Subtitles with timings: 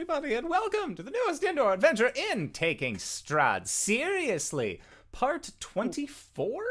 [0.00, 4.80] everybody, and welcome to the newest indoor adventure in Taking Strahd Seriously,
[5.12, 6.62] part 24?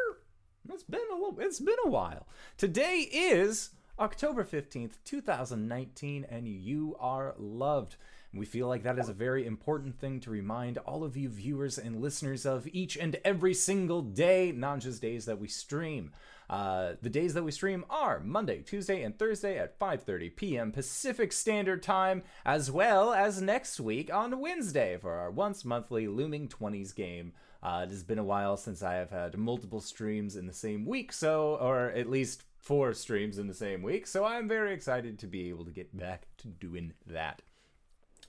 [0.68, 2.26] It's been a little, it's been a while.
[2.58, 3.70] Today is
[4.00, 7.98] October 15th, 2019, and you are loved.
[8.34, 11.80] We feel like that is a very important thing to remind all of you viewers
[11.80, 16.12] and listeners of each and every single day, not just days that we stream.
[16.48, 20.72] Uh, the days that we stream are Monday, Tuesday, and Thursday at 5:30 p.m.
[20.72, 26.48] Pacific Standard Time, as well as next week on Wednesday for our once monthly Looming
[26.48, 27.34] 20s game.
[27.62, 30.86] Uh, it has been a while since I have had multiple streams in the same
[30.86, 34.06] week, so or at least four streams in the same week.
[34.06, 37.42] So I'm very excited to be able to get back to doing that.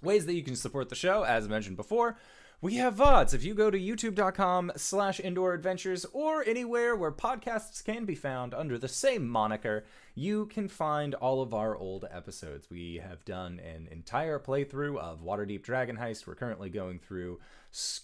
[0.03, 2.17] Ways that you can support the show, as mentioned before,
[2.63, 3.33] we have VODs.
[3.33, 8.53] If you go to youtube.com slash indoor adventures or anywhere where podcasts can be found
[8.53, 12.69] under the same moniker, you can find all of our old episodes.
[12.71, 16.27] We have done an entire playthrough of Waterdeep Dragon Heist.
[16.27, 17.41] We're currently going through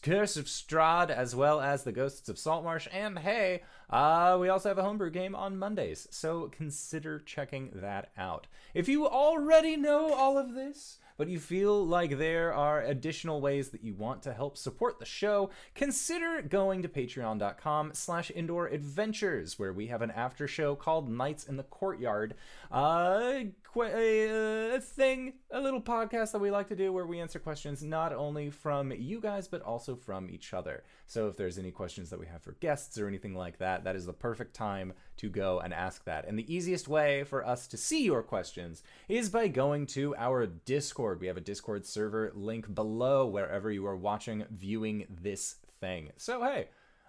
[0.03, 2.89] Curse of Strahd as well as the Ghosts of Saltmarsh.
[2.93, 8.11] And hey, uh, we also have a homebrew game on Mondays, so consider checking that
[8.17, 8.47] out.
[8.73, 13.71] If you already know all of this, but you feel like there are additional ways
[13.71, 19.59] that you want to help support the show, consider going to patreon.com slash indoor adventures,
[19.59, 22.35] where we have an after show called Nights in the Courtyard.
[22.71, 23.45] Uh,
[23.77, 27.83] a, a thing, a little podcast that we like to do where we answer questions
[27.83, 30.83] not only from you guys, but also from each other.
[31.07, 33.95] So if there's any questions that we have for guests or anything like that, that
[33.95, 36.27] is the perfect time to go and ask that.
[36.27, 40.47] And the easiest way for us to see your questions is by going to our
[40.47, 41.21] Discord.
[41.21, 46.11] We have a Discord server link below wherever you are watching, viewing this thing.
[46.17, 46.69] So, hey,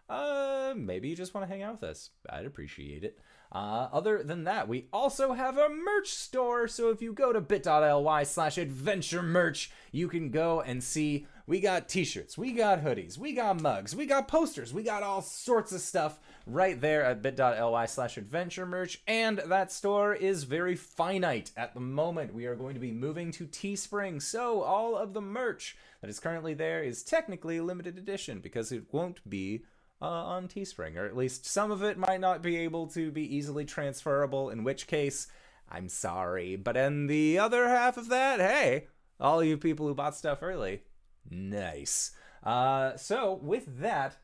[0.09, 2.11] uh, maybe you just want to hang out with us.
[2.29, 3.19] I'd appreciate it.
[3.51, 6.67] Uh, other than that, we also have a merch store.
[6.67, 11.61] So if you go to bit.ly slash adventure merch, you can go and see we
[11.61, 15.71] got t-shirts, we got hoodies, we got mugs, we got posters, we got all sorts
[15.71, 19.01] of stuff right there at bit.ly slash adventure merch.
[19.07, 22.33] And that store is very finite at the moment.
[22.33, 24.21] We are going to be moving to Teespring.
[24.21, 28.73] So all of the merch that is currently there is technically a limited edition because
[28.73, 29.63] it won't be
[30.01, 33.35] uh, on Teespring, or at least some of it might not be able to be
[33.35, 35.27] easily transferable, in which case,
[35.69, 36.55] I'm sorry.
[36.55, 38.87] But in the other half of that, hey,
[39.19, 40.83] all you people who bought stuff early,
[41.29, 42.11] nice.
[42.43, 44.17] Uh, so, with that,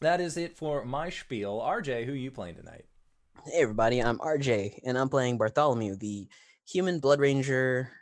[0.00, 1.60] that is it for my spiel.
[1.60, 2.84] RJ, who you playing tonight?
[3.44, 6.28] Hey, everybody, I'm RJ, and I'm playing Bartholomew, the
[6.66, 7.92] human blood ranger.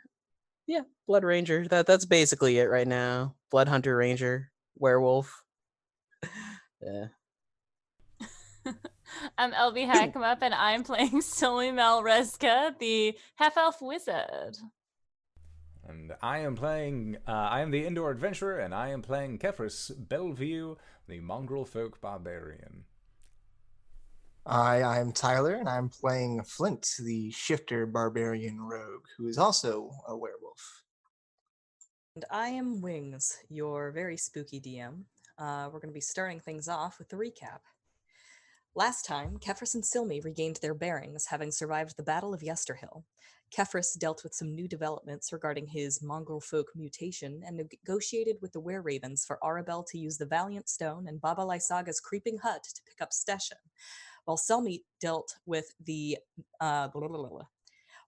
[0.65, 1.67] Yeah, blood ranger.
[1.67, 3.35] That That's basically it right now.
[3.51, 5.43] Blood hunter ranger, werewolf.
[6.81, 7.07] Yeah.
[9.37, 14.57] I'm LB Hackmup, and I'm playing Silmy Malreska, the half elf wizard.
[15.87, 19.91] And I am playing, uh, I am the indoor adventurer, and I am playing Kefris
[19.97, 20.75] Bellevue,
[21.07, 22.83] the mongrel folk barbarian.
[24.45, 30.15] I, I'm Tyler, and I'm playing Flint, the shifter barbarian rogue, who is also a
[30.15, 30.83] werewolf.
[32.15, 35.03] And I am Wings, your very spooky DM
[35.37, 37.59] uh, we're going to be starting things off with the recap.
[38.75, 43.03] Last time, Kefris and Silmy regained their bearings, having survived the Battle of Yesterhill.
[43.51, 48.59] Kefris dealt with some new developments regarding his mongrel folk mutation and negotiated with the
[48.59, 52.81] Were Ravens for Arabelle to use the Valiant Stone and Baba Lysaga's creeping hut to
[52.83, 53.53] pick up Stesha,
[54.25, 56.17] while Silmy dealt with the
[56.59, 57.45] uh, blah, blah, blah,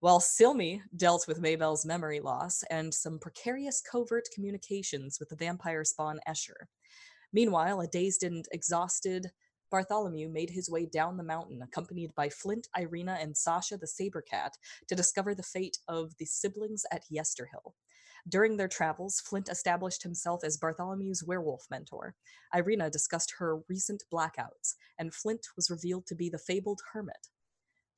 [0.02, 5.84] while Silmy dealt with Maybelle's memory loss and some precarious covert communications with the vampire
[5.84, 6.68] spawn Escher.
[7.32, 9.32] Meanwhile, a dazed and exhausted
[9.70, 14.22] Bartholomew made his way down the mountain, accompanied by Flint, Irina, and Sasha the Saber
[14.22, 14.58] Cat,
[14.88, 17.74] to discover the fate of the siblings at Yesterhill.
[18.28, 22.16] During their travels, Flint established himself as Bartholomew's werewolf mentor.
[22.54, 27.28] Irina discussed her recent blackouts, and Flint was revealed to be the fabled hermit.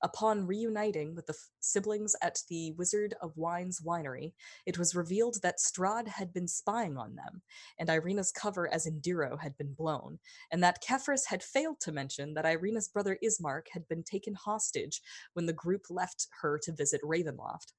[0.03, 4.33] Upon reuniting with the f- siblings at the Wizard of Wine's winery,
[4.65, 7.43] it was revealed that Strahd had been spying on them,
[7.77, 10.17] and Irina's cover as Indiro had been blown,
[10.51, 15.01] and that Kefris had failed to mention that Irina's brother Ismark had been taken hostage
[15.33, 17.73] when the group left her to visit Ravenloft.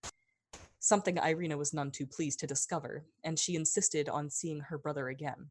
[0.79, 5.08] Something Irina was none too pleased to discover, and she insisted on seeing her brother
[5.08, 5.50] again.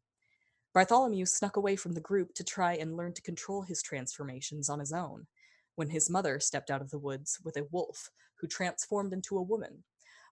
[0.74, 4.80] Bartholomew snuck away from the group to try and learn to control his transformations on
[4.80, 5.28] his own
[5.76, 9.42] when his mother stepped out of the woods with a wolf who transformed into a
[9.42, 9.84] woman,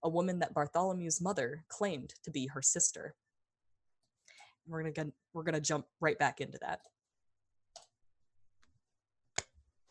[0.03, 3.15] a woman that Bartholomew's mother claimed to be her sister.
[4.67, 6.81] We're gonna we're gonna jump right back into that.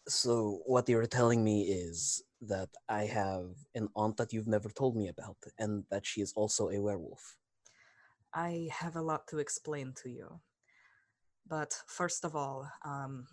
[0.08, 4.96] So what you're telling me is that I have an aunt that you've never told
[4.96, 7.36] me about, and that she is also a werewolf.
[8.32, 10.40] I have a lot to explain to you.
[11.46, 13.26] But first of all, um,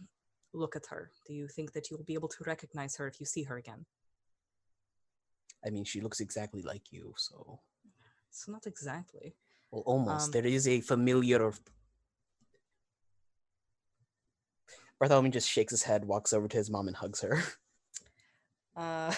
[0.55, 1.11] look at her.
[1.27, 3.85] Do you think that you'll be able to recognize her if you see her again?
[5.65, 7.59] I mean, she looks exactly like you, so
[8.29, 9.35] It's not exactly.
[9.71, 10.27] well, almost.
[10.27, 11.51] Um, there is a familiar.
[14.99, 17.43] Bartholomew just shakes his head, walks over to his mom, and hugs her.
[18.77, 19.13] Uh,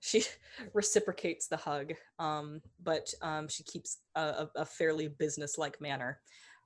[0.00, 0.24] she
[0.72, 6.20] reciprocates the hug, um, but um, she keeps a, a, a fairly business-like manner.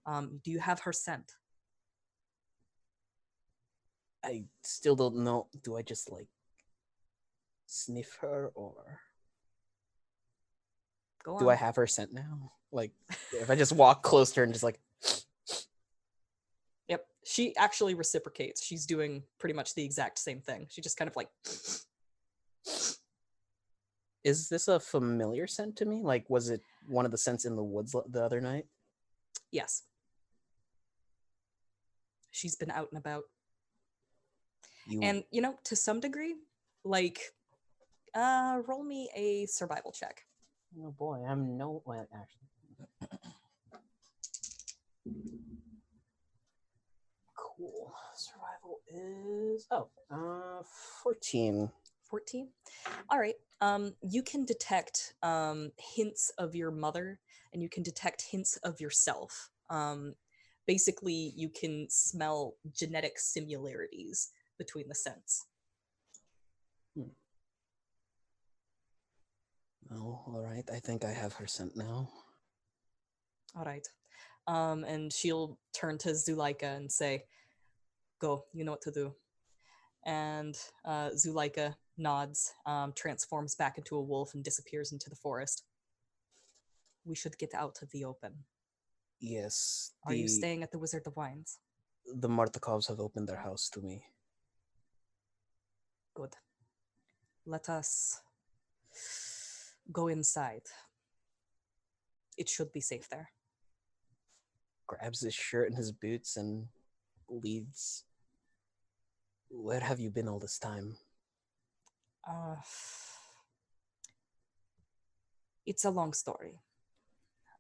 [0.07, 1.33] Um, do you have her scent?
[4.29, 5.47] I still don't know.
[5.65, 6.29] Do I just like
[7.67, 9.01] sniff her, or
[11.25, 12.53] Go do I have her scent now?
[12.71, 12.93] Like,
[13.33, 14.79] if I just walk close to her and just like,
[16.89, 17.07] Yep.
[17.25, 18.63] She actually reciprocates.
[18.63, 20.67] She's doing pretty much the exact same thing.
[20.69, 21.29] She just kind of like
[24.25, 26.03] is this a familiar scent to me?
[26.03, 28.67] Like, was it one of the scents in the woods the other night?
[29.51, 29.85] yes.
[32.31, 33.25] She's been out and about.
[34.89, 36.35] You And you know, to some degree,
[36.85, 37.21] like
[38.15, 40.25] uh roll me a survival check.
[40.83, 42.49] Oh boy, I'm no well, actually.
[47.37, 47.93] cool.
[48.17, 50.63] Survival is oh, uh,
[51.03, 51.71] fourteen.
[52.09, 52.49] 14
[53.11, 57.21] all right um you can detect um hints of your mother
[57.53, 60.15] and you can detect hints of yourself um
[60.67, 65.47] basically you can smell genetic similarities between the scents
[69.91, 70.69] Oh, all right.
[70.71, 72.09] I think I have her scent now.
[73.57, 73.89] all right
[74.47, 77.25] um and she'll turn to zuleika and say
[78.21, 79.15] go you know what to do
[80.05, 85.65] and uh zuleika nods um transforms back into a wolf and disappears into the forest
[87.07, 88.33] we should get out to the open
[89.19, 89.93] Yes.
[90.07, 91.59] are you staying at the wizard of wines
[92.23, 94.03] The Martikovs have opened their house to me.
[96.19, 96.35] Good.
[97.47, 98.23] Let us
[99.93, 100.63] go inside.
[102.37, 103.31] It should be safe there.
[104.89, 106.67] Grabs his shirt and his boots and
[107.29, 108.03] leads.
[109.49, 110.97] Where have you been all this time?
[112.29, 112.57] Uh,
[115.67, 116.59] it's a long story.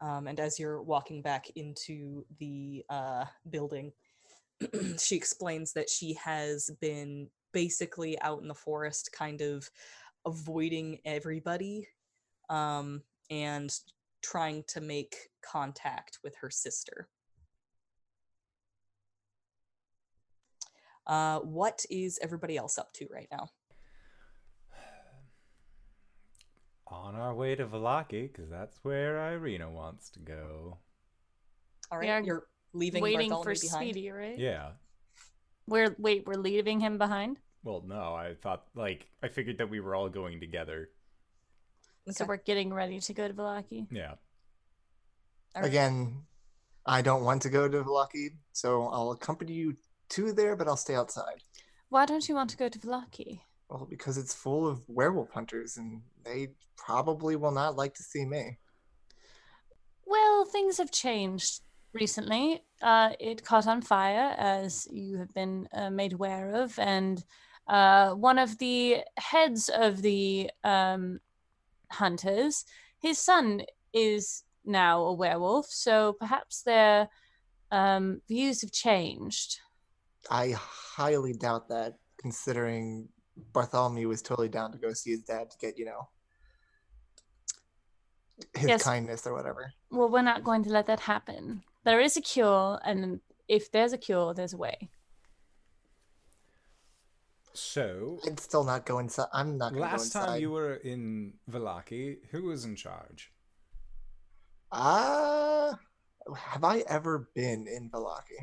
[0.00, 3.92] Um, and as you're walking back into the uh, building,
[4.98, 9.68] she explains that she has been basically out in the forest, kind of
[10.26, 11.88] avoiding everybody
[12.50, 13.74] um, and
[14.22, 17.08] trying to make contact with her sister.
[21.06, 23.48] Uh, what is everybody else up to right now?
[26.88, 30.78] On our way to Valaki, because that's where Irina wants to go.
[31.90, 33.90] All We you're leaving Waiting Bartholomew for behind.
[33.90, 34.38] Speedy, right?
[34.38, 34.70] Yeah.
[35.68, 37.38] We're wait, we're leaving him behind.
[37.62, 40.90] Well, no, I thought, like, I figured that we were all going together.
[42.10, 42.28] So Okay.
[42.28, 43.86] we're getting ready to go to Valaki.
[43.90, 44.14] Yeah.
[45.54, 45.68] All right.
[45.68, 46.22] Again,
[46.86, 49.76] I don't want to go to Lucky, so I'll accompany you
[50.10, 51.42] to there, but I'll stay outside.
[51.90, 53.40] Why don't you want to go to Valaki?
[53.68, 58.24] Well, because it's full of werewolf hunters, and they probably will not like to see
[58.24, 58.56] me.
[60.06, 61.60] Well, things have changed
[61.92, 62.62] recently.
[62.82, 67.24] Uh, it caught on fire, as you have been uh, made aware of, and
[67.66, 71.20] uh, one of the heads of the um,
[71.90, 72.64] hunters,
[73.00, 77.08] his son is now a werewolf, so perhaps their
[77.70, 79.58] um, views have changed.
[80.30, 83.08] I highly doubt that, considering
[83.52, 86.08] Bartholomew was totally down to go see his dad to get, you know,
[88.54, 88.82] his Yes.
[88.82, 89.72] kindness or whatever.
[89.90, 91.62] Well, we're not going to let that happen.
[91.88, 93.18] There is a cure, and
[93.48, 94.90] if there's a cure, there's a way.
[97.54, 99.28] So, I'd still not go inside.
[99.32, 100.26] I'm not going to last inside.
[100.26, 103.32] time you were in Valaki, who was in charge?
[104.70, 105.72] Uh,
[106.36, 108.36] have I ever been in Valaki?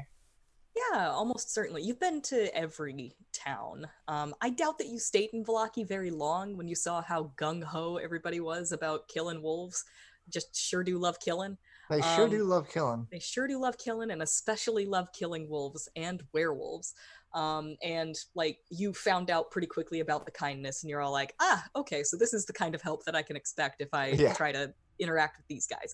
[0.76, 1.84] Yeah, almost certainly.
[1.84, 3.88] You've been to every town.
[4.08, 7.64] Um, I doubt that you stayed in Valaki very long when you saw how gung
[7.64, 9.86] ho everybody was about killing wolves.
[10.30, 11.60] Just sure do love killing.
[11.90, 13.08] They sure Um, do love killing.
[13.12, 16.94] They sure do love killing and especially love killing wolves and werewolves.
[17.34, 21.36] Um, and like you found out pretty quickly about the kindness, and you're all like,
[21.40, 24.08] ah, okay, so this is the kind of help that I can expect if I
[24.08, 24.34] Yeah.
[24.34, 25.94] try to interact with these guys.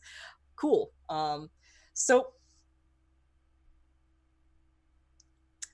[0.55, 0.91] Cool.
[1.09, 1.49] Um,
[1.93, 2.33] so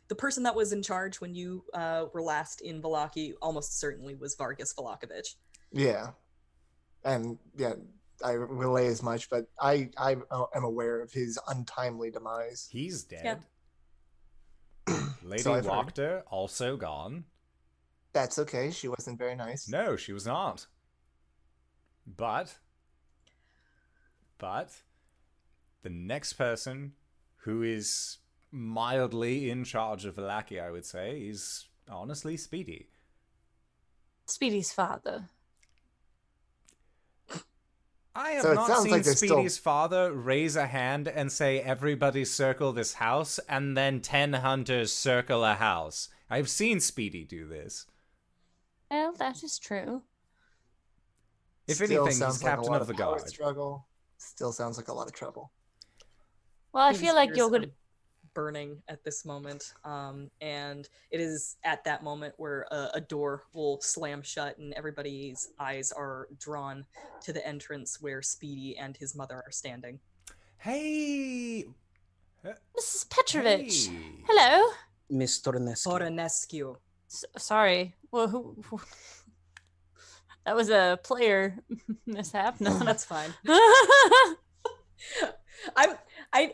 [0.08, 4.16] the person that was in charge when you uh, were last in Valaki almost certainly
[4.16, 5.36] was Vargas Valakovich.
[5.72, 6.12] Yeah,
[7.04, 7.74] and yeah,
[8.24, 12.68] I relay as much, but I I uh, am aware of his untimely demise.
[12.72, 13.40] He's dead.
[15.24, 15.74] Lady So I've heard.
[15.74, 17.26] Wachter also gone.
[18.14, 18.72] That's okay.
[18.72, 19.70] She wasn't very nice.
[19.70, 20.66] No, she was not.
[22.08, 22.58] But,
[24.38, 24.72] but,
[25.84, 26.94] the next person
[27.42, 28.18] who is
[28.52, 32.88] mildly in charge of Valaki, I would say, is honestly Speedy.
[34.26, 35.30] Speedy's father.
[38.18, 41.60] I have So not seen like there's still- Speedy's father raise a hand and say,
[41.60, 46.10] Everybody circle this house, and then 10 hunters circle a house.
[46.30, 47.86] I've seen Speedy do this.
[48.90, 50.02] Well, that is true.
[51.68, 53.28] If Still anything, he's sounds like a captain lot of the guard.
[53.30, 53.88] Struggle.
[54.18, 55.52] Still sounds like a lot of trouble.
[56.74, 57.72] Well, I feel like you're are good.
[58.38, 63.42] Burning at this moment um, and it is at that moment where a, a door
[63.56, 66.86] will slam shut and everybody's eyes are drawn
[67.20, 70.00] to the entrance where speedy and his mother are standing
[70.60, 71.66] Hey!
[72.78, 73.10] Mrs.
[73.10, 73.88] Petrovich.
[73.88, 74.00] Hey.
[74.28, 74.70] Hello.
[75.10, 75.88] Miss Tornescu.
[75.88, 76.76] Toranescu.
[77.12, 77.96] S- sorry.
[78.12, 78.82] Well, who, who-
[80.46, 81.58] that was a player
[82.06, 82.62] mishap.
[82.62, 83.34] No, that's fine
[85.76, 85.90] i'm
[86.34, 86.54] i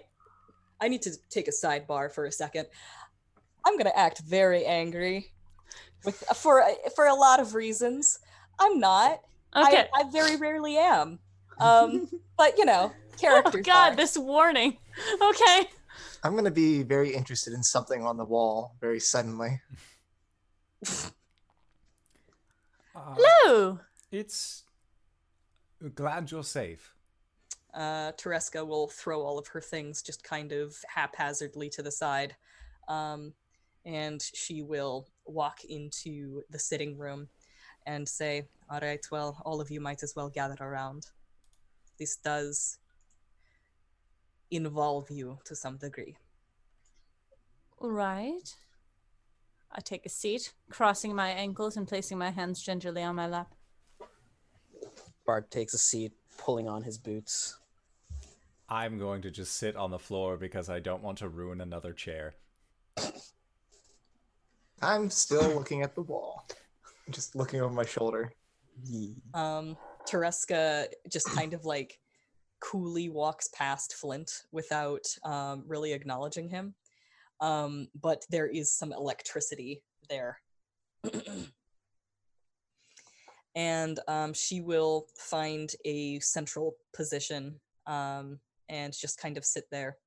[0.83, 2.67] i need to take a sidebar for a second
[3.65, 5.31] i'm gonna act very angry
[6.05, 6.63] with for
[6.95, 8.19] for a lot of reasons
[8.59, 9.21] i'm not
[9.55, 9.87] okay.
[9.93, 11.19] I, I very rarely am
[11.59, 13.95] um but you know oh character God, time.
[13.95, 14.77] this warning.
[15.21, 15.69] Okay.
[16.23, 19.61] I'm gonna be very interested in something on the wall very suddenly.
[22.95, 23.79] Uh, Hello.
[24.11, 24.65] It's
[25.95, 26.93] glad you're safe.
[27.73, 32.35] Uh, Tereska will throw all of her things just kind of haphazardly to the side.
[32.87, 33.33] Um,
[33.85, 37.27] and she will walk into the sitting room
[37.85, 41.07] and say, All right, well, all of you might as well gather around.
[41.99, 42.77] This does
[44.51, 46.15] involve you to some degree.
[47.79, 48.55] All right.
[49.71, 53.53] I take a seat, crossing my ankles and placing my hands gingerly on my lap.
[55.25, 57.57] Bart takes a seat, pulling on his boots.
[58.69, 61.93] I'm going to just sit on the floor because I don't want to ruin another
[61.93, 62.35] chair.
[64.81, 66.45] I'm still looking at the wall,
[67.09, 68.33] just looking over my shoulder.
[69.33, 69.77] Um,
[70.07, 71.99] Tereska just kind of like
[72.59, 76.73] coolly walks past Flint without um, really acknowledging him.
[77.39, 80.39] Um, but there is some electricity there.
[83.55, 88.39] and um, she will find a central position um,
[88.73, 89.97] and just kind of sit there.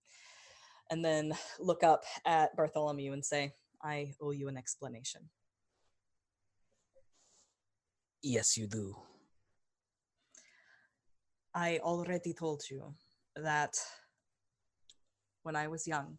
[0.90, 5.22] And then look up at Bartholomew and say, I owe you an explanation.
[8.22, 8.96] Yes, you do.
[11.54, 12.94] I already told you
[13.36, 13.74] that
[15.44, 16.18] when I was young,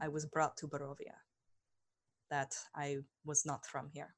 [0.00, 1.16] I was brought to Barovia,
[2.30, 4.14] that I was not from here.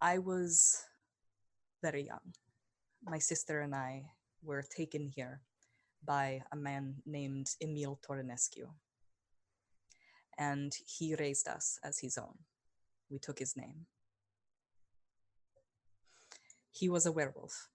[0.00, 0.82] I was
[1.82, 2.34] very young.
[3.04, 4.12] My sister and I
[4.42, 5.40] were taken here
[6.04, 8.68] by a man named Emil Tornescu,
[10.36, 12.38] and he raised us as his own.
[13.10, 13.86] We took his name
[16.78, 17.68] he was a werewolf.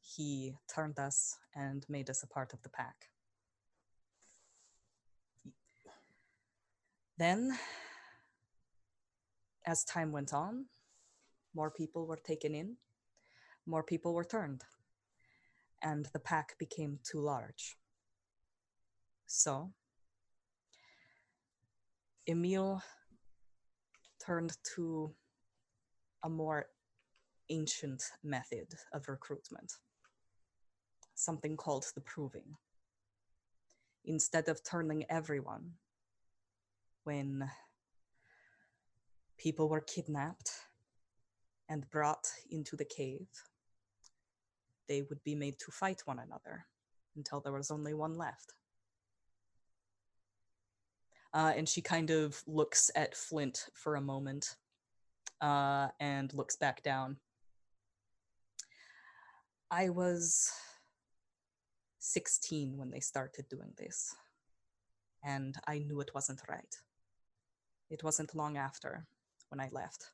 [0.00, 3.08] He turned us and made us a part of the pack.
[7.18, 7.58] Then,
[9.66, 10.66] as time went on,
[11.54, 12.76] more people were taken in,
[13.66, 14.62] more people were turned,
[15.82, 17.76] and the pack became too large.
[19.26, 19.72] So,
[22.26, 22.82] Emil
[24.24, 25.14] turned to
[26.22, 26.66] a more
[27.48, 29.72] ancient method of recruitment,
[31.14, 32.56] something called the proving.
[34.04, 35.72] Instead of turning everyone,
[37.04, 37.50] when
[39.38, 40.50] people were kidnapped
[41.68, 43.28] and brought into the cave,
[44.90, 46.66] they would be made to fight one another
[47.16, 48.52] until there was only one left.
[51.32, 54.56] Uh, and she kind of looks at Flint for a moment
[55.40, 57.16] uh, and looks back down.
[59.70, 60.50] I was
[62.00, 64.12] 16 when they started doing this,
[65.22, 66.74] and I knew it wasn't right.
[67.90, 69.06] It wasn't long after
[69.50, 70.10] when I left.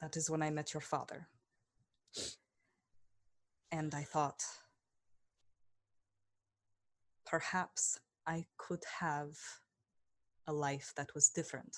[0.00, 1.28] That is when I met your father.
[3.70, 4.42] And I thought,
[7.26, 9.36] perhaps I could have
[10.46, 11.76] a life that was different.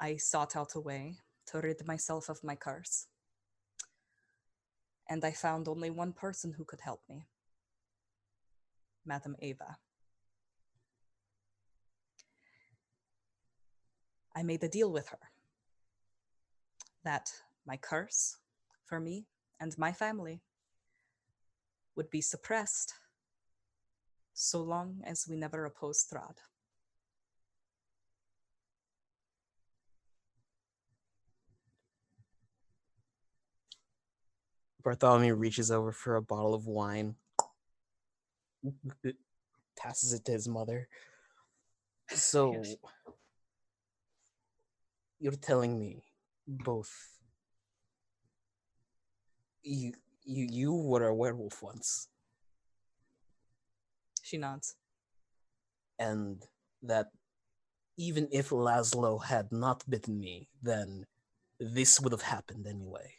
[0.00, 3.06] I sought out a way to rid myself of my curse.
[5.08, 7.26] And I found only one person who could help me
[9.04, 9.78] Madam Ava.
[14.34, 15.18] I made a deal with her
[17.04, 17.30] that
[17.66, 18.38] my curse
[18.84, 19.26] for me
[19.60, 20.42] and my family
[21.96, 22.94] would be suppressed
[24.32, 26.38] so long as we never oppose Strahd.
[34.82, 37.14] Bartholomew reaches over for a bottle of wine,
[39.76, 40.88] passes it to his mother.
[42.08, 42.62] So.
[45.22, 46.02] You're telling me
[46.48, 46.92] both
[49.62, 49.92] you
[50.24, 52.08] you you were a werewolf once,
[54.22, 54.74] She nods.
[55.98, 56.42] and
[56.82, 57.06] that
[57.96, 61.06] even if Laszlo had not bitten me, then
[61.60, 63.14] this would have happened anyway.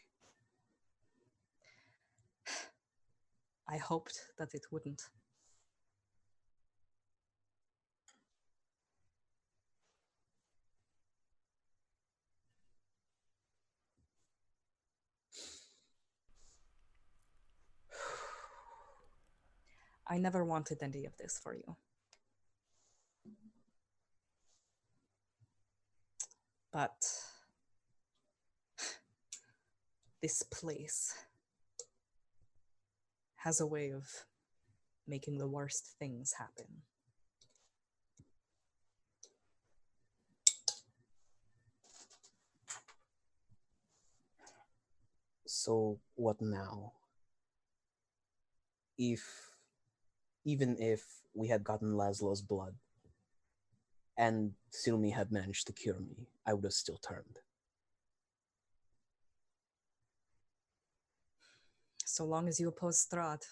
[3.70, 5.04] I hoped that it wouldn't.
[20.14, 21.76] I never wanted any of this for you.
[26.72, 27.04] But
[30.22, 31.16] this place
[33.38, 34.08] has a way of
[35.08, 36.84] making the worst things happen.
[45.48, 46.92] So what now?
[48.96, 49.53] If
[50.46, 52.76] even if we had gotten Laszlo's blood
[54.18, 57.40] and Silmy had managed to cure me, I would have still turned.
[62.06, 63.44] So long as you oppose Strahd.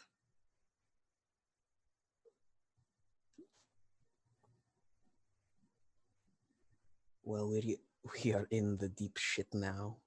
[7.24, 7.78] Well, we
[8.24, 9.98] we are in the deep shit now.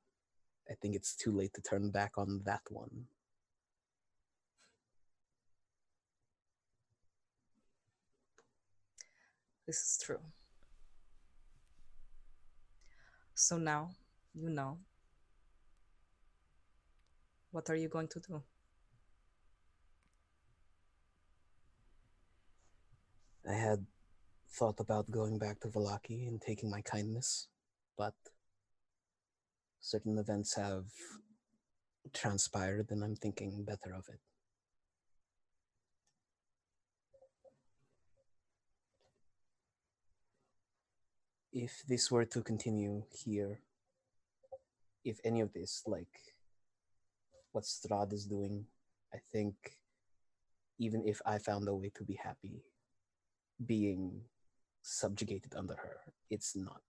[0.70, 3.06] I think it's too late to turn back on that one.
[9.66, 10.20] This is true.
[13.34, 13.90] So now
[14.34, 14.78] you know.
[17.50, 18.42] What are you going to do?
[23.48, 23.86] I had
[24.50, 27.48] thought about going back to Valaki and taking my kindness,
[27.96, 28.14] but
[29.80, 30.86] certain events have
[32.12, 34.20] transpired and I'm thinking better of it.
[41.54, 43.60] If this were to continue here,
[45.04, 46.34] if any of this, like
[47.52, 48.66] what Strahd is doing,
[49.14, 49.54] I think
[50.78, 52.64] even if I found a way to be happy,
[53.64, 54.20] being
[54.82, 55.96] subjugated under her
[56.28, 56.82] it's not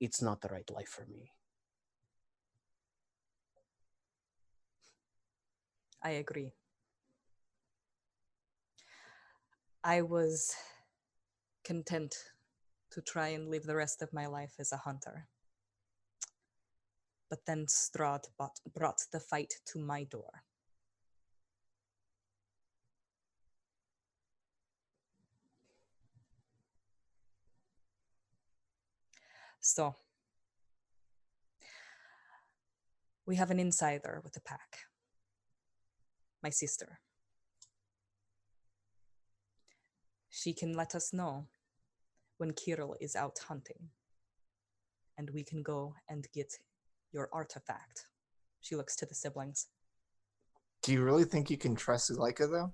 [0.00, 1.30] it's not the right life for me
[6.06, 6.52] I agree.
[9.82, 10.54] I was
[11.64, 12.14] content
[12.94, 15.26] to try and live the rest of my life as a hunter.
[17.28, 18.26] But then Strahd
[18.72, 20.44] brought the fight to my door.
[29.60, 29.96] So,
[33.26, 34.80] we have an insider with the pack
[36.44, 37.00] my sister.
[40.28, 41.46] She can let us know
[42.38, 43.90] when Kirill is out hunting,
[45.16, 46.58] and we can go and get
[47.12, 48.06] your artifact.
[48.60, 49.68] She looks to the siblings.
[50.82, 52.72] Do you really think you can trust Zuleika though?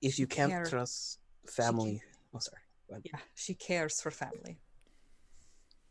[0.00, 2.02] if you can't care- trust family
[2.34, 2.62] oh sorry.
[3.04, 4.58] Yeah, she cares for family.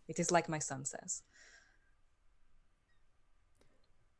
[0.08, 1.22] It is like my son says.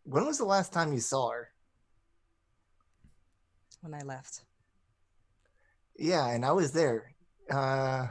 [0.04, 1.50] When was the last time you saw her?
[3.82, 4.44] When I left,
[5.98, 7.14] Yeah, and I was there.
[7.50, 8.08] Uh,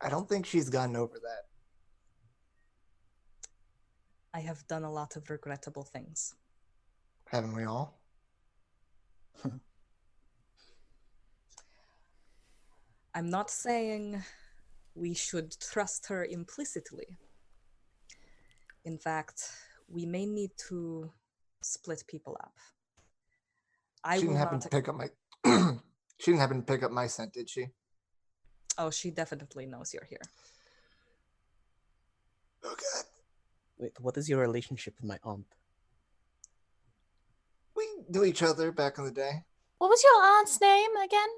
[0.00, 1.44] I don't think she's gotten over that.
[4.32, 6.34] I have done a lot of regrettable things.
[7.26, 8.00] Haven't we all?
[13.14, 14.22] I'm not saying
[14.94, 17.16] we should trust her implicitly.
[18.84, 19.50] In fact,
[19.88, 21.10] we may need to
[21.62, 22.54] split people up.
[24.04, 24.62] I she will didn't happen not.
[24.62, 25.08] to pick up my.
[26.20, 27.68] she didn't happen to pick up my scent, did she?
[28.76, 30.20] Oh, she definitely knows you're here.
[32.64, 33.08] Oh, okay.
[33.78, 35.46] Wait, what is your relationship with my aunt?
[37.74, 39.44] We knew each other back in the day.
[39.78, 41.28] What was your aunt's name again?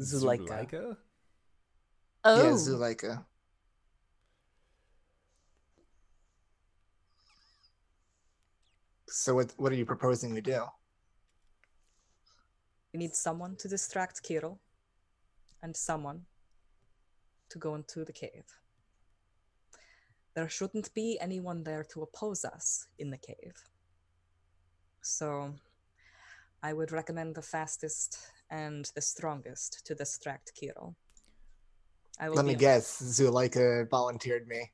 [0.00, 0.46] Zuleika.
[0.48, 0.96] Zuleika?
[2.24, 3.24] Oh, Yeah, Zuleika.
[9.08, 10.64] So what what are you proposing we do?
[12.96, 14.58] We need someone to distract Kirill
[15.62, 16.22] and someone
[17.50, 18.46] to go into the cave.
[20.32, 23.52] There shouldn't be anyone there to oppose us in the cave.
[25.02, 25.52] So
[26.62, 30.96] I would recommend the fastest and the strongest to distract Kirill.
[32.18, 33.02] I will Let me on- guess.
[33.02, 34.72] Zuleika volunteered me.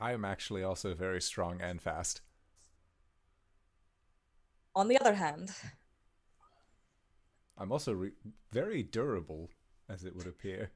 [0.00, 2.20] I am actually also very strong and fast.
[4.74, 5.52] On the other hand,
[7.58, 8.12] I'm also re-
[8.52, 9.50] very durable,
[9.88, 10.70] as it would appear.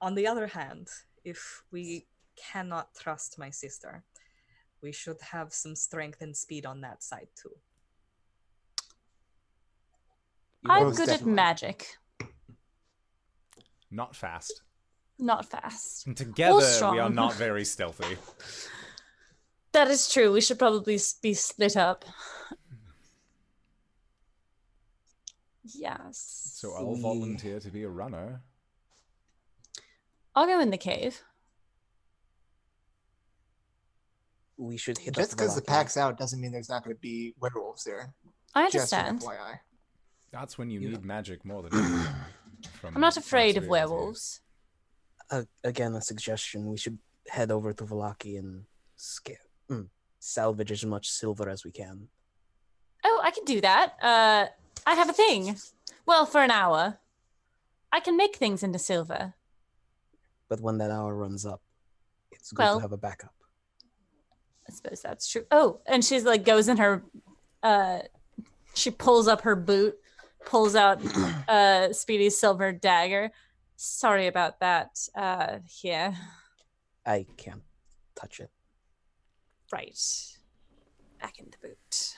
[0.00, 0.88] on the other hand,
[1.24, 4.02] if we cannot trust my sister,
[4.82, 7.52] we should have some strength and speed on that side too.
[10.66, 11.32] I'm Most good definitely.
[11.32, 11.86] at magic,
[13.90, 14.62] Not fast.
[15.18, 16.06] not fast.
[16.06, 18.16] And together, we are not very stealthy.
[19.72, 20.30] That is true.
[20.32, 22.04] We should probably be split up.
[25.64, 26.52] Yes.
[26.56, 28.42] So I'll volunteer to be a runner.
[30.34, 31.22] I'll go in the cave.
[34.56, 35.66] We should hit Just because the Valaki.
[35.66, 38.14] pack's out doesn't mean there's not going to be werewolves there.
[38.54, 39.20] I Just understand.
[39.20, 39.58] FYI.
[40.30, 40.90] That's when you Yeah.
[40.90, 41.70] need magic more than
[42.80, 44.40] from I'm not afraid of werewolves.
[45.30, 46.66] Uh, again, a suggestion.
[46.66, 46.98] We should
[47.28, 48.64] head over to Valaki and
[48.96, 49.36] scare,
[49.70, 52.08] mm, salvage as much silver as we can.
[53.04, 53.94] Oh, I can do that.
[54.02, 54.46] Uh,
[54.86, 55.56] I have a thing.
[56.06, 56.98] Well, for an hour.
[57.92, 59.34] I can make things into silver.
[60.48, 61.62] But when that hour runs up,
[62.30, 63.34] it's good Well- to have a backup.
[64.68, 65.44] I suppose that's true.
[65.50, 67.02] Oh, and she's like goes in her
[67.62, 67.98] uh
[68.74, 69.96] she pulls up her boot,
[70.46, 71.00] pulls out
[71.48, 73.32] uh Speedy's silver dagger.
[73.76, 74.98] Sorry about that.
[75.14, 76.14] Uh here.
[77.04, 77.62] I can't
[78.14, 78.50] touch it.
[79.72, 79.98] Right.
[81.20, 82.14] Back in the boot.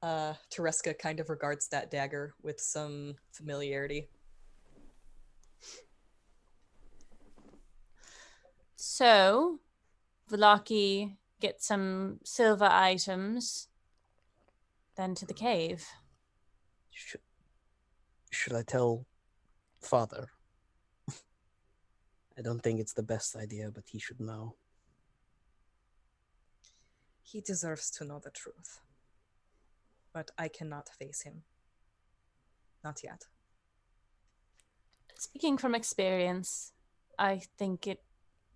[0.00, 4.08] Uh, Tereska kind of regards that dagger with some familiarity.
[8.76, 9.58] So
[10.30, 13.68] Valaki gets some silver items,
[14.96, 15.84] then to the cave.
[16.90, 17.20] Should,
[18.30, 19.04] should I tell
[19.80, 20.28] father?
[22.38, 24.54] I don't think it's the best idea, but he should know.
[27.22, 28.80] He deserves to know the truth.
[30.12, 31.42] But I cannot face him.
[32.82, 33.26] Not yet.
[35.16, 36.72] Speaking from experience,
[37.18, 38.02] I think it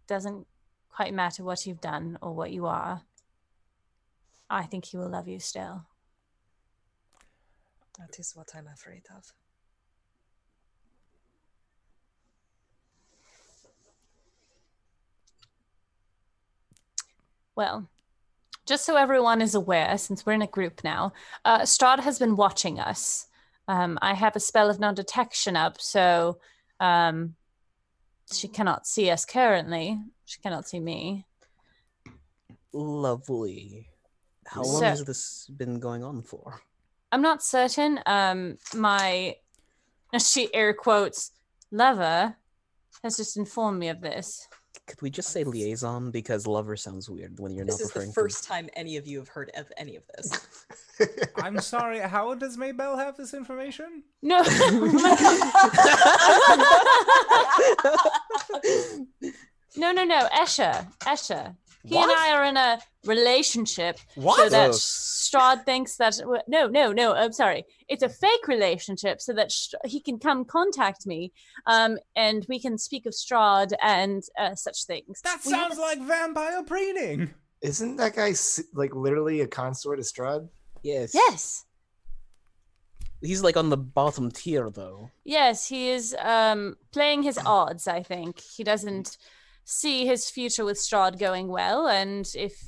[0.06, 0.46] doesn't
[0.88, 3.02] quite matter what you've done or what you are.
[4.48, 5.86] I think he will love you still.
[7.98, 9.32] That is what I'm afraid of.
[17.54, 17.88] Well,
[18.72, 21.12] just so everyone is aware, since we're in a group now,
[21.44, 23.26] uh, Strahd has been watching us.
[23.68, 26.38] Um, I have a spell of non detection up, so
[26.80, 27.34] um,
[28.32, 30.00] she cannot see us currently.
[30.24, 31.26] She cannot see me.
[32.72, 33.90] Lovely.
[34.46, 36.62] How long So- has this been going on for?
[37.12, 38.00] I'm not certain.
[38.06, 39.36] Um, my
[40.18, 41.32] she air quotes
[41.70, 42.36] lover
[43.02, 44.48] has just informed me of this.
[44.88, 48.00] Could we just say liaison because lover sounds weird when you're This not is the
[48.00, 50.46] referring first time any of you have heard of any of this.
[51.36, 54.02] I'm sorry, how does Maybelle have this information?
[54.22, 54.42] No,
[59.76, 60.28] no, no, no.
[60.34, 61.56] Escher, Escher.
[61.84, 64.72] He and I are in a relationship so that Oh.
[64.72, 66.14] Strahd thinks that
[66.46, 67.12] no, no, no.
[67.14, 67.64] I'm sorry.
[67.88, 71.32] It's a fake relationship so that Str- he can come contact me,
[71.66, 75.20] um, and we can speak of Strahd and uh, such things.
[75.22, 77.34] that We have sounds like vampire preening.
[77.62, 78.34] Isn't that guy
[78.74, 80.48] like literally a consort of Strahd?
[80.82, 81.12] Yes.
[81.14, 81.64] Yes.
[83.20, 85.10] He's like on the bottom tier though.
[85.24, 88.40] Yes, he is um, playing his odds, I think.
[88.40, 89.16] He doesn't
[89.64, 92.62] see his future with Strahd going well, and if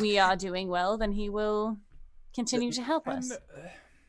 [0.00, 1.78] we are doing well, then he will
[2.34, 3.30] continue to help us.
[3.32, 3.36] Uh,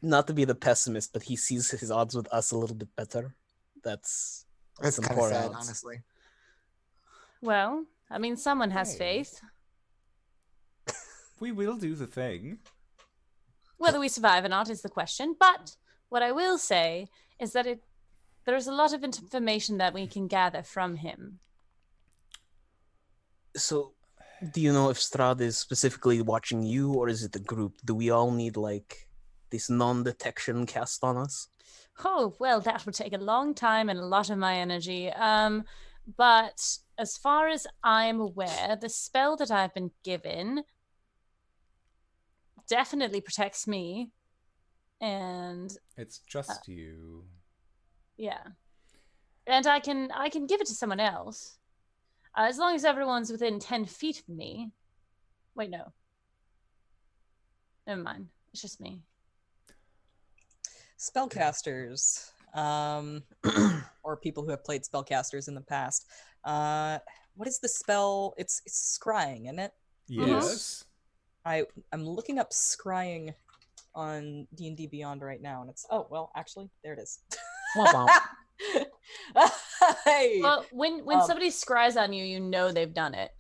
[0.02, 2.96] Not to be the pessimist, but he sees his odds with us a little bit
[2.96, 3.36] better.
[3.84, 4.46] That's
[4.82, 5.56] That's some kind of poor sad, odds.
[5.66, 6.02] honestly.
[7.42, 8.98] Well, I mean, someone has Hey.
[9.00, 9.42] faith.
[11.40, 12.60] We will do the thing.
[13.78, 15.36] Whether we survive or not is the question.
[15.40, 15.78] But
[16.10, 17.08] what I will say
[17.40, 17.82] is that it
[18.46, 21.40] there's a lot of information that we can gather from him.
[23.56, 23.94] So.
[24.54, 27.82] Do you know if Strahd is specifically watching you, or is it the group?
[27.84, 29.10] Do we all need like
[29.50, 31.50] this non-detection cast on us?
[32.06, 35.10] Oh, well, that would take a long time and a lot of my energy.
[35.10, 35.66] Um,
[36.16, 40.64] but as far as I'm aware, the spell that I've been given
[42.70, 44.12] definitely protects me.
[45.02, 47.26] And It's just you.
[48.16, 48.40] yeah.
[49.48, 51.59] And I can I can give it to someone else.
[52.38, 54.72] Uh, as long as everyone's within 10 feet of me.
[55.56, 55.92] Wait, no.
[57.88, 58.28] Never mind.
[58.52, 59.02] It's just me.
[60.98, 63.24] Spellcasters, um,
[64.04, 66.06] or people who have played spellcasters in the past.
[66.44, 67.00] Uh,
[67.36, 68.34] what is the spell?
[68.38, 69.72] It's it's scrying, isn't it?
[70.08, 70.84] Yes.
[71.46, 71.64] I
[71.94, 73.34] I'm looking up scrying
[73.96, 77.20] on D and D Beyond right now, and it's oh well, actually there it is.
[77.78, 78.08] Womp
[79.36, 79.50] womp.
[80.06, 80.40] hey!
[80.42, 83.32] Well, when when Um, somebody scries on you, you know they've done it,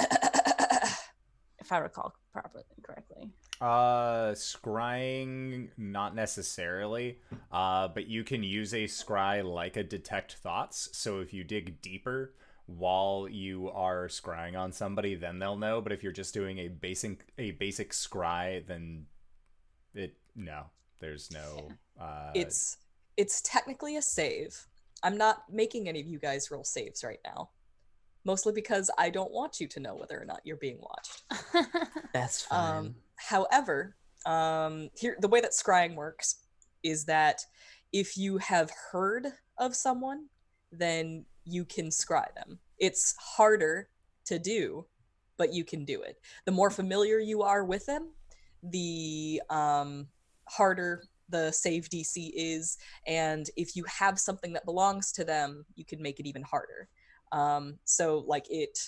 [0.00, 3.30] if I recall properly correctly.
[3.60, 7.18] Uh, scrying, not necessarily.
[7.50, 10.90] Uh, but you can use a scry like a detect thoughts.
[10.92, 12.34] So if you dig deeper
[12.66, 15.80] while you are scrying on somebody, then they'll know.
[15.80, 19.06] But if you're just doing a basic a basic scry, then
[19.94, 20.64] it no,
[21.00, 21.68] there's no.
[21.98, 22.76] Uh, it's
[23.16, 24.66] it's technically a save.
[25.06, 27.50] I'm not making any of you guys roll saves right now.
[28.24, 31.22] Mostly because I don't want you to know whether or not you're being watched.
[32.12, 32.76] That's fine.
[32.76, 33.94] Um, however,
[34.26, 36.40] um, here the way that scrying works
[36.82, 37.42] is that
[37.92, 40.26] if you have heard of someone,
[40.72, 42.58] then you can scry them.
[42.78, 43.88] It's harder
[44.24, 44.86] to do,
[45.36, 46.16] but you can do it.
[46.46, 48.10] The more familiar you are with them,
[48.60, 50.08] the um,
[50.48, 55.84] harder the save DC is, and if you have something that belongs to them, you
[55.84, 56.88] can make it even harder.
[57.32, 58.78] Um, so, like it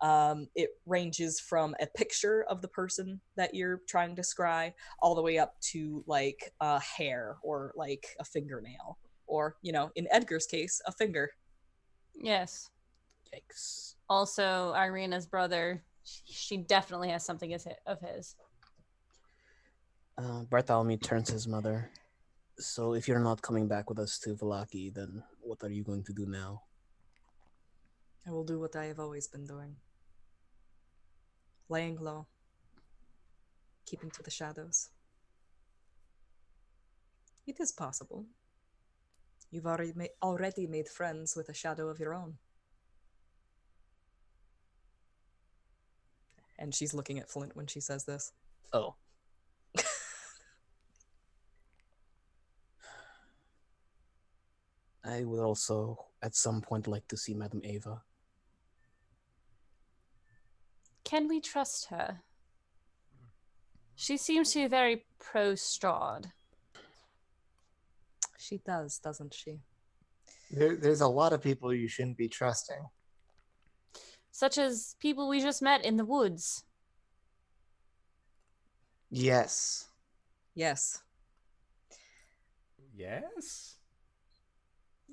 [0.00, 5.14] um, it ranges from a picture of the person that you're trying to scry all
[5.14, 10.08] the way up to like a hair or like a fingernail or you know in
[10.10, 11.30] edgar's case a finger
[12.14, 12.70] yes.
[13.34, 13.94] Yikes.
[14.08, 18.36] Also, Irina's brother, she definitely has something of his.
[20.18, 21.90] Uh, Bartholomew turns to his mother.
[22.58, 26.04] So if you're not coming back with us to Valaki, then what are you going
[26.04, 26.62] to do now?
[28.26, 29.76] i will do what i have always been doing
[31.68, 32.26] laying low
[33.86, 34.90] keeping to the shadows
[37.46, 38.26] it is possible
[39.50, 42.34] you've already made already made friends with a shadow of your own
[46.58, 48.32] and she's looking at flint when she says this
[48.72, 48.94] Oh.
[55.10, 58.02] I would also at some point like to see Madame Ava.
[61.02, 62.20] Can we trust her?
[63.96, 66.30] She seems to be very pro Strahd.
[68.38, 69.60] She does, doesn't she?
[70.50, 72.82] There, there's a lot of people you shouldn't be trusting.
[74.30, 76.64] Such as people we just met in the woods.
[79.10, 79.88] Yes.
[80.54, 81.02] Yes.
[82.94, 83.79] yes.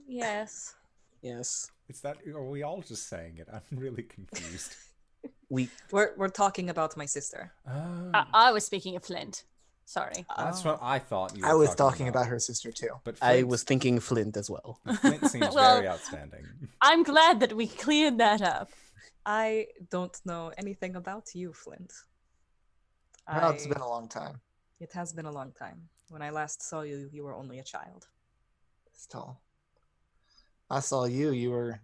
[0.08, 0.76] Yes.
[1.22, 1.70] Yes.
[1.90, 2.18] Is that?
[2.34, 3.48] Are we all just saying it?
[3.52, 4.76] I'm really confused.
[5.50, 7.52] We We're we're talking about my sister.
[7.68, 9.44] Oh, I, I was speaking of Flint.
[9.86, 10.26] Sorry.
[10.38, 10.72] that's Oh.
[10.72, 11.36] what I thought.
[11.38, 12.90] You were I was talking about her sister too.
[13.06, 14.80] But I was thinking Flint as well.
[15.02, 16.46] Flint seems Well- very outstanding.
[16.82, 18.70] I'm glad that we cleared that up.
[19.26, 21.94] I don't know anything about you, Flint.
[23.28, 24.42] Well, it's I- been a long time.
[24.80, 25.80] It has been a long time.
[26.10, 28.08] When I last saw you, you were only a child.
[28.94, 29.40] Still.
[30.70, 31.32] I saw you.
[31.32, 31.80] You were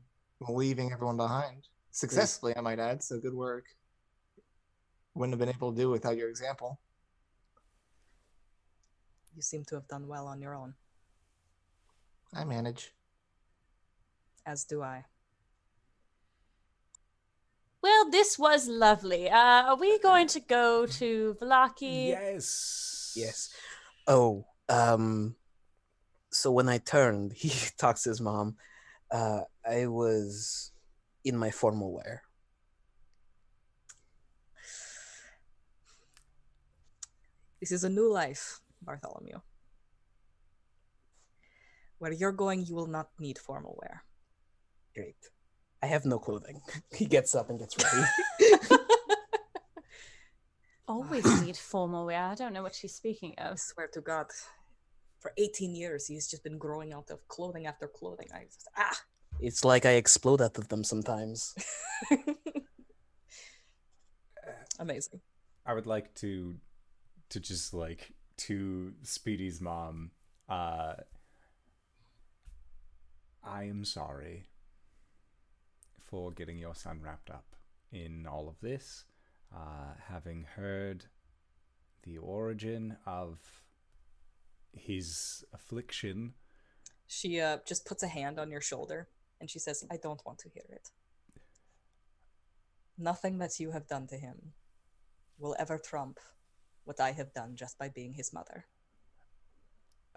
[0.47, 1.67] leaving everyone behind.
[1.91, 3.03] Successfully, I might add.
[3.03, 3.65] So good work.
[5.15, 6.79] Wouldn't have been able to do without your example.
[9.35, 10.75] You seem to have done well on your own,
[12.33, 12.93] I manage.
[14.45, 15.05] as do I.
[17.81, 19.29] Well, this was lovely.
[19.29, 22.09] Uh, are we going to go to Valaki?
[22.09, 23.13] Yes.
[23.15, 23.49] Yes.
[24.07, 25.35] Oh, um
[26.31, 28.55] so when I turned, he talks to his mom.
[29.13, 30.71] Uh I was
[31.23, 32.23] in my formal wear.
[37.61, 39.39] This is a new life, Bartholomew.
[41.99, 44.03] Where you're going, you will not need formal wear.
[44.95, 45.15] Great.
[45.81, 46.61] I have no clothing.
[46.91, 48.07] He gets up and gets ready.
[50.87, 52.23] Always need formal wear.
[52.23, 53.53] I don't know what she's speaking of.
[53.53, 54.25] I swear to God,
[55.23, 58.27] for 18 years, he's just been growing out of clothing after clothing.
[58.35, 58.99] I just, ah!
[59.39, 61.55] it's like I explode out of them sometimes.
[64.79, 65.21] Amazing.
[65.65, 66.55] I would like to
[67.29, 70.11] to just like to Speedy's mom.
[70.49, 70.95] Uh
[73.43, 74.43] I am sorry
[75.99, 77.55] for getting your son wrapped up
[77.91, 79.05] in all of this.
[79.55, 81.05] Uh having heard
[82.03, 83.39] the origin of
[84.73, 86.33] his affliction.
[87.07, 89.07] She uh, just puts a hand on your shoulder
[89.39, 90.89] and she says, I don't want to hear it.
[92.97, 94.53] Nothing that you have done to him
[95.39, 96.19] will ever trump
[96.85, 98.65] what I have done just by being his mother.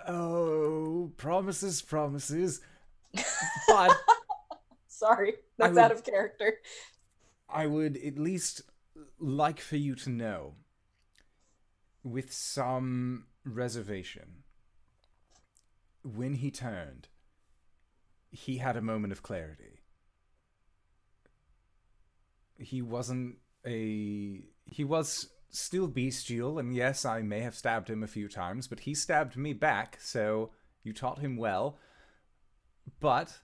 [0.06, 2.60] Oh, promises, promises.
[3.68, 3.96] But
[4.88, 6.58] Sorry, that's would- out of character.
[7.48, 8.62] I would at least
[9.18, 10.54] like for you to know,
[12.02, 14.42] with some reservation,
[16.14, 17.08] when he turned,
[18.30, 19.80] he had a moment of clarity.
[22.58, 24.44] He wasn't a.
[24.64, 28.80] He was still bestial, and yes, I may have stabbed him a few times, but
[28.80, 30.50] he stabbed me back, so
[30.82, 31.78] you taught him well.
[33.00, 33.40] But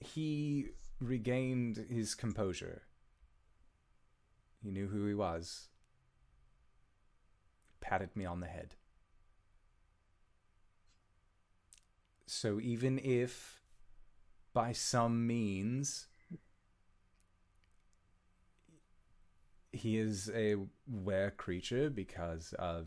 [0.00, 0.68] he
[1.00, 2.82] regained his composure.
[4.62, 5.68] He knew who he was.
[7.68, 8.76] He Patted me on the head.
[12.34, 13.60] So even if
[14.54, 16.06] by some means
[19.70, 20.56] he is a
[20.88, 22.86] were creature because of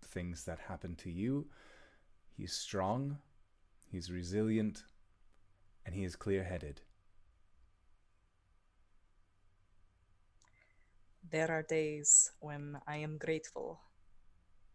[0.00, 1.48] things that happened to you,
[2.36, 3.18] he's strong,
[3.90, 4.84] he's resilient,
[5.84, 6.80] and he is clear headed.
[11.28, 13.80] There are days when I am grateful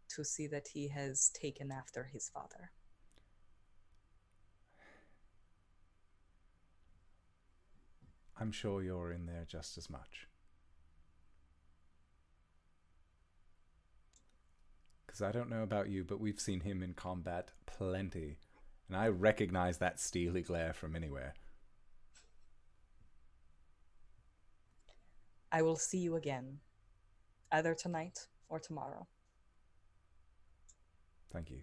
[0.09, 2.71] to see that he has taken after his father.
[8.39, 10.27] I'm sure you're in there just as much.
[15.05, 18.37] Because I don't know about you, but we've seen him in combat plenty.
[18.87, 21.35] And I recognize that steely glare from anywhere.
[25.51, 26.57] I will see you again,
[27.51, 29.07] either tonight or tomorrow.
[31.31, 31.61] Thank you.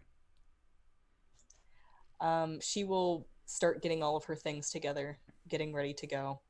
[2.21, 6.41] Um, she will start getting all of her things together, getting ready to go.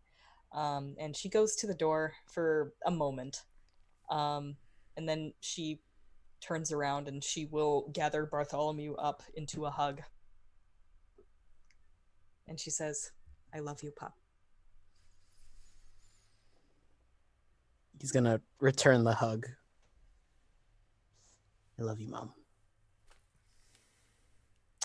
[0.53, 3.43] Um, and she goes to the door for a moment.
[4.11, 4.57] Um,
[4.97, 5.81] and then she
[6.41, 10.01] turns around and she will gather Bartholomew up into a hug.
[12.49, 13.13] And she says,
[13.55, 14.15] I love you, Pop.
[18.01, 19.47] He's gonna return the hug.
[21.79, 22.33] I love you, mom.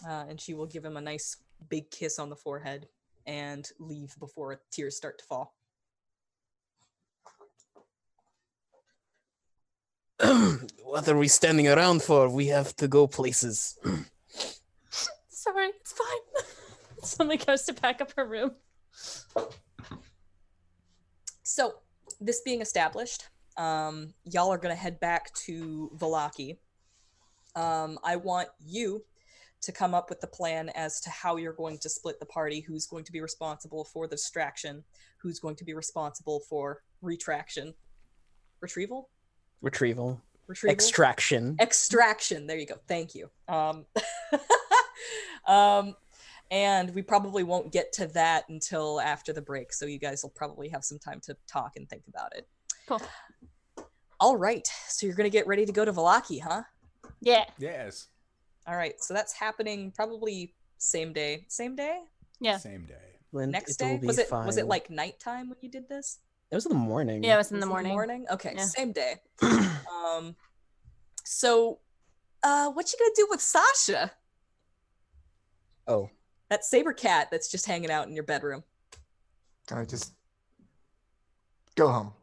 [0.08, 1.38] Uh, and she will give him a nice
[1.70, 2.88] big kiss on the forehead
[3.26, 5.55] and leave before tears start to fall.
[10.84, 12.30] what are we standing around for?
[12.30, 13.78] We have to go places.
[15.30, 16.46] Sorry, it's fine.
[17.04, 18.52] Suddenly goes to pack up her room.
[21.44, 21.76] So,
[22.22, 26.58] this being established, um, y'all are to head back to Valaki.
[27.56, 29.04] Um, I want you
[29.62, 32.62] to come up with the plan as to how you're going to split the party,
[32.62, 34.84] who's going to be responsible for the distraction,
[35.18, 37.74] who's going to be responsible for retraction,
[38.62, 39.10] retrieval,
[39.66, 40.22] Retrieval.
[40.48, 41.58] retrieval, Extraction.
[41.60, 42.46] extraction.
[42.48, 42.76] There you go.
[42.88, 43.30] Thank you.
[43.48, 43.86] Um,
[45.48, 45.96] um,
[46.52, 50.30] and we probably won't get to that until after the break, so you guys will
[50.30, 52.48] probably have some time to talk and think about it.
[52.88, 53.02] Cool.
[54.20, 56.62] All right, so you're gonna get ready to go to Valaki, huh?
[57.22, 57.46] Yeah.
[57.58, 58.08] Yes.
[58.68, 61.46] All right, so that's happening probably same day.
[61.48, 62.02] Same day?
[62.40, 62.58] Yeah.
[62.58, 62.94] Same day.
[63.32, 64.02] When Next it'll day?
[64.02, 64.70] be Was it was it fine.
[64.70, 66.20] like nighttime when you did this?
[66.52, 67.24] It was in the morning.
[67.24, 67.92] Yeah, it was in Was the it morning.
[67.94, 68.26] morning?
[68.32, 68.66] Okay, Yeah.
[68.66, 69.16] same day.
[69.42, 70.36] um,
[71.24, 71.80] so,
[72.44, 74.12] uh, what you gonna do with Sasha?
[75.88, 76.10] oh,
[76.50, 78.64] That saber cat that's just hanging out in your bedroom.
[79.68, 80.14] Can I just
[81.76, 82.14] go home?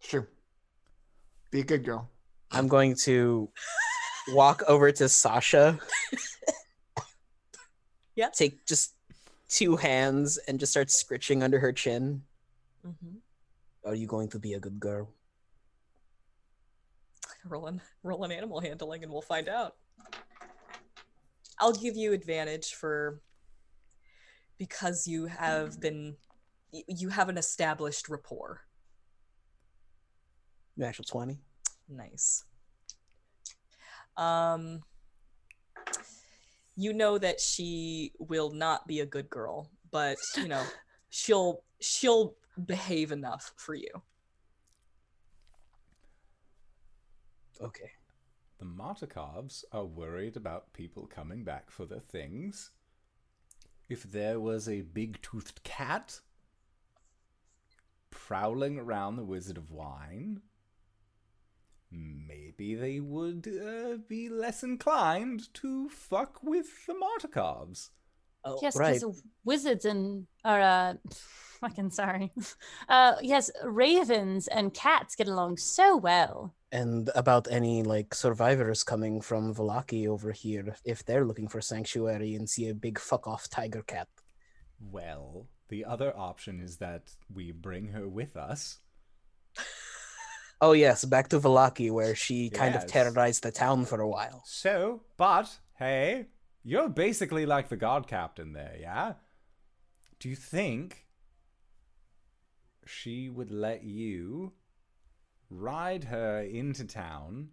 [0.00, 0.28] Sure.
[1.52, 2.10] Be a good girl.
[2.50, 3.48] I'm going to
[4.28, 5.78] walk over to Sasha.
[8.14, 8.28] Yeah.
[8.28, 8.92] Take just
[9.48, 12.20] two hands and just start scritching under her chin.
[12.86, 13.88] Mm-hmm.
[13.88, 15.12] Are you going to be a good girl?
[17.44, 19.74] Roll an roll an animal handling, and we'll find out.
[21.58, 23.20] I'll give you advantage for
[24.58, 26.16] because you have been
[26.70, 28.60] you have an established rapport.
[30.76, 31.38] Natural 20.
[31.88, 32.44] Nice.
[34.16, 34.82] Um
[36.76, 40.64] you know that she will not be a good girl, but you know,
[41.10, 42.34] she'll she'll
[42.64, 44.02] behave enough for you.
[47.60, 47.92] Okay.
[48.58, 52.70] The Martikovs are worried about people coming back for their things.
[53.88, 56.20] If there was a big toothed cat
[58.10, 60.42] prowling around the Wizard of Wine,
[61.90, 67.90] maybe they would uh, be less inclined to fuck with the Martikovs.
[68.44, 68.94] Oh, Yes, right.
[68.94, 70.94] because wizards and or uh,
[71.60, 72.32] fucking sorry.
[72.88, 76.54] Uh, yes, ravens and cats get along so well.
[76.72, 82.34] And about any like survivors coming from Valaki over here, if they're looking for sanctuary
[82.34, 84.08] and see a big fuck off tiger cat.
[84.80, 88.78] Well, the other option is that we bring her with us.
[90.60, 94.42] Oh yes, back to Valaki where she kind of terrorized the town for a while.
[94.46, 96.26] So, but hey,
[96.64, 99.14] you're basically like the god captain there, yeah?
[100.20, 101.06] Do you think
[102.86, 104.52] she would let you
[105.50, 107.48] ride her into town?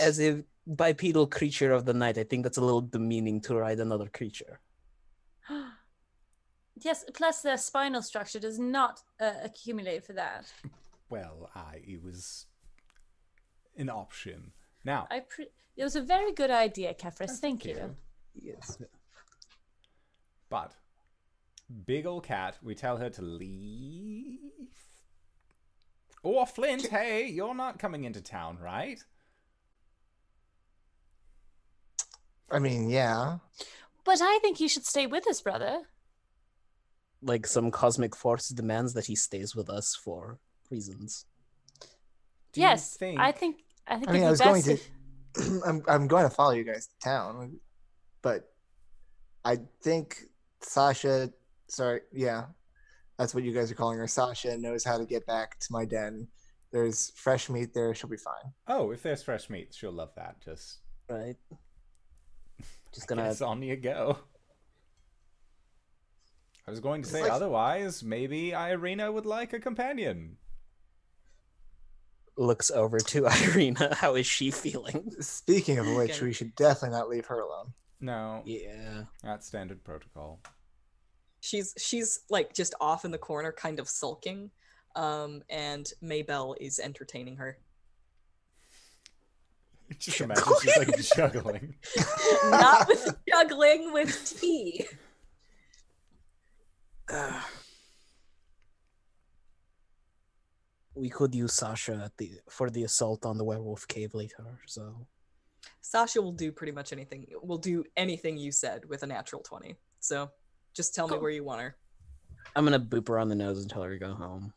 [0.00, 3.80] As a bipedal creature of the night, I think that's a little demeaning to ride
[3.80, 4.60] another creature.
[6.82, 10.52] Yes, plus their spinal structure does not uh, accumulate for that.
[11.08, 12.46] Well, I it was
[13.76, 14.50] an option.
[14.84, 17.38] Now, I pre- it was a very good idea, Kefris.
[17.40, 17.96] Thank you.
[18.34, 18.78] Yes.
[20.48, 20.72] but
[21.86, 24.38] big old cat, we tell her to leave.
[26.22, 28.98] Or Flint, hey, you're not coming into town, right?
[32.50, 33.38] I mean, yeah.
[34.04, 35.80] But I think you should stay with us, brother.
[37.22, 40.38] Like some cosmic force demands that he stays with us for
[40.70, 41.24] reasons.
[42.52, 43.56] Do you yes, think I think
[43.86, 44.72] I think I mean, it'd I be was going best to.
[44.74, 44.90] if-
[45.66, 47.58] I'm I'm going to follow you guys to town,
[48.22, 48.52] but
[49.44, 50.24] I think
[50.60, 51.30] Sasha.
[51.68, 52.44] Sorry, yeah,
[53.18, 54.06] that's what you guys are calling her.
[54.06, 56.28] Sasha knows how to get back to my den.
[56.72, 57.94] There's fresh meat there.
[57.94, 58.52] She'll be fine.
[58.68, 60.40] Oh, if there's fresh meat, she'll love that.
[60.44, 60.78] Just
[61.08, 61.36] Right?
[62.92, 64.18] Just gonna guess on you go.
[66.66, 70.36] I was going to say like- otherwise, maybe Irina would like a companion.
[72.36, 73.94] Looks over to Irina.
[73.94, 75.12] How is she feeling?
[75.20, 76.24] Speaking of which, Okay.
[76.26, 77.72] we should definitely not leave her alone.
[78.00, 79.04] No, Yeah.
[79.22, 80.40] that's standard protocol.
[81.40, 84.50] She's she's like just off in the corner, kind of sulking.
[84.96, 87.58] Um, and Maybelle is entertaining her.
[89.98, 91.74] Just imagine she's like juggling.
[92.44, 94.86] Not with juggling, with tea.
[100.94, 104.58] we could use Sasha at the for the assault on the werewolf cave later.
[104.66, 105.06] So
[105.80, 107.26] Sasha will do pretty much anything.
[107.42, 109.76] Will do anything you said with a natural twenty.
[110.00, 110.30] So
[110.74, 111.76] just tell me where you want her.
[112.54, 114.52] I'm gonna boop her on the nose and tell her to go home.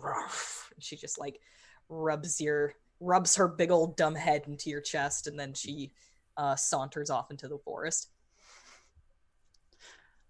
[0.00, 0.72] Ruff.
[0.78, 1.40] She just like
[1.88, 5.92] rubs your rubs her big old dumb head into your chest, and then she
[6.36, 8.10] uh, saunters off into the forest.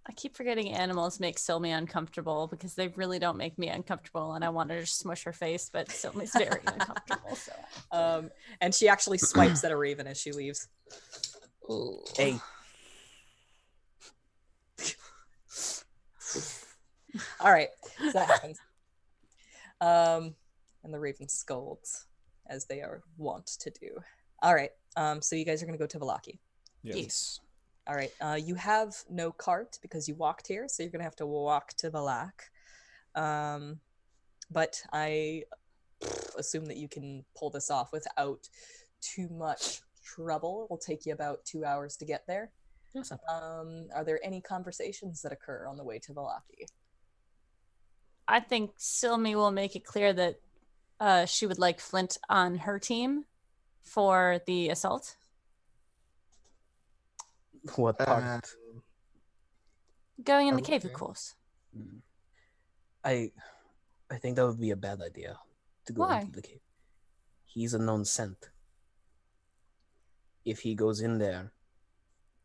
[0.06, 4.44] I keep forgetting animals make Silmy uncomfortable because they really don't make me uncomfortable, and
[4.44, 7.36] I want to just smush her face, but Silmy's very uncomfortable.
[7.36, 7.52] So
[7.90, 8.30] Um,
[8.60, 10.68] and she actually swipes at a raven as she leaves.
[12.16, 12.38] Hey,
[17.40, 18.58] All right, so that happens.
[19.80, 20.34] Um,
[20.82, 22.06] and the raven scolds,
[22.48, 23.88] as they are wont to do.
[24.42, 26.38] All right, um, so you guys are gonna go to Valaki.
[26.82, 26.96] Yes.
[26.96, 27.40] yes.
[27.86, 31.16] All right, uh, you have no cart because you walked here, so you're gonna have
[31.16, 32.48] to walk to Valak.
[33.14, 33.80] Um,
[34.50, 35.44] but I
[36.38, 38.48] assume that you can pull this off without
[39.00, 40.64] too much trouble.
[40.64, 42.50] It will take you about two hours to get there.
[42.94, 43.12] Yes.
[43.12, 46.66] Um, are there any conversations that occur on the way to Valaki?
[48.26, 50.40] I think Silmy will make it clear that
[51.00, 53.24] uh, she would like Flint on her team
[53.82, 55.16] for the assault.
[57.76, 58.44] What part?
[58.44, 58.82] Um,
[60.22, 61.34] Going in the cave, of course.
[61.76, 62.00] Mm.
[63.04, 63.32] I
[64.10, 65.38] I think that would be a bad idea
[65.86, 66.20] to go Why?
[66.20, 66.60] into the cave.
[67.44, 68.50] He's a known scent.
[70.44, 71.52] If he goes in there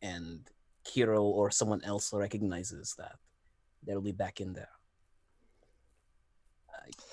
[0.02, 0.48] and
[0.84, 3.16] Kiro or someone else recognizes that,
[3.84, 4.70] they'll be back in there.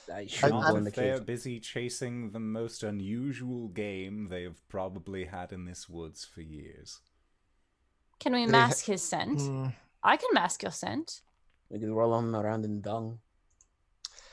[0.09, 4.29] I, I should Not go in if the they're busy chasing the most unusual game
[4.29, 7.01] they've probably had in this woods for years.
[8.19, 9.41] Can we mask his scent?
[9.41, 9.67] Hmm,
[10.03, 11.21] I can mask your scent.
[11.69, 13.19] We could roll him around in dung.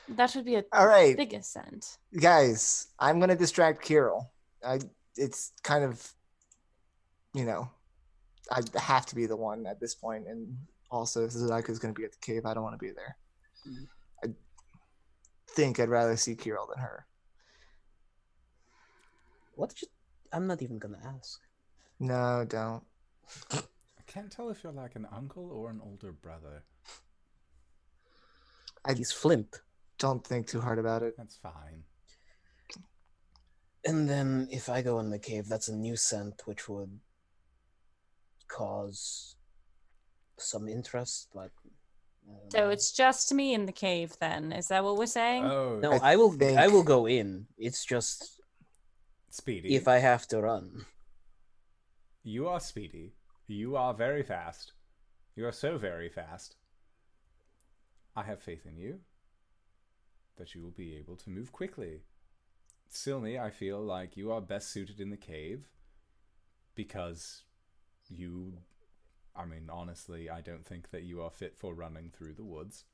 [0.09, 1.99] That would be a all right, biggest scent.
[2.19, 4.31] guys, I'm gonna distract Kirill.
[4.65, 4.81] I
[5.17, 6.13] it's kind of,
[7.33, 7.71] you know,
[8.51, 10.57] I have to be the one at this point, and
[10.91, 13.17] also if Zuleika's gonna be at the cave, I don't want to be there.
[14.23, 14.29] I
[15.49, 17.07] think I'd rather see Kirill than her.
[19.55, 19.89] What did you?
[20.33, 21.41] I'm not even gonna ask.
[21.99, 22.83] No, don't.
[24.15, 26.63] I can't tell if you're like an uncle or an older brother.
[28.85, 29.61] I He's Flint.
[29.99, 31.17] don't think too hard about it.
[31.17, 31.83] That's fine.
[33.85, 37.01] And then if I go in the cave, that's a new scent, which would
[38.47, 39.35] cause
[40.37, 41.31] some interest.
[41.35, 41.51] Like,
[42.51, 44.53] So it's just me in the cave then.
[44.53, 45.45] Is that what we're saying?
[45.45, 45.93] Oh, no.
[45.93, 46.37] I I, will.
[46.57, 47.47] I will go in.
[47.59, 48.41] It's just
[49.31, 49.75] Speedy.
[49.75, 50.87] if I have to run.
[52.23, 53.13] You are speedy.
[53.47, 54.73] You are very fast.
[55.37, 56.57] You are so very fast.
[58.17, 59.01] I have faith in you
[60.37, 62.03] that you will be able to move quickly.
[62.91, 65.69] Silmy, I feel like you are best suited in the cave
[66.75, 67.43] because
[68.09, 68.55] you.
[69.37, 72.85] I mean, honestly, I don't think that you are fit for running through the woods.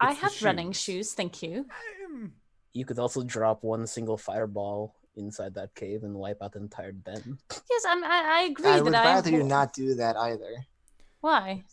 [0.00, 1.66] I It's the have running shoes, thank you.
[2.06, 2.32] Um,
[2.72, 6.92] You could also drop one single fireball inside that cave and wipe out the entire
[6.92, 7.38] den.
[7.70, 9.14] Yes, I'm, I, I agree I that would I am.
[9.16, 10.66] rather you not do that either.
[11.20, 11.64] Why?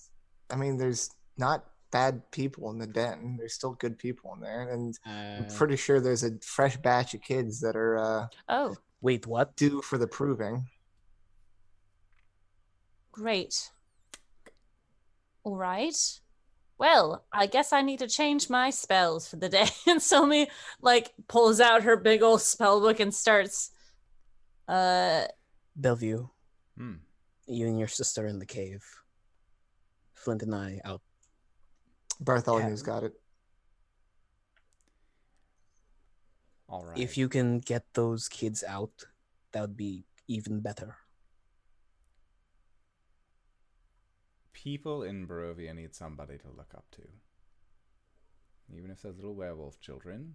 [0.49, 3.35] I mean, there's not bad people in the den.
[3.37, 7.13] There's still good people in there, and I'm Uh, pretty sure there's a fresh batch
[7.13, 9.55] of kids that are uh, Oh, wait, what?
[9.55, 10.67] due for the proving.
[13.11, 13.71] great.
[15.43, 15.95] All right.
[16.77, 19.67] Well, I guess I need to change my spells for the day.
[19.87, 20.47] And Silmy
[20.81, 23.71] like pulls out her big old spell book and starts.
[24.67, 25.25] Uh,
[25.75, 26.27] Bellevue,
[26.77, 26.93] hmm.
[27.47, 28.83] you and your sister in the cave.
[30.13, 31.01] Flint and I out.
[32.23, 32.85] Bartholomew's Yeah.
[32.85, 33.13] got it.
[36.67, 36.97] All right.
[36.97, 39.05] If you can get those kids out,
[39.51, 40.97] that would be even better.
[44.65, 47.03] People in Barovia need somebody to look up to.
[48.75, 50.33] Even if there's little werewolf children.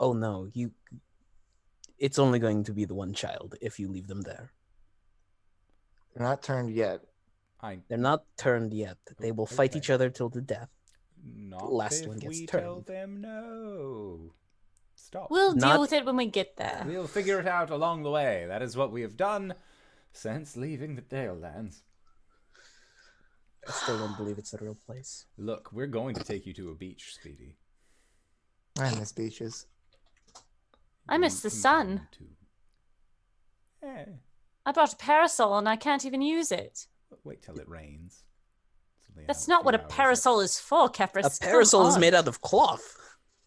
[0.00, 0.72] Oh no, you.
[1.98, 4.50] It's only going to be the one child if you leave them there.
[6.14, 7.00] They're not turned yet.
[7.60, 8.96] I They're not turned yet.
[9.18, 10.70] They will fight each other till the death.
[11.22, 12.86] not last if one gets we tell turned.
[12.86, 14.32] them no.
[14.94, 15.30] Stop.
[15.30, 16.84] we'll deal with it when we get there.
[16.86, 18.46] We'll figure it out along the way.
[18.48, 19.54] That is what we have done
[20.12, 21.82] since leaving the Dale Lands.
[23.66, 25.26] I still don't believe it's a real place.
[25.36, 27.56] Look, we're going to take you to a beach, Speedy.
[28.78, 29.66] I miss beaches.
[31.08, 31.98] I miss the sun.
[31.98, 32.08] come
[33.82, 33.88] To...
[33.88, 34.04] Eh,
[34.64, 36.86] I brought a parasol and I can't even use it.
[37.24, 38.24] wait till it rains.
[39.26, 41.36] That's not what a parasol is for, Kefris.
[41.38, 42.96] A parasol is made out of cloth.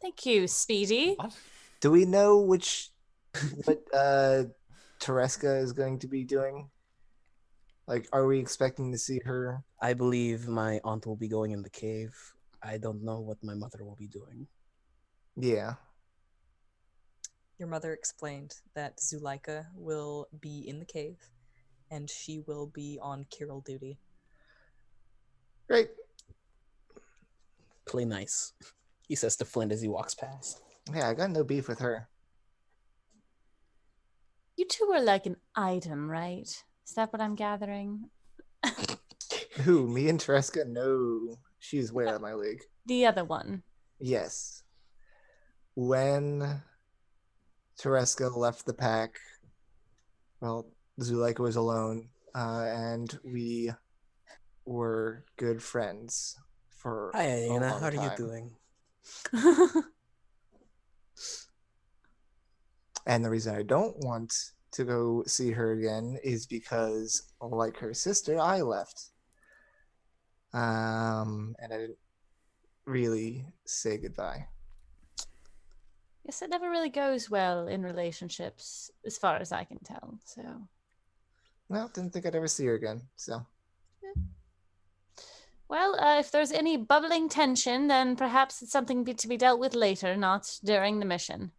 [0.01, 1.15] Thank you, Speedy.
[1.15, 1.35] What?
[1.79, 2.89] Do we know which
[3.63, 4.43] what uh
[5.03, 6.69] Tereska is going to be doing?
[7.87, 9.61] Like, are we expecting to see her?
[9.81, 12.15] I believe my aunt will be going in the cave.
[12.63, 14.47] I don't know what my mother will be doing.
[15.35, 15.73] Yeah.
[17.59, 21.17] Your mother explained that Zuleika will be in the cave
[21.91, 23.99] and she will be on Kirill duty.
[25.67, 25.89] Great.
[27.85, 28.53] Play nice,
[29.09, 30.61] he says to Flint as he walks past.
[30.93, 32.07] Yeah, I got no beef with her.
[34.55, 36.47] You two are like an item, right?
[36.47, 38.09] Is that what I'm gathering?
[39.63, 39.87] Who?
[39.87, 40.67] Me and Tereska?
[40.67, 41.37] No.
[41.59, 42.61] She's way out of my league.
[42.85, 43.63] The other one.
[43.99, 44.63] Yes.
[45.75, 46.61] When
[47.79, 49.15] Tereska left the pack,
[50.41, 50.67] well,
[50.99, 53.71] Zuleika was alone, uh, and we
[54.65, 56.37] were good friends
[56.69, 57.71] for Hi, a Anna.
[57.71, 58.55] long How are you doing?
[63.05, 64.33] And the reason I don't want
[64.71, 69.09] to go see her again is because, like her sister, I left.
[70.53, 71.97] Um, and I didn't
[72.85, 74.47] really say goodbye.
[76.25, 80.17] Yes, it never really goes well in relationships, as far as I can tell.
[80.23, 80.41] So,
[81.67, 83.01] Well, didn't think I'd ever see her again.
[83.17, 83.45] So,
[85.67, 89.59] well, uh, if there's any bubbling tension, then perhaps it's something be- to be dealt
[89.59, 91.51] with later, not during the mission.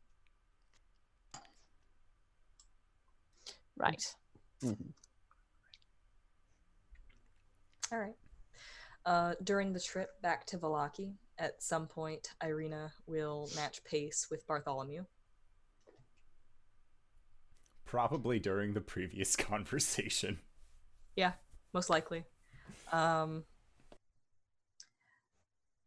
[3.77, 4.03] Right.
[4.63, 4.93] Mhm.
[7.93, 8.17] All right.
[9.05, 14.47] Uh, during the trip back to Valaki, at some point, Irina will match pace with
[14.47, 15.05] Bartholomew.
[17.85, 20.41] Probably during the previous conversation.
[21.17, 21.33] Yeah,
[21.73, 22.25] most likely.
[22.93, 23.45] Um,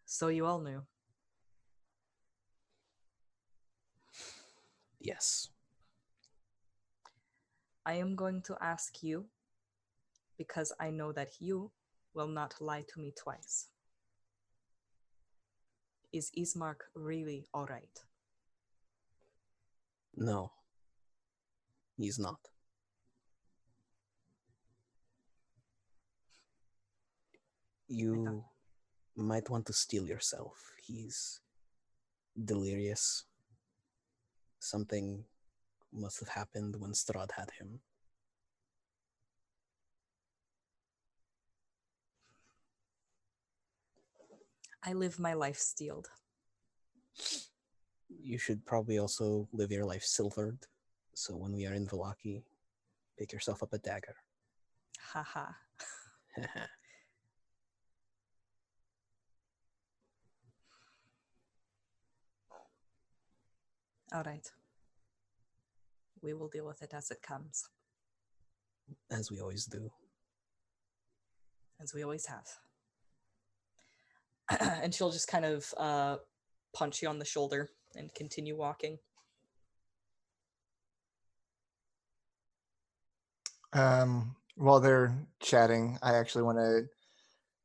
[0.05, 0.83] so you all knew.
[4.99, 5.49] Yes.
[7.87, 9.27] I am going to ask you
[10.37, 11.71] because I know that you
[12.13, 13.69] will not lie to me twice.
[16.11, 18.03] Is Ismark really alright?
[20.17, 20.51] No.
[21.97, 22.39] He's not.
[27.87, 28.43] You
[29.15, 30.73] might want to steel yourself.
[30.85, 31.39] He's
[32.43, 33.23] delirious.
[34.59, 35.23] Something
[35.97, 37.79] must have happened when Strahd had him.
[44.83, 46.07] I live my life steeled.
[48.09, 50.59] You should probably also live your life silvered.
[51.13, 52.43] So when we are in Valaki,
[53.17, 54.15] pick yourself up a dagger.
[55.13, 55.57] Ha ha.
[64.13, 64.49] All right.
[66.27, 67.69] We will deal with it as it comes,
[69.09, 69.89] As we always do.
[71.81, 72.45] as we always have.
[74.83, 76.17] and she'll just kind of uh,
[76.75, 78.97] punch you on the shoulder and continue walking.
[83.71, 86.87] Um, while they're chatting, I actually want to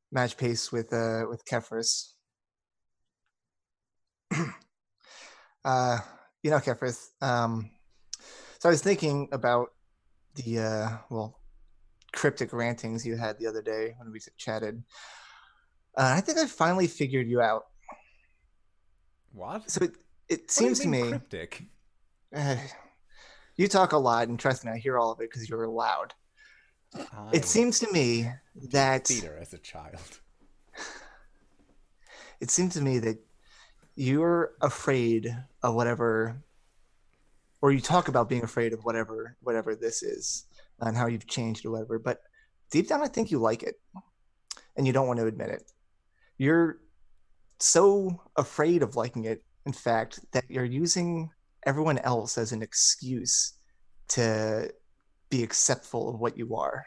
[0.09, 2.13] match pace with uh with Kefris.
[5.65, 5.97] uh,
[6.41, 7.07] you know, Kefris.
[7.21, 7.72] Um,
[8.63, 9.73] so I was thinking about
[10.35, 11.37] the uh, well,
[12.13, 14.81] cryptic rantings you had the other day when we chatted.
[15.97, 17.65] Uh, I think I finally figured you out.
[19.33, 19.69] What?
[19.69, 19.97] So it
[20.29, 21.63] it What do you seems to me cryptic.
[22.33, 22.55] uh,
[23.57, 26.13] you talk a lot, and trust me, I hear all of it because you're loud.
[26.95, 28.31] I It seems to me
[28.71, 30.21] that theater as a child.
[32.39, 33.17] it seems to me that
[33.97, 36.41] you're afraid of whatever
[37.63, 40.45] or you talk about being afraid of whatever whatever this is
[40.81, 42.19] and how you've changed or whatever but
[42.69, 43.75] deep down i think you like it
[44.75, 45.63] and you don't want to admit it
[46.37, 46.79] you're
[47.59, 51.29] so afraid of liking it in fact that you're using
[51.65, 53.53] everyone else as an excuse
[54.09, 54.69] to
[55.29, 56.85] be acceptful of what you are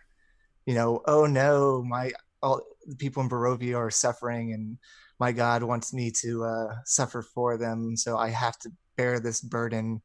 [0.66, 2.12] you know oh no my
[2.42, 4.76] all the people in barovia are suffering and
[5.18, 9.40] my God wants me to uh, suffer for them, so I have to bear this
[9.40, 10.02] burden.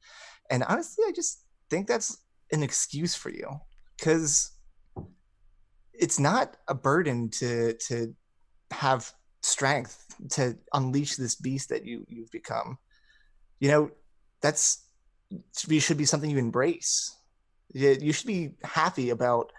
[0.52, 2.18] And honestly, I just think that's
[2.52, 3.48] an excuse for you
[3.98, 4.52] because
[5.94, 8.14] it's not a burden to to
[8.72, 12.78] have strength to unleash this beast that you you've become.
[13.60, 13.92] You know,
[14.42, 14.86] that's
[15.54, 17.16] should be something you embrace.
[17.74, 19.54] You should be happy about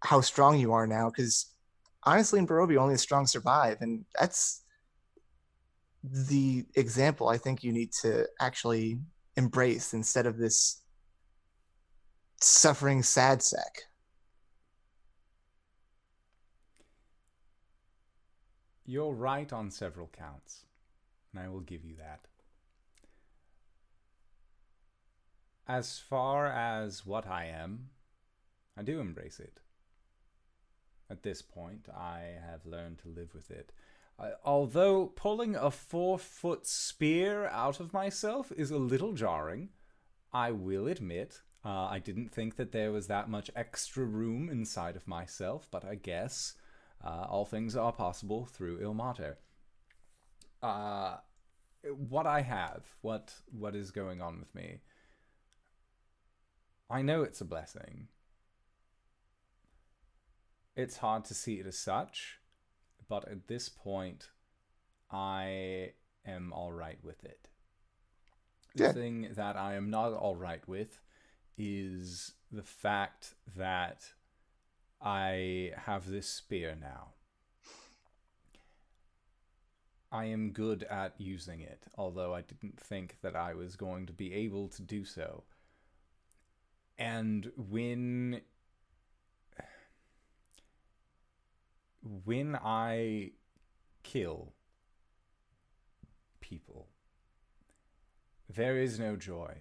[0.00, 1.46] how strong you are now because
[2.02, 4.62] honestly in Barovia only the strong survive and that's
[6.02, 8.98] the example I think you need to actually
[9.36, 10.82] embrace instead of this
[12.40, 13.84] suffering sad sack.
[18.84, 20.64] You're right on several counts,
[21.32, 22.26] and I will give you that.
[25.68, 27.90] As far as what I am,
[28.76, 29.60] I do embrace it.
[31.08, 33.72] At this point, I have learned to live with it.
[34.18, 39.70] Uh, although pulling a four foot spear out of myself is a little jarring,
[40.32, 41.42] I will admit.
[41.64, 45.84] Uh, I didn't think that there was that much extra room inside of myself, but
[45.84, 46.54] I guess
[47.04, 49.36] uh, all things are possible through Ilmater.
[50.62, 51.16] Uh,
[52.08, 54.80] what I have, what what is going on with me,
[56.88, 58.08] I know it's a blessing.
[60.76, 62.38] It's hard to see it as such,
[63.12, 64.30] but at this point,
[65.10, 65.92] I
[66.24, 67.46] am all right with it.
[68.74, 68.92] The Yeah.
[68.94, 71.02] thing that I am not all right with
[71.58, 74.14] is the fact that
[74.98, 77.12] I have this spear now.
[80.10, 84.14] I am good at using it, although I didn't think that I was going to
[84.14, 85.44] be able to do so.
[86.96, 88.40] And when
[92.02, 93.32] when I
[94.02, 94.52] kill
[96.40, 96.88] people,
[98.48, 99.58] there is no joy.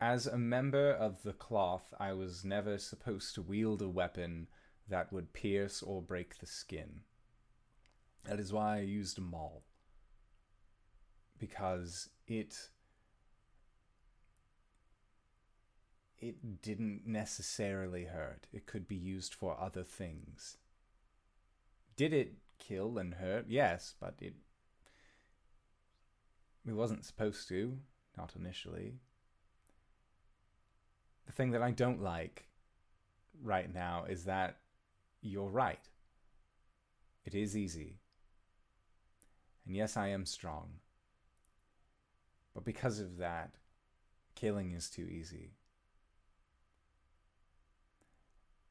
[0.00, 4.48] As a member of the cloth, I was never supposed to wield a weapon
[4.88, 7.00] that would pierce or break the skin.
[8.24, 9.62] That is why I used a Maul.
[11.38, 12.70] Because it
[16.20, 18.46] it didn't necessarily hurt.
[18.52, 20.58] It could be used for other things.
[21.96, 23.46] Did it kill and hurt?
[23.48, 24.34] Yes, but it
[26.66, 27.78] it wasn't supposed to,
[28.16, 28.94] not initially.
[31.26, 32.48] The thing that I don't like
[33.42, 34.58] right now is that
[35.22, 35.88] you're right.
[37.24, 37.98] It is easy.
[39.66, 40.80] And yes, I am strong.
[42.54, 43.54] But because of that,
[44.34, 45.52] killing is too easy.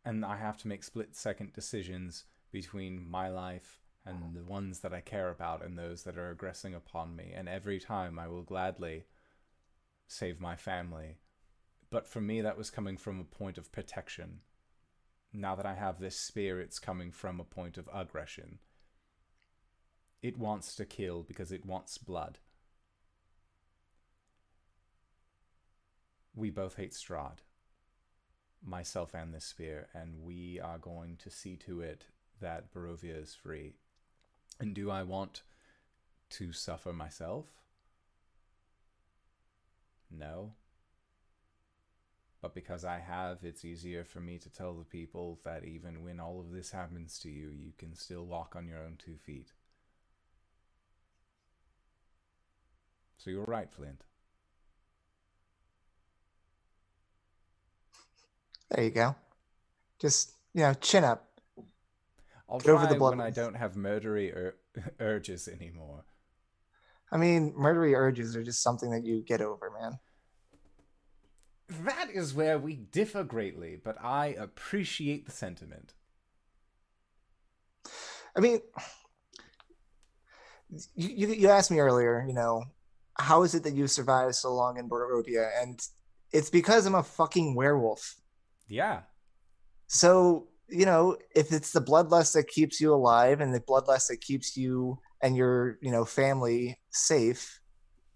[0.10, 4.32] And I have to make split second decisions between my life and uh-huh.
[4.34, 7.32] the ones that I care about and those that are aggressing upon me.
[7.36, 9.04] And every time I will gladly
[10.08, 11.18] save my family.
[11.92, 14.40] But for me, that was coming from a point of protection.
[15.32, 18.58] Now that I have this spear, it's coming from a point of aggression.
[20.24, 22.40] It wants to kill because it wants blood.
[26.34, 27.42] We both hate Strahd,
[28.66, 32.06] myself and this sphere, and we are going to see to it
[32.42, 33.74] that Barovia is free.
[34.60, 35.44] And do I want
[36.32, 37.46] to suffer myself?
[40.12, 40.52] No.
[42.42, 46.20] But because I have, it's easier for me to tell the people that even when
[46.20, 49.52] all of this happens to you, you can still walk on your own two feet.
[53.18, 54.06] So you're right, Flint.
[58.70, 59.16] There you go.
[60.00, 61.28] Just you know, chin up.
[62.50, 64.56] I'll Get over the blood when I don't have murdery ur-
[65.00, 66.06] urges anymore.
[67.12, 70.00] I mean, murdery urges are just something that you get over, man.
[71.86, 75.94] That is where we differ greatly, but I appreciate the sentiment.
[78.36, 78.60] I mean,
[80.70, 82.64] you, you you asked me earlier, you know,
[83.18, 85.50] how is it that you survived so long in Barovia?
[85.62, 85.80] And
[86.32, 88.16] it's because I'm a fucking werewolf.
[88.70, 89.02] Yeah.
[89.88, 94.22] So, you know, if it's the bloodlust that keeps you alive and the bloodlust that
[94.22, 97.60] keeps you and your, you know, family safe,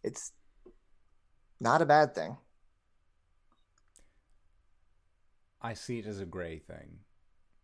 [0.03, 0.31] it's
[1.59, 2.37] not a bad thing.
[5.61, 6.99] I see it as a gray thing.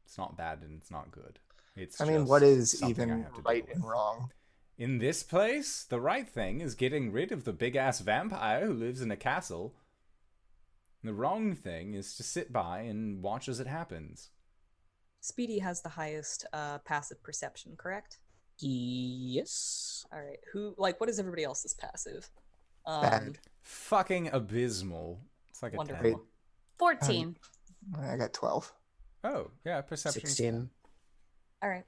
[0.05, 1.37] It's not bad and it's not good.
[1.75, 4.31] It's I mean, what is even have to deal right and wrong?
[4.77, 8.73] In this place, the right thing is getting rid of the big ass vampire who
[8.73, 9.75] lives in a castle.
[11.03, 14.29] The wrong thing is to sit by and watch as it happens.
[15.21, 18.19] Speedy has the highest uh, passive perception, correct?
[18.59, 20.05] Yes.
[20.11, 20.39] All right.
[20.51, 22.29] Who like what is everybody else's passive?
[22.85, 23.39] Um, Bad.
[23.61, 25.21] Fucking abysmal.
[25.49, 26.03] It's like a Wonderful.
[26.03, 26.13] 10.
[26.13, 26.19] Wait.
[26.79, 27.35] 14.
[28.01, 28.73] I got 12.
[29.23, 30.21] Oh, yeah, perception.
[30.21, 30.69] 16.
[31.61, 31.83] All right.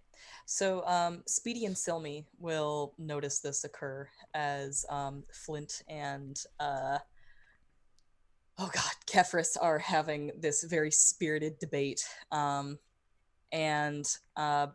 [0.45, 6.97] So um, Speedy and Silmy will notice this occur as um, Flint and uh,
[8.61, 12.05] oh god, Kefris are having this very spirited debate.
[12.31, 12.77] Um,
[13.51, 14.05] and
[14.37, 14.67] uh,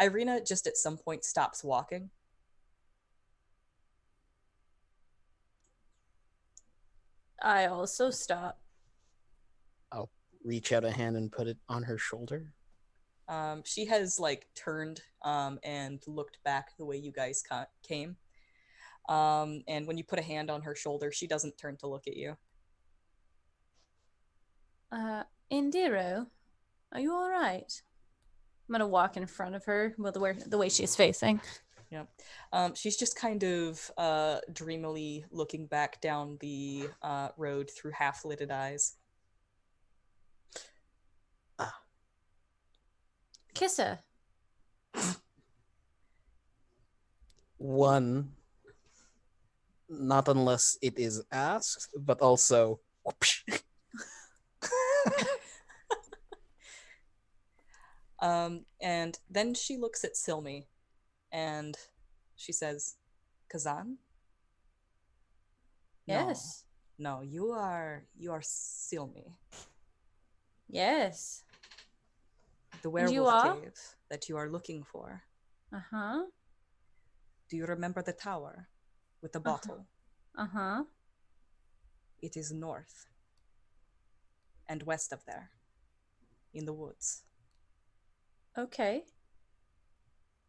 [0.00, 2.10] Irina just at some point stops walking.
[7.40, 8.58] I also stop.
[9.92, 10.10] I'll
[10.42, 12.52] reach out a hand and put it on her shoulder.
[13.28, 18.16] Um, she has like turned um, and looked back the way you guys ca- came.
[19.08, 22.08] Um, and when you put a hand on her shoulder, she doesn't turn to look
[22.08, 22.36] at you.
[24.90, 26.26] Uh, Indiro,
[26.92, 27.82] are you all right?
[28.68, 31.40] I'm gonna walk in front of her, well, the way the way she's facing.
[31.90, 32.04] Yeah,
[32.52, 38.24] um, she's just kind of uh, dreamily looking back down the uh, road through half
[38.24, 38.96] lidded eyes.
[43.54, 44.00] Kiss her.
[47.56, 48.32] One,
[49.88, 53.62] not unless it is asked, but also whoopsh.
[58.20, 60.66] Um, and then she looks at Silmy
[61.30, 61.76] and
[62.34, 62.96] she says,
[63.52, 63.98] Kazan?
[66.06, 66.64] Yes.
[66.98, 69.34] No, you are you are Silmy.
[70.68, 71.44] Yes.
[72.82, 73.54] The werewolf are?
[73.54, 73.74] cave
[74.08, 75.22] that you are looking for.
[75.72, 76.22] Uh huh.
[77.50, 78.68] Do you remember the tower
[79.20, 79.52] with the Uh-huh.
[79.52, 79.86] bottle?
[80.38, 80.84] Uh huh.
[82.22, 83.06] It is north
[84.68, 85.50] and west of there,
[86.52, 87.22] in the woods.
[88.56, 89.04] Okay.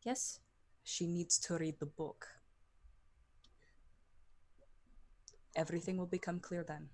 [0.04, 0.40] Yes.
[0.84, 2.28] She needs to read the book.
[5.56, 6.90] Everything will become clear then.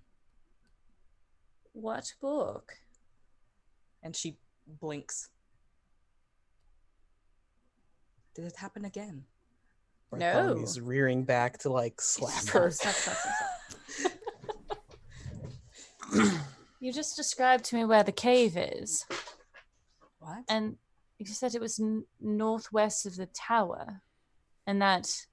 [1.72, 2.78] What book?
[4.02, 5.28] And she blinks
[8.34, 9.24] Did it happen again?
[10.12, 12.70] Bartholomew's rearing back to like slap her.
[12.70, 14.12] Stop, stop, stop,
[16.12, 16.40] stop.
[16.84, 19.06] you just described to me where the cave is,
[20.18, 20.44] What?
[20.50, 20.76] and
[21.18, 24.02] you said it was n- northwest of the tower,
[24.66, 25.24] and that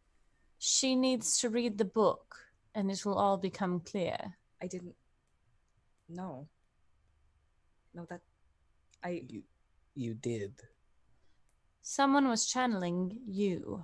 [0.59, 2.37] she needs to read the book,
[2.73, 4.37] and it will all become clear.
[4.63, 4.95] I didn't.
[6.07, 6.47] No.
[7.93, 8.21] No, that.
[9.03, 9.23] I.
[9.27, 9.43] You,
[9.93, 10.53] you did.
[11.81, 13.83] Someone was channeling you.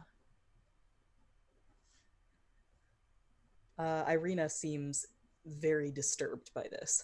[3.77, 5.05] Uh, Irina seems
[5.45, 7.03] very disturbed by this.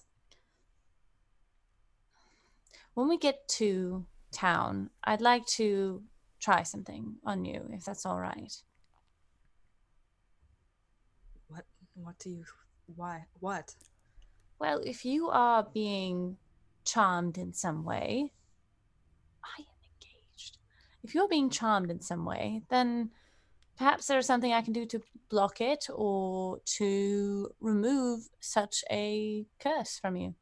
[2.94, 6.04] When we get to town, I'd like to
[6.40, 8.54] try something on you, if that's all right.
[11.48, 11.66] What?
[11.96, 12.46] What do you?
[12.96, 13.26] Why?
[13.40, 13.74] What?
[14.60, 16.38] Well, if you are being
[16.86, 18.32] charmed in some way,
[19.44, 19.66] I am
[19.96, 20.58] engaged.
[21.04, 23.10] If you're being charmed in some way, then
[23.76, 29.46] perhaps there is something I can do to block it or to remove such a
[29.60, 30.36] curse from you.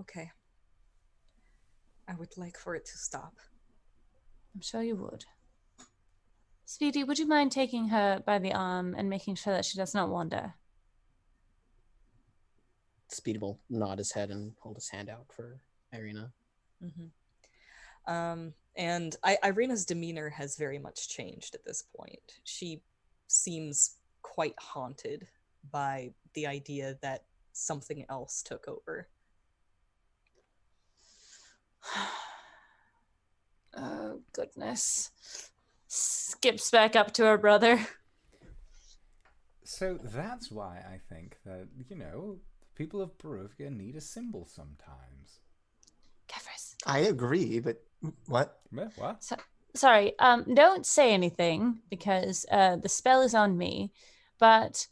[0.00, 0.30] Okay.
[2.08, 3.34] I would like for it to stop.
[4.54, 5.24] I'm sure you would.
[6.64, 9.94] Speedy, would you mind taking her by the arm and making sure that she does
[9.94, 10.54] not wander?
[13.08, 15.60] Speedy will nod his head and hold his hand out for
[15.92, 16.32] Irina.
[16.80, 17.06] hmm
[18.12, 22.40] Um, and I, Irina's demeanor has very much changed at this point.
[22.44, 22.82] She
[23.26, 25.26] seems quite haunted
[25.70, 29.08] by the idea that something else took over.
[33.76, 35.10] Oh, goodness.
[35.86, 37.86] Skips back up to her brother.
[39.64, 42.38] So that's why I think that, you know,
[42.74, 45.38] people of Barovia need a symbol sometimes.
[46.28, 46.74] Kefris.
[46.84, 47.82] I agree, but
[48.26, 48.60] what?
[48.70, 49.22] What?
[49.22, 49.36] So,
[49.74, 53.92] sorry, um, don't say anything because uh, the spell is on me.
[54.38, 54.86] But,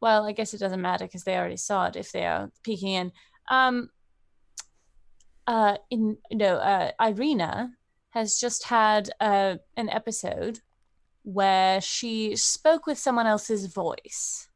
[0.00, 2.94] well, I guess it doesn't matter because they already saw it if they are peeking
[2.94, 3.12] in.
[3.50, 3.90] Um,
[5.46, 7.72] uh, in no, uh, Irina
[8.10, 10.60] has just had uh, an episode
[11.22, 14.48] where she spoke with someone else's voice.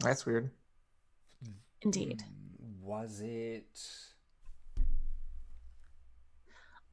[0.00, 0.50] That's weird.
[1.82, 3.80] Indeed, Mm, Was it.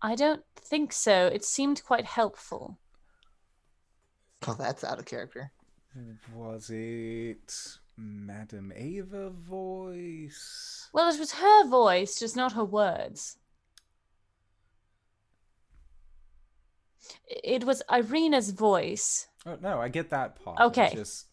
[0.01, 1.27] I don't think so.
[1.27, 2.77] It seemed quite helpful.
[4.47, 5.51] Oh, that's out of character.
[6.33, 7.77] Was it.
[7.97, 10.89] Madam Ava voice?
[10.93, 13.37] Well, it was her voice, just not her words.
[17.27, 19.27] It was Irina's voice.
[19.45, 20.59] Oh, no, I get that part.
[20.59, 20.91] Okay.
[20.93, 21.27] Just.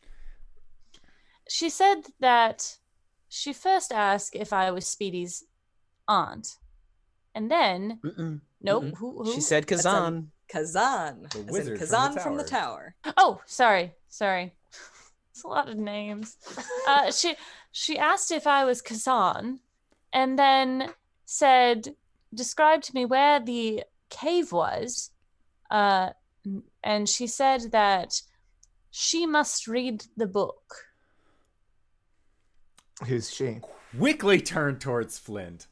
[1.49, 2.77] She said that
[3.29, 5.45] she first asked if I was Speedy's
[6.07, 6.57] aunt.
[7.35, 8.41] And then, Mm-mm.
[8.61, 8.97] nope, Mm-mm.
[8.97, 9.33] who, who?
[9.33, 10.31] She said That's Kazan.
[10.49, 12.95] Kazan, The as in wizard from the Kazan from the tower.
[13.17, 14.55] Oh, sorry, sorry.
[15.39, 16.37] It's a lot of names.
[16.89, 17.37] Uh, she
[17.71, 19.61] she asked if I was Kazan,
[20.13, 20.91] and then
[21.27, 21.95] said,
[22.35, 25.13] described to me where the cave was,
[25.71, 26.11] uh,
[26.83, 28.21] and she said that
[28.91, 30.89] she must read the book.
[33.07, 33.61] Who's she?
[33.97, 35.69] Quickly turned towards Flint.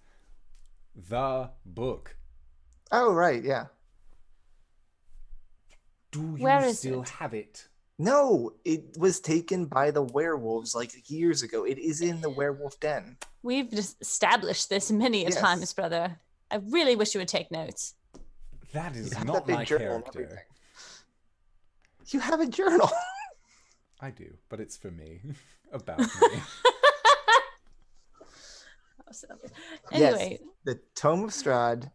[0.95, 2.17] The book.
[2.93, 3.67] Oh, right, yeah.
[6.13, 7.09] Do you Where is still it?
[7.09, 7.67] have it?
[7.99, 11.65] No, it was taken by the werewolves like years ago.
[11.65, 13.17] It is in the werewolf den.
[13.43, 15.41] We've established this many a Yes.
[15.41, 16.21] times, brother.
[16.51, 17.95] I really wish you would take notes.
[18.73, 20.47] That is You not that my journal character.
[22.09, 22.91] You have a journal.
[24.01, 25.23] I do, but it's for me.
[25.73, 26.07] About me.
[29.93, 31.91] Anyway, the Tome of Strahd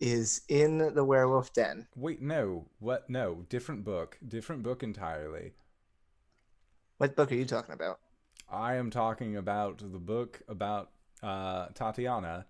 [0.00, 1.86] is in the werewolf den.
[1.96, 2.66] Wait, no.
[2.78, 3.08] What?
[3.08, 3.44] No.
[3.48, 4.18] Different book.
[4.26, 5.52] Different book entirely.
[6.98, 8.00] What book are you talking about?
[8.50, 10.90] I am talking about the book about
[11.22, 12.46] uh, Tatiana.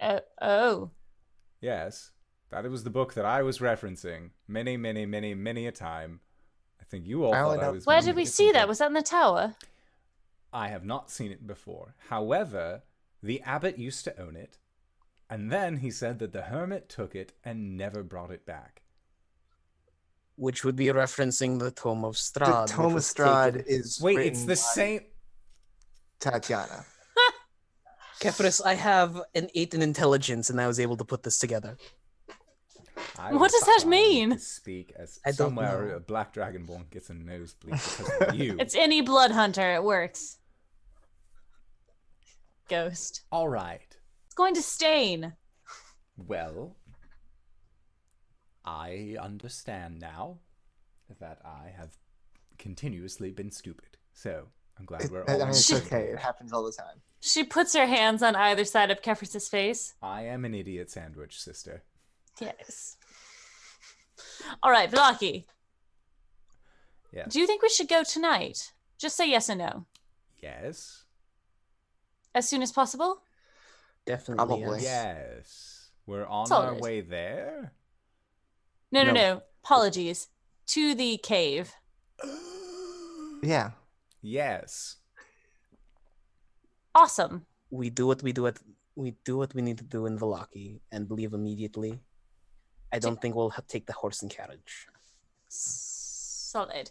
[0.00, 0.90] uh, oh,
[1.60, 2.12] Yes,
[2.50, 6.20] that was the book that I was referencing many, many, many, many a time.
[6.80, 7.86] I think you all I thought I was.
[7.86, 8.62] where did we see that?
[8.62, 8.68] book.
[8.68, 9.56] Was that in the tower?
[10.52, 11.94] I have not seen it before.
[12.08, 12.82] However,
[13.22, 14.58] the abbot used to own it,
[15.28, 18.82] and then he said that the hermit took it and never brought it back.
[20.38, 22.62] which would be referencing the Tome of The Strahd.
[22.62, 25.00] which Tome of was Strahd taken- is Wait, it's the by same.
[26.20, 26.84] Tatiana.
[28.20, 31.78] Kefris, I have an eight in intelligence, and I was able to put this together.
[33.18, 34.38] I What does that mean?
[34.38, 35.96] Speak as I don't somewhere know.
[35.96, 38.56] a black dragonborn gets a nosebleed because of you.
[38.58, 39.74] It's any blood hunter.
[39.74, 40.36] It works.
[42.68, 43.22] ghost.
[43.30, 43.95] All right.
[44.36, 45.32] It's going to stain.
[46.18, 46.76] Well,
[48.66, 50.40] I understand now
[51.20, 51.96] that I have
[52.58, 53.96] continuously been stupid.
[54.12, 54.44] So
[54.78, 55.38] I'm glad we're I all.
[55.38, 55.86] mean, it's Shit.
[55.86, 56.08] okay.
[56.10, 57.00] It happens all the time.
[57.22, 59.94] She puts her hands on either side of Kefris's face.
[60.02, 61.82] I am an idiot sandwich, sister.
[62.38, 62.98] Yes.
[64.62, 65.46] All right, Valaki.
[67.10, 67.32] Yes.
[67.32, 68.74] Do you think we should go tonight?
[68.98, 69.86] Just say yes or no.
[70.42, 71.04] Yes.
[72.34, 73.22] As soon as possible?
[74.06, 74.46] Definitely.
[74.46, 74.82] Probably.
[74.82, 75.26] yes.
[75.36, 75.90] Yes.
[76.06, 76.82] We're on our good.
[76.82, 77.72] way there.
[78.92, 79.20] No, no, No.
[79.20, 79.42] no.
[79.64, 80.28] Apologies.
[80.68, 81.72] To the cave.
[83.42, 83.72] Yeah.
[84.22, 84.96] Yes.
[86.94, 87.44] Awesome.
[87.70, 88.58] We do what we do at
[88.94, 92.00] we do what we need to do in Valaki and leave immediately.
[92.92, 94.86] I don't think we'll take the horse and carriage.
[95.48, 96.90] Solid.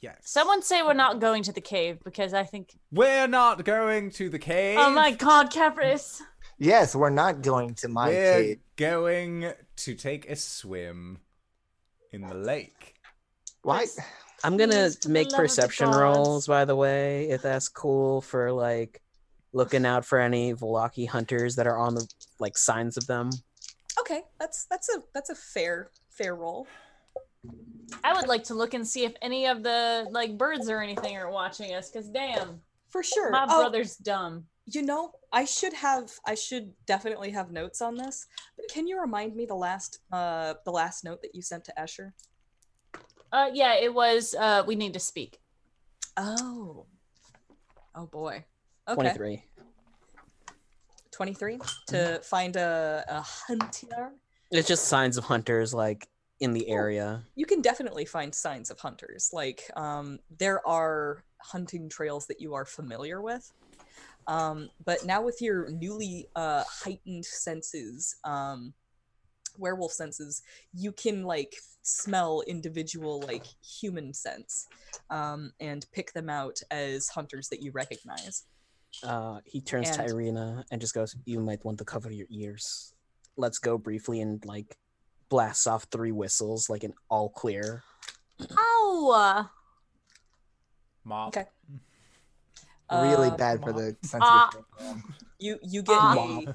[0.00, 0.16] Yes.
[0.24, 2.76] Someone say we're not going to the cave because I think.
[2.90, 4.78] We're not going to the cave.
[4.80, 6.20] Oh my god, Kefris.
[6.58, 8.58] Yes, we're not going to my We're cave.
[8.76, 11.18] going to take a swim
[12.12, 12.94] in the lake.
[13.62, 13.86] Why?
[14.44, 18.20] I'm gonna Please, make love of the perception rolls, by the way, if that's cool
[18.20, 19.02] for like
[19.52, 22.06] looking out for any Valaki hunters that are on the
[22.38, 23.30] like signs of them.
[23.98, 26.66] Okay, that's that's a that's a fair fair roll.
[28.04, 31.16] I would like to look and see if any of the like birds or anything
[31.16, 33.30] are watching us because damn, For sure.
[33.30, 34.44] my Oh, brother's dumb.
[34.66, 38.26] You know, I should have I should definitely have notes on this.
[38.56, 41.74] But can you remind me the last uh the last note that you sent to
[41.78, 42.12] Escher?
[43.32, 44.34] Uh, yeah, it was.
[44.38, 45.40] Uh, we need to speak.
[46.16, 46.86] Oh.
[47.94, 48.44] Oh boy.
[48.88, 48.94] Okay.
[48.94, 49.44] Twenty three.
[51.12, 54.12] 23 to find a, a hunter.
[54.50, 56.08] It's just signs of hunters like
[56.40, 57.22] in the area.
[57.34, 59.30] You can definitely find signs of hunters.
[59.32, 63.50] Like um, there are hunting trails that you are familiar with.
[64.28, 68.72] Um, but now with your newly uh, heightened senses, um,
[69.58, 70.42] werewolf senses,
[70.74, 74.66] you can like smell individual like human scents
[75.10, 78.44] um, and pick them out as hunters that you recognize.
[79.04, 82.26] Uh, he turns to And- Irina and just goes, "You might want to cover your
[82.30, 82.94] ears.
[83.36, 84.76] Let's go briefly and like
[85.28, 87.82] blasts off three whistles, like an all clear."
[88.58, 89.48] Ow!
[91.04, 91.28] Mop.
[91.28, 91.46] Okay.
[92.90, 94.50] Really Uh, bad for the sensitive Ah.
[94.52, 95.14] program.
[95.38, 96.14] You you get Ah.
[96.46, 96.54] a,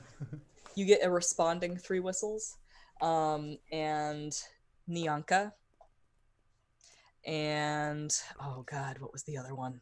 [0.75, 2.57] you get a responding three whistles,
[3.01, 4.31] um, and
[4.89, 5.53] Nyanka,
[7.25, 9.81] and oh god, what was the other one?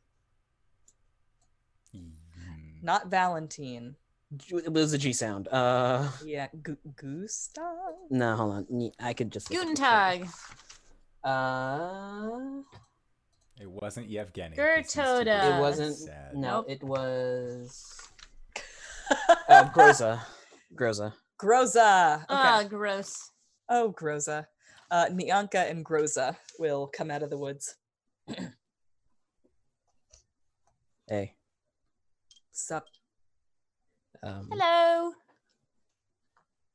[1.95, 2.12] Mm.
[2.82, 3.95] Not Valentine.
[4.52, 5.47] It was a G sound.
[5.47, 7.95] Uh, Yeah, Gu- Gustav.
[8.12, 8.91] no, hold on.
[9.00, 9.50] I could just.
[9.50, 10.28] look at Guten Tag.
[11.24, 12.62] Uh,
[13.60, 14.55] It wasn't Yevgeny.
[14.55, 15.57] 'cause he's too Gertoda.
[15.57, 15.97] it wasn't.
[15.97, 16.36] Sad.
[16.36, 17.95] No, it was.
[19.49, 20.22] Uh, Groza.
[20.76, 21.12] Groza.
[21.41, 22.18] Groza.
[22.18, 22.26] Okay.
[22.30, 23.32] Ah, gross.
[23.68, 24.45] oh, Groza.
[24.91, 27.76] Uh, Nyanka and Groza will come out of the woods.
[31.07, 31.34] Hey.
[32.51, 32.86] Sup?
[34.22, 35.14] Um, Hello.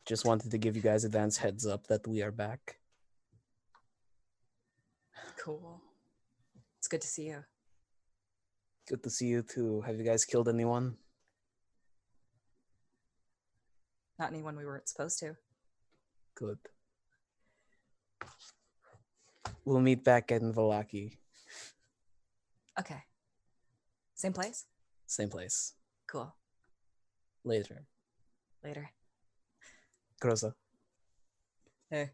[0.06, 2.78] Just wanted to give you guys advance heads up that we are back.
[5.38, 5.80] Cool.
[6.84, 7.42] It's good to see you.
[8.86, 9.80] Good to see you too.
[9.86, 10.98] Have you guys killed anyone?
[14.18, 15.34] Not anyone we weren't supposed to.
[16.34, 16.58] Good.
[19.64, 21.16] We'll meet back in Valaki.
[22.78, 23.02] Okay.
[24.14, 24.66] Same place?
[25.06, 25.72] Same place.
[26.06, 26.34] Cool.
[27.44, 27.86] Later.
[28.62, 28.90] Later.
[30.20, 30.52] Groza.
[31.88, 32.10] Hey.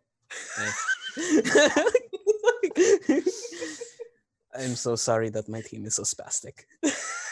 [4.59, 6.65] I'm so sorry that my team is so spastic.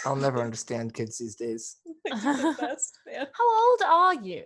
[0.07, 1.77] I'll never understand kids these days.
[2.05, 2.99] the best.
[3.39, 4.45] How old are you?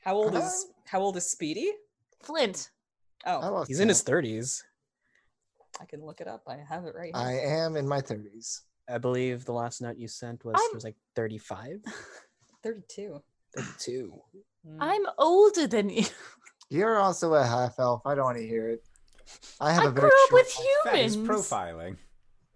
[0.00, 1.70] How old Uh, is how old is Speedy?
[2.22, 2.70] Flint.
[3.26, 4.62] Oh, lost He's in his 30s.
[5.80, 6.42] I can look it up.
[6.48, 7.24] I have it right Here.
[7.26, 7.32] I
[7.62, 8.62] am in my thirties.
[8.88, 11.80] I believe the last note you sent was I'm- was like 35,
[12.62, 13.22] 32.
[13.56, 14.12] 32.
[14.68, 14.76] Mm.
[14.80, 16.04] I'm older than you.
[16.68, 18.02] You're also a half elf.
[18.04, 18.82] I don't want to hear it.
[19.60, 21.28] I have I a grew up with life- That is humans.
[21.48, 21.96] profiling.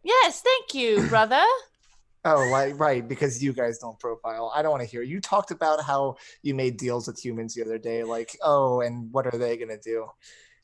[0.03, 1.43] Yes, thank you, brother.
[2.25, 4.53] Oh, like right, because you guys don't profile.
[4.55, 5.03] I don't want to hear.
[5.03, 8.03] You talked about how you made deals with humans the other day.
[8.03, 10.07] Like, oh, and what are they gonna do?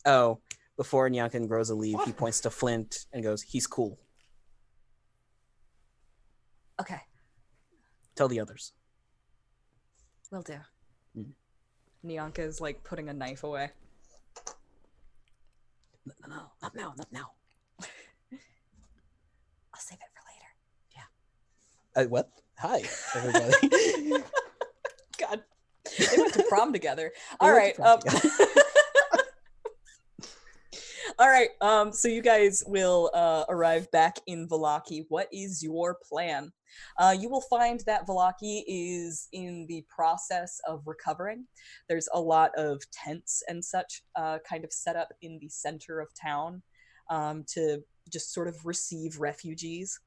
[0.05, 0.41] Oh,
[0.77, 3.99] before Nyanka and Groza leave, he points to Flint and goes, He's cool.
[6.81, 7.01] Okay,
[8.17, 8.73] Tell the others.
[10.33, 10.57] will do.
[11.17, 11.31] Mm.
[12.05, 13.71] Nyanka is like putting a knife away.
[16.05, 17.31] No, no, no, not now, not now.
[19.75, 20.51] I'll save it for later.
[21.97, 22.03] Yeah.
[22.03, 22.31] Uh, what?
[22.59, 22.83] Hi,
[23.15, 23.53] everybody.
[25.19, 25.43] God,
[25.99, 27.13] they went to prom together.
[27.15, 27.75] They All went right.
[27.77, 28.33] to Um, prom
[31.19, 31.51] all right.
[31.61, 35.05] Um, so you guys will uh, arrive back in Valaki.
[35.09, 36.53] What is your plan?
[36.99, 41.47] Uh, you will find that Valaki is in the process of recovering.
[41.89, 46.01] There's a lot of tents and such uh, kind of set up in the center
[46.01, 46.63] of town
[47.11, 50.01] um, to just sort of receive refugees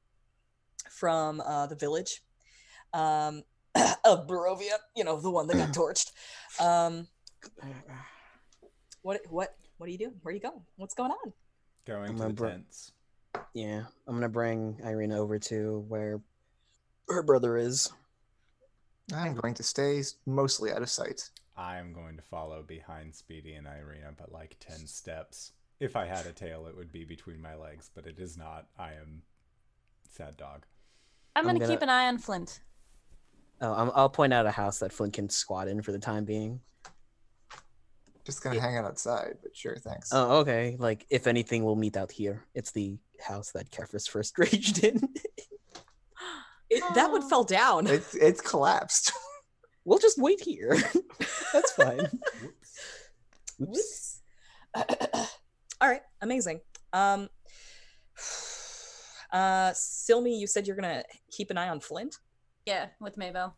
[0.90, 2.22] from uh, the village
[2.92, 3.42] um,
[4.04, 4.78] of Barovia.
[4.94, 6.12] You know, the one that got torched.
[6.60, 7.06] Um,
[9.02, 9.20] what?
[9.30, 9.54] What?
[9.78, 10.14] What are you doing?
[10.22, 10.62] Where are you going?
[10.76, 11.32] What's going on?
[11.86, 12.92] Going I'm to the bro- tents.
[13.52, 16.20] yeah, I'm gonna bring Irina over to where
[17.08, 17.92] her brother is.
[19.14, 21.30] I'm going to stay mostly out of sight.
[21.56, 25.52] I am going to follow behind Speedy and Irina, but like 10 steps.
[25.78, 28.66] If I had a tail, it would be between my legs, but it is not.
[28.78, 29.22] I am
[30.10, 30.64] sad dog.
[31.34, 32.60] I'm I'm gonna, gonna- keep an eye on Flint.
[33.60, 36.24] Oh, I'm, I'll point out a house that Flint can squat in for the time
[36.26, 36.60] being.
[38.24, 40.10] Just gonna hang out outside, but sure, thanks.
[40.12, 40.76] Oh, okay.
[40.78, 42.44] Like, if anything, we'll meet out here.
[42.54, 45.00] It's the house that Kefris first raged in.
[46.70, 47.86] It, that one fell down.
[47.90, 49.12] It's it's collapsed.
[49.84, 50.76] we'll just wait here.
[51.52, 52.08] That's fine.
[53.58, 53.62] Whoops.
[53.62, 54.20] Oops.
[55.80, 56.60] All right, amazing.
[56.92, 57.28] Um,
[59.32, 62.16] uh, Silmy, you said you're gonna keep an eye on Flint.
[62.66, 63.56] Yeah, with Maybelle.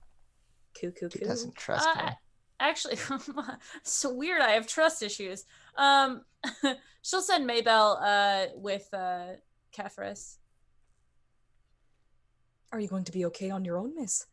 [0.81, 1.25] Coo, coo, He coo.
[1.27, 2.13] doesn't trust Uh, me.
[2.61, 2.97] Actually,
[3.85, 4.41] so weird.
[4.43, 5.45] I have trust issues.
[5.77, 6.23] Um,
[7.03, 9.35] she'll send Maybelle uh with uh
[9.73, 10.38] Kefris.
[12.73, 14.27] Are you going to be okay on your own, Miss?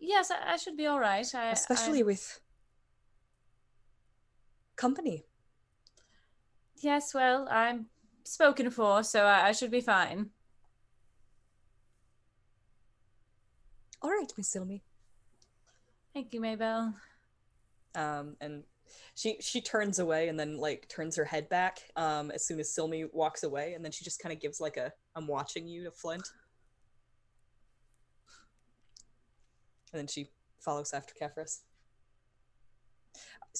[0.00, 1.26] Yes, I, I should be all right.
[1.34, 2.40] I, Especially I, with
[4.76, 5.24] company.
[6.80, 7.12] yes.
[7.12, 7.86] Well, I'm
[8.24, 10.30] spoken for, so I, I should be fine.
[14.00, 14.82] All right, Miss Silmy.
[16.14, 16.94] Thank you, Maybelle.
[17.96, 18.62] Um, and
[19.16, 22.70] she she turns away and then like turns her head back um, as soon as
[22.70, 25.82] Silmy walks away, and then she just kind of gives like a "I'm watching you"
[25.84, 26.28] to Flint,
[29.92, 30.30] and then she
[30.60, 31.60] follows after Kefris.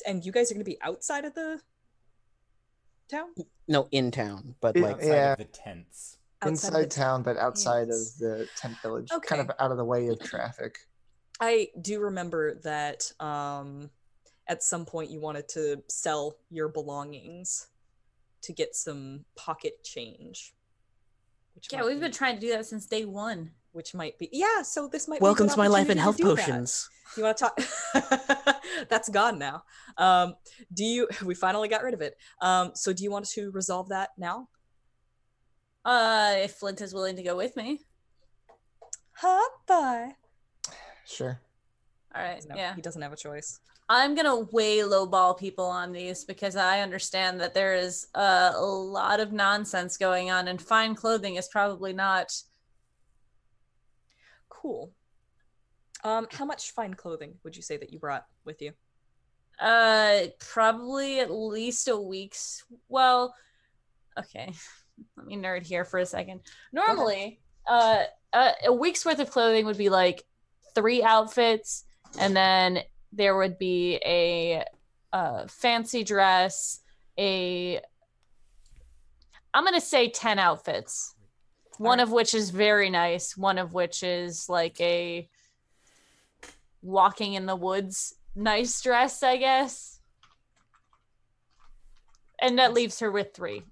[0.07, 1.61] And you guys are gonna be outside of the
[3.09, 3.29] town.
[3.67, 5.33] No, in town, but It- like, Outside yeah.
[5.33, 6.19] of the tents.
[6.41, 8.13] Outside of Inside the town, but outside Yes.
[8.15, 9.27] of the tent village, Okay.
[9.27, 10.87] kind of out of the way of traffic.
[11.41, 13.91] I do remember that um,
[14.47, 17.69] at some point you wanted to sell your belongings
[18.43, 20.55] to get some pocket change.
[21.55, 23.55] Which Yeah, we've been trying to do that since day one.
[23.73, 24.63] Which might be yeah.
[24.63, 25.21] So this might.
[25.21, 26.47] welcome be a to my life in opportunity health to do that.
[26.47, 26.89] potions.
[27.17, 28.63] You want to talk?
[28.89, 29.65] That's gone now.
[29.97, 30.35] Um,
[30.73, 31.09] do you?
[31.25, 32.17] We finally got rid of it.
[32.41, 34.49] Um, so do you want to resolve that now?
[35.85, 37.81] Uh, if Flint is willing to go with me.
[39.17, 40.13] Hot bye.
[41.07, 41.41] Sure.
[42.15, 42.45] All right.
[42.49, 42.75] No, yeah.
[42.75, 43.61] he doesn't have a choice.
[43.91, 48.61] I'm gonna way lowball people on these because I understand that there is uh, a
[48.61, 52.33] lot of nonsense going on, and fine clothing is probably not.
[54.61, 54.91] Cool.
[56.05, 58.73] Um, how much fine clothing would you say that you brought with you?
[59.61, 62.65] Uh, probably at least a week's.
[62.89, 63.35] Well,
[64.19, 64.53] okay.
[65.17, 66.41] Let me nerd here for a second.
[66.73, 70.25] Normally, uh, uh, a week's worth of clothing would be like
[70.75, 71.85] three outfits,
[72.19, 72.81] and then
[73.13, 74.65] there would be a,
[75.13, 76.81] uh fancy dress,
[77.19, 77.81] a.
[79.55, 81.15] I'm gonna say ten outfits.
[81.79, 83.37] One of which is very nice.
[83.37, 85.29] One of which is like a
[86.83, 90.01] walking in the woods nice dress, I guess.
[92.41, 93.63] And that leaves her with three.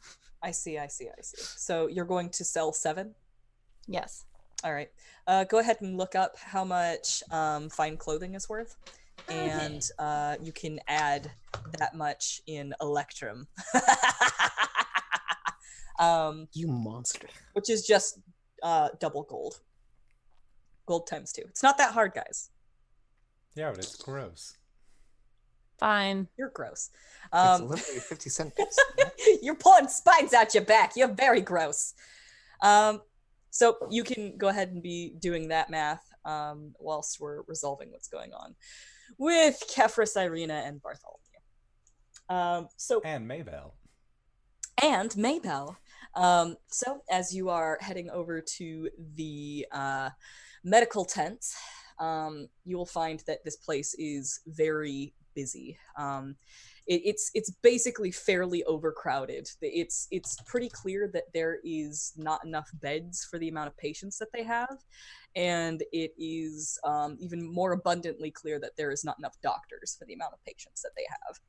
[0.42, 1.42] I see, I see, I see.
[1.42, 3.14] So you're going to sell seven?
[3.86, 4.24] yes.
[4.62, 4.90] All right.
[5.26, 8.76] Uh, go ahead and look up how much um, fine clothing is worth,
[9.28, 11.30] and uh, you can add
[11.78, 13.46] that much in Electrum,
[15.98, 17.28] um, You monster.
[17.52, 18.18] which is just
[18.62, 19.60] uh, double gold.
[20.86, 21.42] Gold times two.
[21.48, 22.50] It's not that hard, guys.
[23.54, 24.56] Yeah, but it's gross.
[25.78, 26.28] Fine.
[26.36, 26.90] You're gross.
[27.24, 28.78] it's Um, literally 50 cent piece.
[29.42, 30.92] You're pulling spines out your back.
[30.96, 31.94] You're very gross.
[32.62, 33.00] Um,
[33.50, 38.08] so you can go ahead and be doing that math um, whilst we're resolving what's
[38.08, 38.54] going on
[39.18, 41.20] with Kefris, Irina, and Bartholomew.
[42.28, 43.74] Um, so And Maybelle.
[44.82, 45.76] and Maybelle.
[46.16, 50.10] Um, so as you are heading over to the uh,
[50.62, 51.44] medical tent,
[51.98, 55.76] um, you will find that this place is very busy.
[55.98, 56.36] Um,
[56.86, 59.48] it, it's it's basically fairly overcrowded.
[59.60, 64.18] It's it's pretty clear that there is not enough beds for the amount of patients
[64.18, 64.78] that they have,
[65.34, 70.04] and it is um, even more abundantly clear that there is not enough doctors for
[70.04, 71.40] the amount of patients that they have.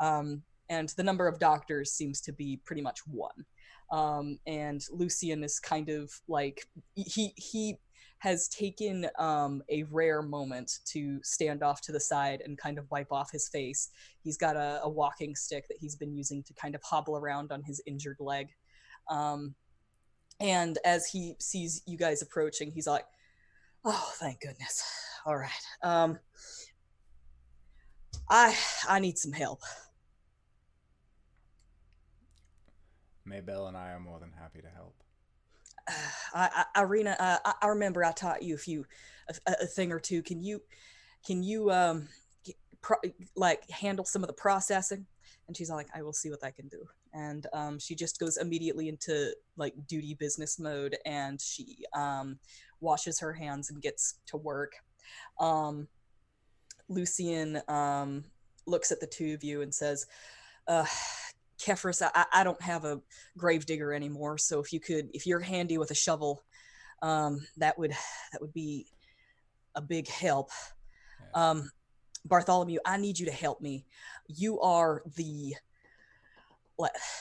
[0.00, 3.44] Um, and the number of doctors seems to be pretty much one.
[3.90, 7.78] Um, and Lucian is kind of like he he
[8.18, 12.90] has taken um, a rare moment to stand off to the side and kind of
[12.90, 13.90] wipe off his face.
[14.22, 17.52] He's got a, a walking stick that he's been using to kind of hobble around
[17.52, 18.48] on his injured leg.
[19.08, 19.54] Um,
[20.40, 23.04] and as he sees you guys approaching, he's like,
[23.84, 24.82] "Oh, thank goodness!
[25.24, 25.50] All right,
[25.82, 26.18] um,
[28.28, 28.56] I
[28.88, 29.62] I need some help."
[33.28, 34.94] Maybelle and I are more than happy to help.
[36.34, 38.86] I, I, Irina, uh, I, I remember I taught you a few,
[39.46, 40.22] a, a thing or two.
[40.22, 40.62] Can you,
[41.26, 42.08] can you, um,
[42.82, 42.96] pro,
[43.36, 45.06] like handle some of the processing?
[45.46, 46.86] And she's like, I will see what I can do.
[47.14, 52.38] And um, she just goes immediately into like duty business mode, and she um,
[52.80, 54.74] washes her hands and gets to work.
[55.40, 55.88] Um,
[56.88, 58.24] Lucian um,
[58.66, 60.06] looks at the two of you and says,
[60.66, 60.84] uh,
[61.58, 63.00] Kefris, I, I don't have a
[63.36, 66.42] gravedigger anymore, so if you could, if you're handy with a shovel,
[67.02, 67.90] um, that would
[68.32, 68.86] that would be
[69.74, 70.50] a big help.
[71.20, 71.30] Yes.
[71.34, 71.70] Um,
[72.24, 73.86] Bartholomew, I need you to help me.
[74.26, 75.54] You are the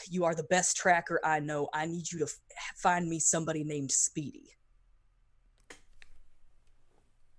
[0.10, 1.68] you are the best tracker I know.
[1.74, 2.40] I need you to f-
[2.76, 4.56] find me somebody named Speedy.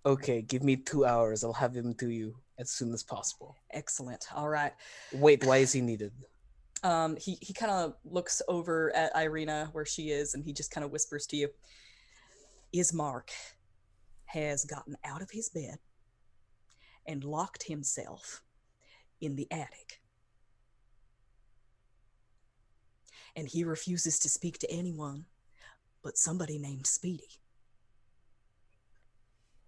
[0.04, 1.44] Okay, give me two hours.
[1.44, 3.56] I'll have him to you as soon as possible.
[3.72, 4.24] Excellent.
[4.34, 4.72] All right.
[5.12, 6.12] Wait, why is he needed?
[6.82, 10.70] Um, he he kind of looks over at Irina where she is, and he just
[10.70, 11.48] kind of whispers to you.
[12.74, 13.30] Ismark
[14.26, 15.78] has gotten out of his bed
[17.06, 18.42] and locked himself
[19.20, 20.00] in the attic.
[23.34, 25.24] And he refuses to speak to anyone
[26.02, 27.40] but somebody named Speedy.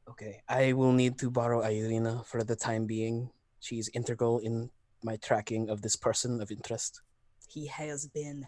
[0.08, 3.30] Okay, I will need to borrow Irina for the time being.
[3.60, 4.70] She's integral in
[5.02, 7.00] my tracking of this person of interest.
[7.48, 8.46] He has been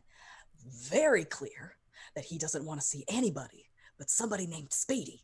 [0.65, 1.77] very clear
[2.15, 3.67] that he doesn't want to see anybody
[3.99, 5.23] but somebody named Speedy.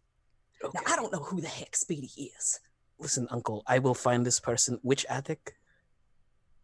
[0.63, 0.79] Okay.
[0.85, 2.61] Now, I don't know who the heck Speedy is.
[2.99, 4.79] Listen, Uncle, I will find this person.
[4.83, 5.55] Which attic?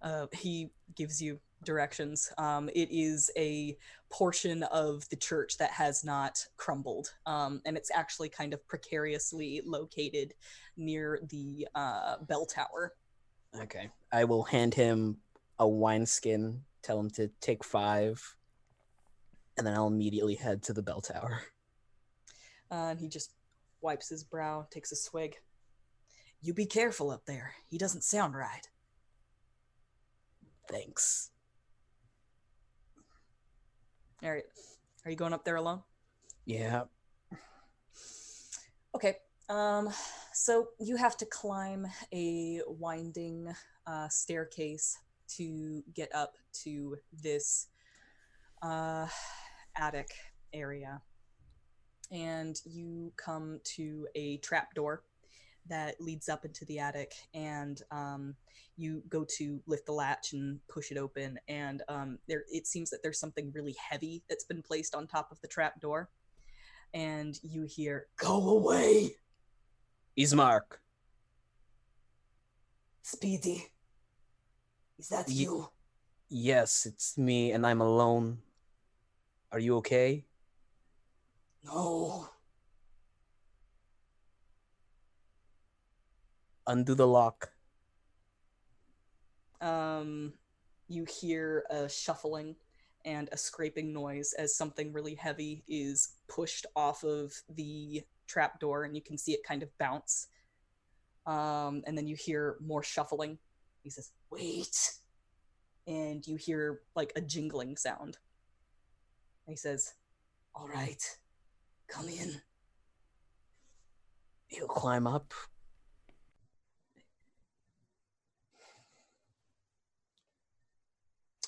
[0.05, 2.31] uh, he gives you directions.
[2.37, 3.77] Um, it is a
[4.11, 9.63] portion of the church that has not crumbled, um, and it's actually kind of precariously
[9.65, 10.35] located
[10.77, 12.93] near the uh, bell tower.
[13.63, 13.91] Okay.
[14.13, 15.19] I will hand him
[15.59, 18.37] a wineskin, tell him to take five,
[19.57, 21.43] and then I'll immediately head to the bell tower.
[22.71, 23.33] Uh, and he just
[23.81, 25.37] wipes his brow, takes a swig.
[26.41, 27.55] You be careful up there.
[27.69, 28.69] He doesn't sound right.
[30.69, 31.31] Thanks.
[34.23, 34.45] All right.
[35.05, 35.83] Are you going up there alone?
[36.47, 36.85] Yeah.
[38.95, 39.17] Okay.
[39.49, 39.91] Um,
[40.33, 43.53] so you have to climb a winding
[43.87, 44.99] uh, staircase
[45.37, 46.35] to get up
[46.65, 47.69] to this
[48.63, 49.07] uh,
[49.77, 50.11] attic
[50.53, 51.01] area.
[52.11, 55.03] And you come to a trapdoor
[55.69, 58.35] that leads up into the attic, and um,
[58.77, 61.39] you go to lift the latch and push it open.
[61.49, 65.33] And um, there, it seems that there's something really heavy that's been placed on top
[65.33, 66.11] of the trapdoor.
[66.93, 69.17] And you hear, "Go away!"
[70.19, 70.79] Ismark.
[73.03, 73.67] Speedy.
[74.99, 75.69] Is that Ye- you?
[76.29, 78.39] Yes, it's me, and I'm alone.
[79.53, 80.25] Are you okay?
[81.65, 82.29] No.
[86.67, 87.51] Undo the lock.
[89.61, 90.33] Um,
[90.89, 92.57] you hear a shuffling
[93.05, 98.95] and a scraping noise as something really heavy is pushed off of the trapdoor, and
[98.95, 100.29] you can see it kind of bounce.
[101.27, 103.39] Um, and then you hear more shuffling.
[103.83, 104.95] He says, "Wait,"
[105.87, 108.19] and you hear like a jingling sound.
[109.47, 109.95] And he says,
[110.55, 111.03] "All right,
[111.89, 112.43] come in."
[114.49, 115.33] He'll climb up.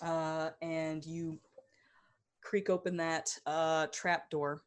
[0.02, 1.38] uh, and you
[2.42, 4.62] creak open that uh, trap door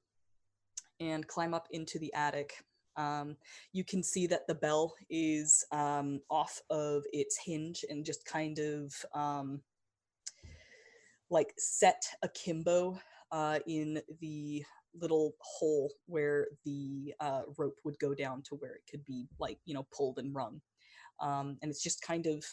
[0.99, 2.53] and climb up into the attic.
[2.97, 3.37] Um,
[3.71, 8.59] you can see that the bell is um, off of its hinge and just kind
[8.59, 9.61] of um,
[11.29, 12.99] like set akimbo
[13.31, 14.63] uh, in the
[14.99, 19.59] little hole where the uh, rope would go down to where it could be like
[19.65, 20.59] you know pulled and rung.
[21.21, 22.43] um, and it's just kind of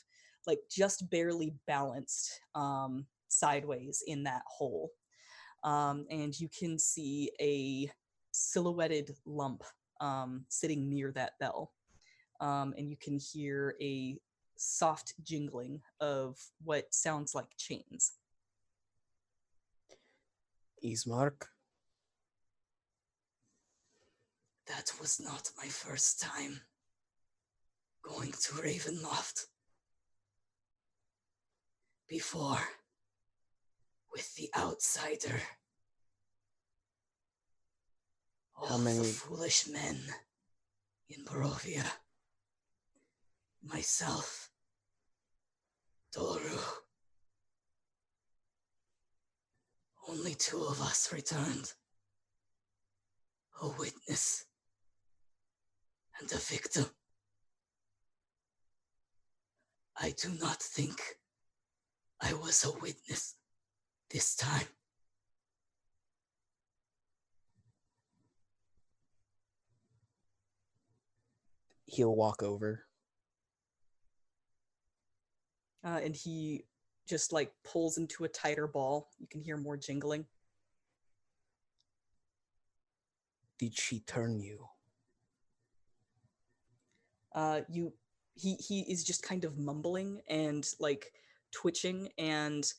[0.47, 4.90] like just barely balanced um, sideways in that hole.
[5.64, 7.90] Um, and you can see a
[8.36, 9.64] silhouetted lump
[10.00, 11.72] um, sitting near that bell.
[12.40, 14.18] Um, and you can hear a
[14.56, 18.12] soft jingling of what sounds like chains.
[20.84, 21.46] Ismark.
[24.66, 26.60] That was not my first time
[28.02, 29.46] going to Ravenloft.
[32.08, 32.60] Before,
[34.12, 35.40] with the outsider.
[38.57, 39.99] All How oh, many- the foolish men
[41.09, 41.85] in Barovia.
[43.62, 44.51] Myself.
[46.15, 46.59] Doru.
[50.09, 51.73] Only two of us returned.
[53.61, 54.45] A witness
[56.20, 56.87] and a victim.
[59.97, 61.01] I do not think
[62.20, 63.35] I was a witness
[64.11, 64.76] this time.
[71.86, 72.84] He'll walk over.
[75.84, 76.64] Uh, and he
[77.08, 79.08] just like pulls into a tighter ball.
[79.18, 80.26] You can hear more jingling.
[83.58, 84.68] Did she turn you?
[87.36, 87.92] uh you
[88.34, 91.12] he he is just kind of mumbling and like
[91.52, 92.72] twitching and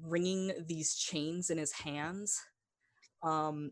[0.00, 2.40] wringing these chains in his hands
[3.22, 3.70] um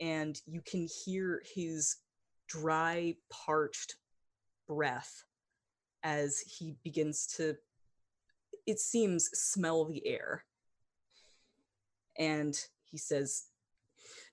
[0.00, 1.96] and you can hear his
[2.48, 3.96] dry parched
[4.66, 5.24] breath
[6.02, 7.56] as he begins to
[8.66, 10.44] it seems smell the air
[12.18, 12.58] and
[12.90, 13.44] he says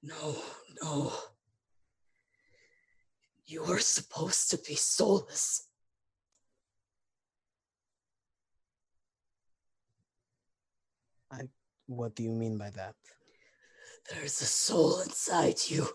[0.04, 0.36] No,
[0.82, 1.14] no.
[3.46, 5.68] You are supposed to be soulless.
[11.30, 11.50] I.
[11.88, 12.96] What do you mean by that?
[14.10, 15.88] There's a soul inside you.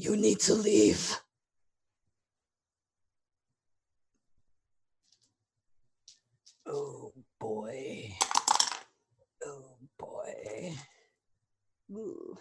[0.00, 1.18] You need to leave.
[6.64, 8.14] Oh boy.
[9.44, 10.72] Oh boy.
[11.90, 12.38] Ooh.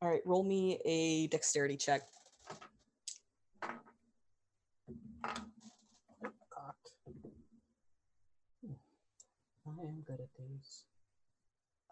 [0.00, 2.00] All right, roll me a dexterity check.
[9.66, 10.84] I am good at these.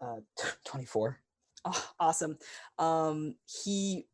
[0.01, 0.19] Uh,
[0.65, 1.19] 24.
[1.65, 2.37] Oh, awesome.
[2.77, 4.05] Um, he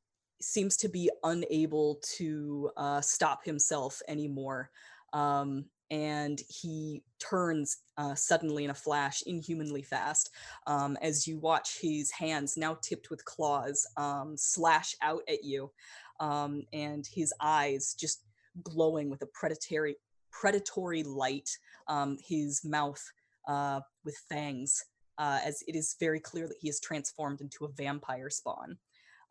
[0.41, 4.69] seems to be unable to uh, stop himself anymore.
[5.13, 10.31] Um, and he turns uh, suddenly in a flash, inhumanly fast,
[10.65, 15.71] um, as you watch his hands, now tipped with claws, um, slash out at you,
[16.19, 18.23] um, and his eyes just
[18.63, 19.95] glowing with a predatory,
[20.31, 21.49] predatory light.
[21.87, 23.03] Um, his mouth
[23.47, 24.83] uh, with fangs
[25.17, 28.77] uh, as it is very clear that he is transformed into a vampire spawn.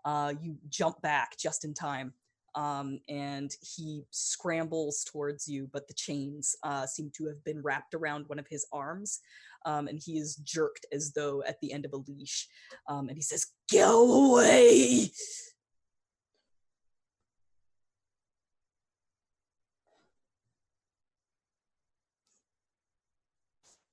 [0.04, 2.12] Uh, you jump back just in time,
[2.54, 7.94] um, and he scrambles towards you, but the chains uh, seem to have been wrapped
[7.94, 9.20] around one of his arms,
[9.66, 12.48] um, and he is jerked as though at the end of a leash.
[12.88, 15.10] Um, and he says, Go away!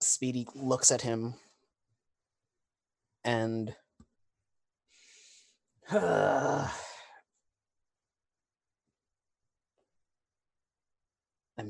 [0.01, 1.35] Speedy looks at him
[3.23, 3.76] and
[5.91, 6.69] I'm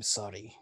[0.00, 0.56] sorry.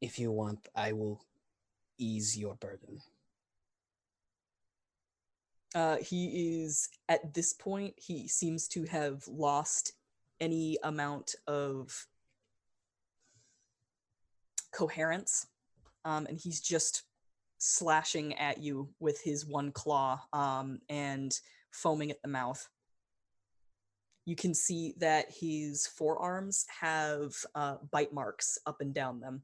[0.00, 1.20] If you want, I will
[1.98, 3.00] ease your burden.
[5.74, 9.92] uh, he is at this point, he seems to have lost
[10.40, 12.06] any amount of
[14.72, 15.46] coherence
[16.04, 17.02] um, and he's just
[17.58, 21.38] slashing at you with his one claw um, and
[21.72, 22.68] foaming at the mouth
[24.26, 29.42] you can see that his forearms have uh, bite marks up and down them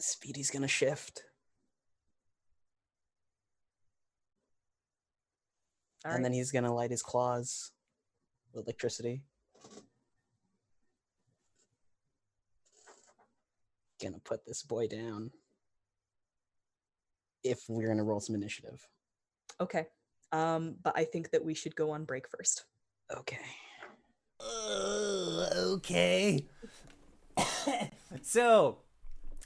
[0.00, 1.24] Speedy's gonna shift.
[6.04, 6.22] All and right.
[6.22, 7.72] then he's gonna light his claws
[8.54, 9.22] electricity.
[14.02, 15.30] Gonna put this boy down.
[17.44, 18.86] If we're gonna roll some initiative.
[19.60, 19.86] okay
[20.32, 22.64] um, but i think that we should go on break first
[23.16, 23.38] Okay.
[24.40, 26.46] Uh, okay.
[28.22, 28.78] So,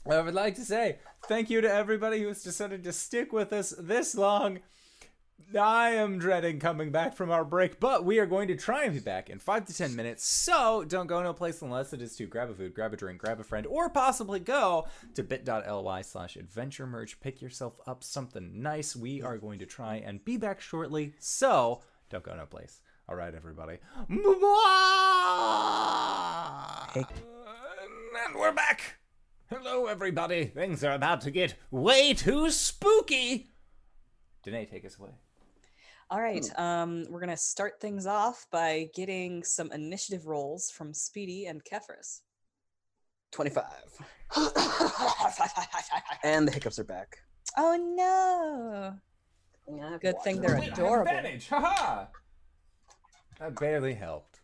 [0.09, 3.53] I would like to say thank you to everybody who has decided to stick with
[3.53, 4.59] us this long.
[5.57, 8.93] I am dreading coming back from our break, but we are going to try and
[8.93, 10.25] be back in five to ten minutes.
[10.25, 13.19] So don't go no place unless it is to grab a food, grab a drink,
[13.21, 17.19] grab a friend, or possibly go to bit.ly slash adventure merch.
[17.21, 18.95] Pick yourself up something nice.
[18.95, 21.13] We are going to try and be back shortly.
[21.19, 22.81] So don't go no place.
[23.07, 23.77] All right, everybody.
[26.93, 27.05] Hey.
[28.25, 28.97] And we're back.
[29.49, 30.45] Hello, everybody.
[30.45, 33.51] Things are about to get way too spooky.
[34.43, 35.11] Danae, take us away.
[36.11, 41.47] All right, um, we're gonna start things off by getting some initiative rolls from Speedy
[41.47, 42.21] and Kefris.
[43.31, 43.63] 25.
[46.23, 47.17] And the hiccups are back.
[47.57, 48.95] oh no!
[49.99, 51.11] Good thing they're Wait, I have adorable.
[51.11, 51.49] Advantage.
[51.49, 52.05] Haha.
[53.39, 54.39] That barely helped.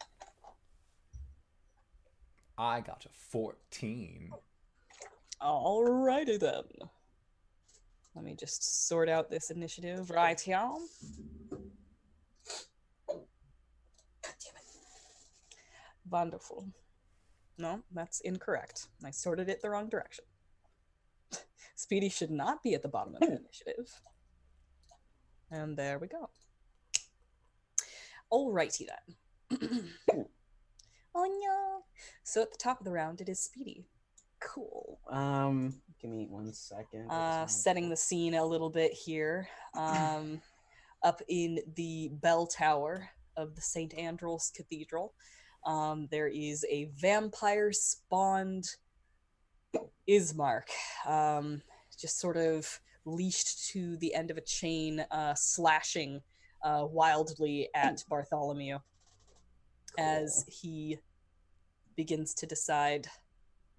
[2.57, 4.31] I got a 14.
[5.41, 6.63] Alrighty then.
[8.15, 10.69] Let me just sort out this initiative right here.
[16.09, 16.65] Wonderful.
[17.57, 18.87] No, that's incorrect.
[19.05, 20.25] I sorted it the wrong direction.
[21.75, 23.35] Speedy should not be at the bottom of the hmm.
[23.35, 24.01] initiative.
[25.49, 26.29] And there we go.
[28.31, 29.87] Alrighty then.
[31.15, 31.83] oh no.
[32.23, 33.85] So at the top of the round, it is Speedy.
[34.41, 34.99] Cool.
[35.09, 37.09] Um, give me one second.
[37.09, 39.47] Uh, setting the scene a little bit here.
[39.73, 40.41] Um,
[41.01, 43.93] up in the bell tower of the St.
[43.97, 45.13] Andral's Cathedral,
[45.65, 48.65] um, there is a vampire spawned
[50.09, 50.67] Ismark,
[51.07, 51.61] um,
[51.97, 56.21] just sort of leashed to the end of a chain, uh, slashing
[56.63, 58.79] uh, wildly at Bartholomew
[59.97, 60.97] as he
[61.95, 63.07] begins to decide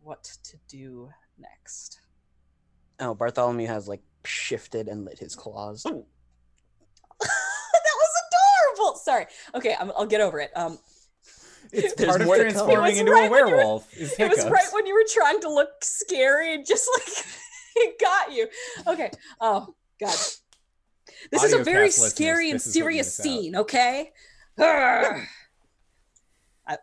[0.03, 2.01] what to do next.
[3.01, 5.83] Oh, Bartholomew has like shifted and lit his claws.
[5.85, 5.93] that
[7.23, 8.11] was
[8.77, 8.97] adorable.
[8.99, 9.27] Sorry.
[9.55, 10.51] Okay, I'm, I'll get over it.
[10.57, 10.79] Um,
[11.73, 13.89] It's part of more to transforming It was into right a when you were- werewolf.
[13.99, 17.25] it was right when you were trying to look scary and just like
[17.77, 18.49] it got you.
[18.87, 19.11] Okay.
[19.41, 20.15] Oh God.
[21.31, 23.23] This is a very scary and this is what you serious miss out.
[23.23, 23.57] scene.
[23.57, 24.13] Okay.
[24.59, 25.27] I,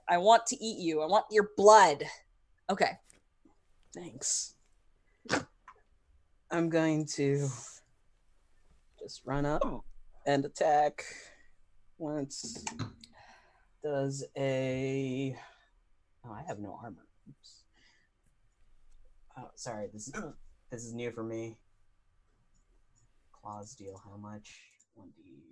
[0.07, 1.01] I want to eat you.
[1.01, 2.03] I want your blood.
[2.69, 2.91] Okay.
[3.99, 4.55] Thanks.
[6.49, 7.49] I'm going to
[8.97, 9.83] just run up
[10.25, 11.03] and attack
[11.97, 12.63] once.
[13.83, 15.35] Does a.
[16.25, 17.07] Oh, I have no armor.
[17.27, 17.63] Oops.
[19.37, 19.89] Oh, sorry.
[19.91, 20.13] This is
[20.71, 21.57] this is new for me.
[23.33, 24.61] Claws deal how much?
[24.93, 25.43] One d.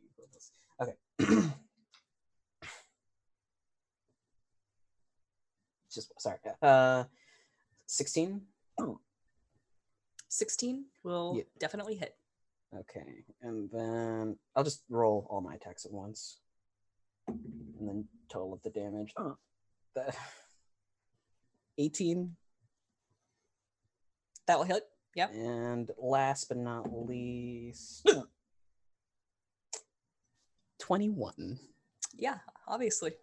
[0.81, 0.95] Okay.
[5.93, 6.37] just sorry.
[6.61, 7.03] Uh,
[7.87, 8.45] sixteen.
[10.29, 11.43] 16 will Yeah.
[11.57, 12.15] definitely hit.
[12.75, 16.41] Okay, and then I'll just roll all my attacks at once,
[17.27, 19.13] and then total of the damage.
[19.15, 19.37] Oh,
[19.95, 20.13] the
[21.77, 22.35] eighteen,
[24.47, 24.83] That will hit.
[25.15, 25.31] Yep.
[25.33, 28.05] and last but not least,
[30.79, 31.57] twenty-one.
[32.15, 33.13] Yeah, obviously.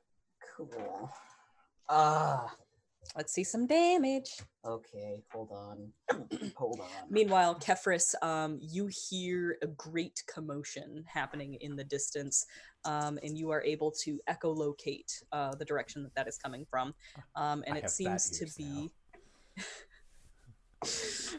[0.56, 1.12] Cool.
[1.88, 2.56] Ah,
[3.16, 4.40] Let's see some damage.
[4.64, 5.22] okay.
[5.32, 5.92] Hold on.
[6.56, 6.86] hold on.
[7.10, 12.46] Meanwhile, Kefris, um, you hear a great commotion happening in the distance,
[12.84, 16.94] um, and you are able to echolocate uh, the direction that that is coming from.
[17.36, 18.90] Um, and I it have seems to be.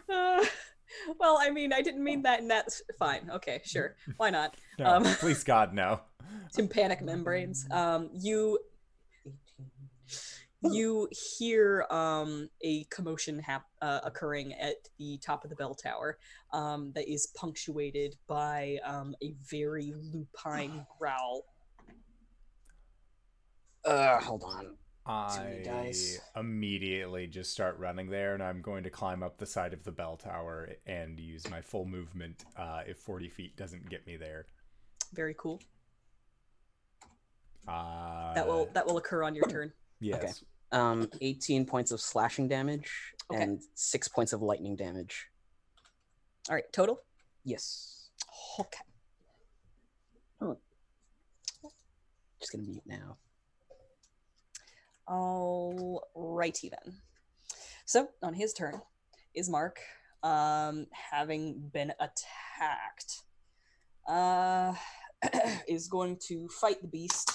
[0.10, 0.44] Uh,
[1.20, 3.30] well, I mean, I didn't mean that, and that's fine.
[3.30, 3.96] Okay, sure.
[4.18, 4.56] Why not?
[4.80, 6.02] No, Um, please God, no.
[6.54, 7.66] Tympanic membranes.
[7.72, 8.60] Um, you
[10.74, 16.18] you hear um, a commotion hap- uh, occurring at the top of the bell tower
[16.54, 21.44] um, that is punctuated by um, a very lupine growl.
[23.86, 24.76] Uh, hold on.
[25.08, 26.20] I dice.
[26.36, 29.92] immediately just start running there, and I'm going to climb up the side of the
[29.92, 34.48] bell tower and use my full movement uh, if 40 feet doesn't get me there.
[35.14, 35.62] Very cool.
[37.68, 39.72] Uh, That will that will occur on your turn.
[40.00, 40.44] Yes.
[40.76, 42.92] Um, eighteen points of slashing damage
[43.32, 43.42] Okay.
[43.42, 45.28] and six points of lightning damage.
[46.50, 47.00] All right, total.
[47.44, 48.10] Yes.
[48.60, 48.80] Okay.
[52.40, 53.18] Just gonna mute now.
[55.08, 56.96] All righty then.
[57.86, 58.82] So on his turn,
[59.38, 59.78] Ismark,
[60.22, 63.24] um, having been attacked,
[64.08, 64.74] uh,
[65.68, 67.32] is going to fight the beast,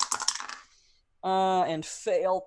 [1.24, 2.46] uh, and fail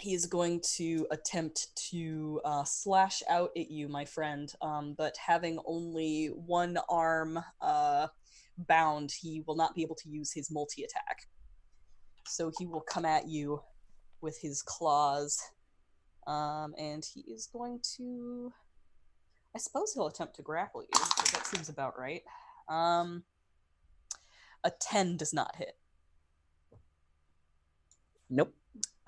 [0.00, 4.52] he is going to attempt to uh, slash out at you, my friend.
[4.62, 8.08] Um, but having only one arm uh,
[8.58, 11.28] bound, he will not be able to use his multi attack.
[12.26, 13.62] So he will come at you
[14.20, 15.40] with his claws.
[16.26, 18.52] Um, and he is going to.
[19.54, 21.00] I suppose he'll attempt to grapple you.
[21.32, 22.22] That seems about right.
[22.68, 23.24] Um,
[24.62, 25.76] a 10 does not hit.
[28.28, 28.54] Nope.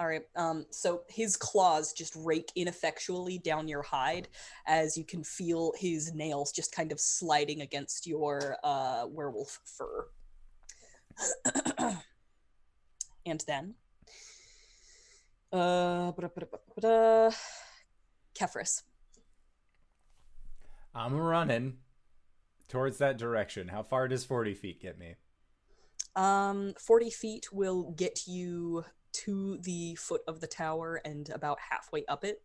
[0.02, 0.22] All right.
[0.34, 4.26] Um, so his claws just rake ineffectually down your hide
[4.66, 10.08] as you can feel his nails just kind of sliding against your uh, werewolf fur.
[13.26, 13.74] and then.
[15.52, 16.10] Uh.
[18.34, 18.82] Kefris.
[20.96, 21.74] I'm running
[22.66, 23.68] towards that direction.
[23.68, 25.14] How far does 40 feet get me?
[26.16, 32.04] Um, 40 feet will get you to the foot of the tower and about halfway
[32.06, 32.42] up it.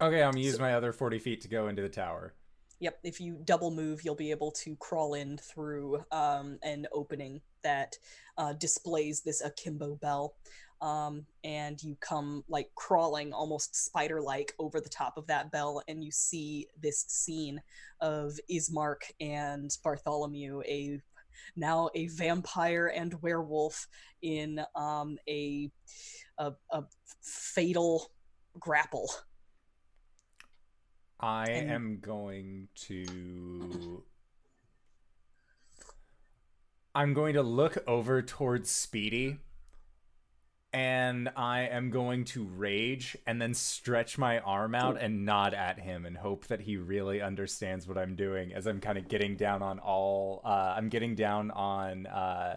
[0.00, 2.34] Okay, I'm gonna use So- my other 40 feet to go into the tower.
[2.80, 7.40] Yep, if you double move, you'll be able to crawl in through um, an opening
[7.62, 7.96] that
[8.36, 10.34] uh, displays this akimbo bell.
[10.82, 15.82] Um, and you come like crawling almost spider like over the top of that bell,
[15.88, 17.62] and you see this scene
[18.00, 21.00] of Ismark and Bartholomew, a
[21.56, 23.86] now a vampire and werewolf
[24.22, 25.70] in um, a,
[26.38, 26.82] a a
[27.22, 28.10] fatal
[28.58, 29.10] grapple.
[31.20, 34.02] I And- am going to.
[36.96, 39.38] I'm going to look over towards Speedy.
[40.74, 45.78] And I am going to rage and then stretch my arm out and nod at
[45.78, 49.36] him and hope that he really understands what I'm doing as I'm kind of getting
[49.36, 50.42] down on all.
[50.44, 52.56] Uh, I'm getting down on, uh,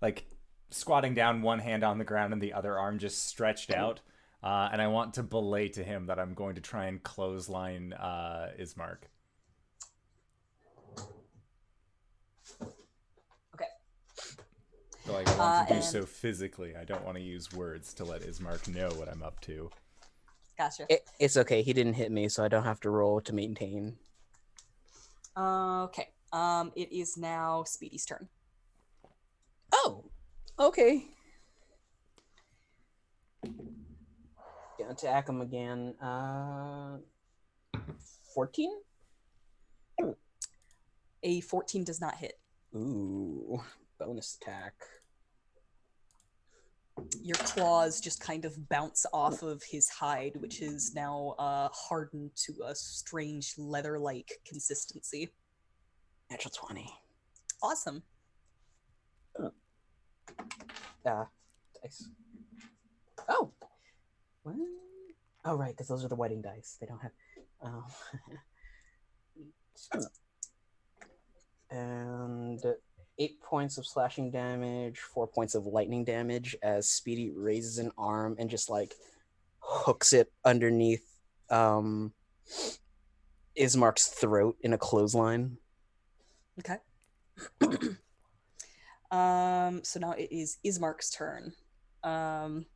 [0.00, 0.24] like,
[0.70, 4.00] squatting down, one hand on the ground and the other arm just stretched out.
[4.42, 7.92] Uh, and I want to belay to him that I'm going to try and clothesline
[7.92, 9.02] uh, Ismark.
[15.06, 16.76] But, like, I want Uh, to do and- so physically.
[16.76, 19.70] I don't want to use words to let Ismark know what I'm up to.
[20.58, 20.86] Gotcha.
[20.88, 21.62] It, it's okay.
[21.62, 23.96] He didn't hit me, so I don't have to roll to maintain.
[25.36, 26.08] Okay.
[26.32, 28.28] Um, it is now Speedy's turn.
[29.72, 30.04] Oh,
[30.58, 31.06] okay.
[33.44, 35.94] Gonna attack him again.
[36.00, 36.98] Uh,
[38.34, 38.80] fourteen.
[41.24, 42.38] A 14 does not hit.
[42.74, 43.62] Ooh,
[44.04, 44.74] bonus attack.
[47.22, 52.30] Your claws just kind of bounce off of his hide, which is now uh, hardened
[52.46, 55.30] to a strange leather like consistency.
[56.30, 56.88] Natural twenty.
[57.62, 58.02] Awesome.
[61.04, 61.24] Uh,
[61.82, 62.08] dice.
[63.28, 63.50] Oh.
[64.42, 64.56] What?
[65.44, 66.76] Oh, right, because those are the wedding dice.
[66.80, 67.12] They don't have.
[67.64, 67.84] Oh.
[71.70, 72.60] and
[73.18, 78.36] eight points of slashing damage, four points of lightning damage as Speedy raises an arm
[78.38, 78.94] and just like
[79.58, 81.04] hooks it underneath
[81.50, 82.12] um
[83.56, 85.58] Ismark's throat in a clothesline.
[86.58, 86.76] Okay.
[89.10, 91.52] um, so now it is Ismark's turn.
[92.02, 92.66] Um,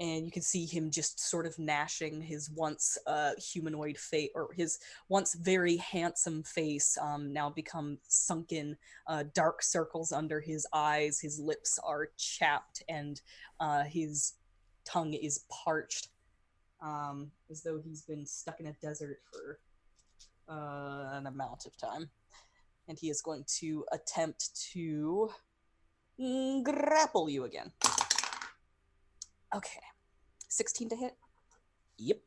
[0.00, 4.52] and you can see him just sort of gnashing his once uh, humanoid face, or
[4.52, 4.78] his
[5.08, 11.20] once very handsome face, um, now become sunken, uh, dark circles under his eyes.
[11.20, 13.20] His lips are chapped, and
[13.60, 14.32] uh, his
[14.84, 16.08] tongue is parched,
[16.82, 19.60] um, as though he's been stuck in a desert for
[20.48, 22.10] uh, an amount of time
[22.90, 25.30] and he is going to attempt to
[26.20, 27.70] mm, grapple you again.
[29.54, 29.80] Okay.
[30.50, 31.16] 16 to hit?
[31.98, 32.18] Yep.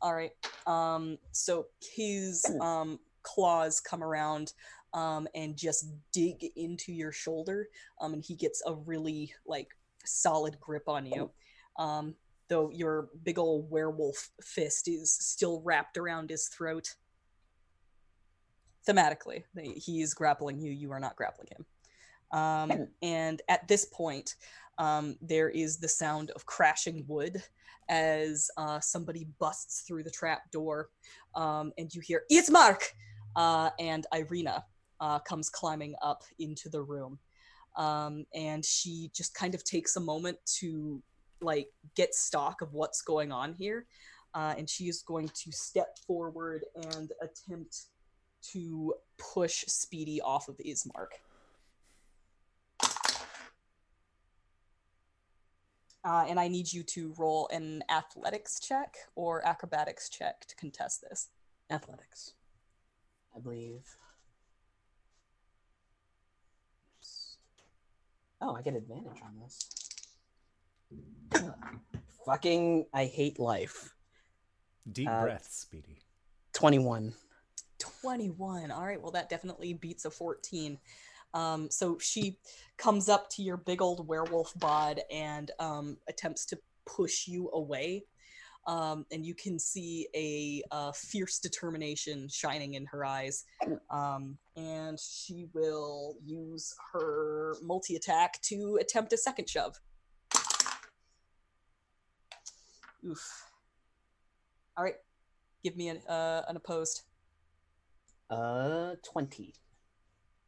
[0.00, 0.32] All right.
[0.66, 4.54] Um, so his um, claws come around
[4.94, 7.68] um, and just dig into your shoulder,
[8.00, 9.68] um, and he gets a really like
[10.04, 11.30] solid grip on you.
[11.76, 12.14] Um,
[12.48, 16.94] though your big old werewolf fist is still wrapped around his throat.
[18.88, 19.44] Thematically,
[19.76, 20.72] he is grappling you.
[20.72, 21.66] You are not grappling him.
[22.32, 24.36] Um, and at this point,
[24.80, 27.42] um, there is the sound of crashing wood
[27.90, 30.88] as uh, somebody busts through the trap door,
[31.34, 32.82] um, and you hear "Ismark,"
[33.36, 34.64] uh, and Irina
[35.00, 37.18] uh, comes climbing up into the room,
[37.76, 41.02] um, and she just kind of takes a moment to
[41.42, 43.86] like get stock of what's going on here,
[44.34, 47.82] uh, and she is going to step forward and attempt
[48.52, 51.20] to push Speedy off of Ismark.
[56.02, 61.02] Uh, and I need you to roll an athletics check or acrobatics check to contest
[61.02, 61.28] this.
[61.70, 62.32] Athletics.
[63.36, 63.82] I believe.
[68.40, 69.68] Oh, I get advantage on this.
[72.24, 73.94] Fucking, I hate life.
[74.90, 75.98] Deep Uh, breaths, Speedy.
[76.54, 77.14] 21.
[77.78, 78.70] 21.
[78.70, 80.78] All right, well, that definitely beats a 14.
[81.34, 82.38] Um, so she
[82.76, 88.04] comes up to your big old werewolf bod and um, attempts to push you away.
[88.66, 93.44] Um, and you can see a uh, fierce determination shining in her eyes.
[93.90, 99.80] Um, and she will use her multi attack to attempt a second shove.
[103.04, 103.44] Oof.
[104.76, 104.96] All right,
[105.64, 107.02] give me an, uh, an opposed.
[108.28, 109.54] Uh, 20.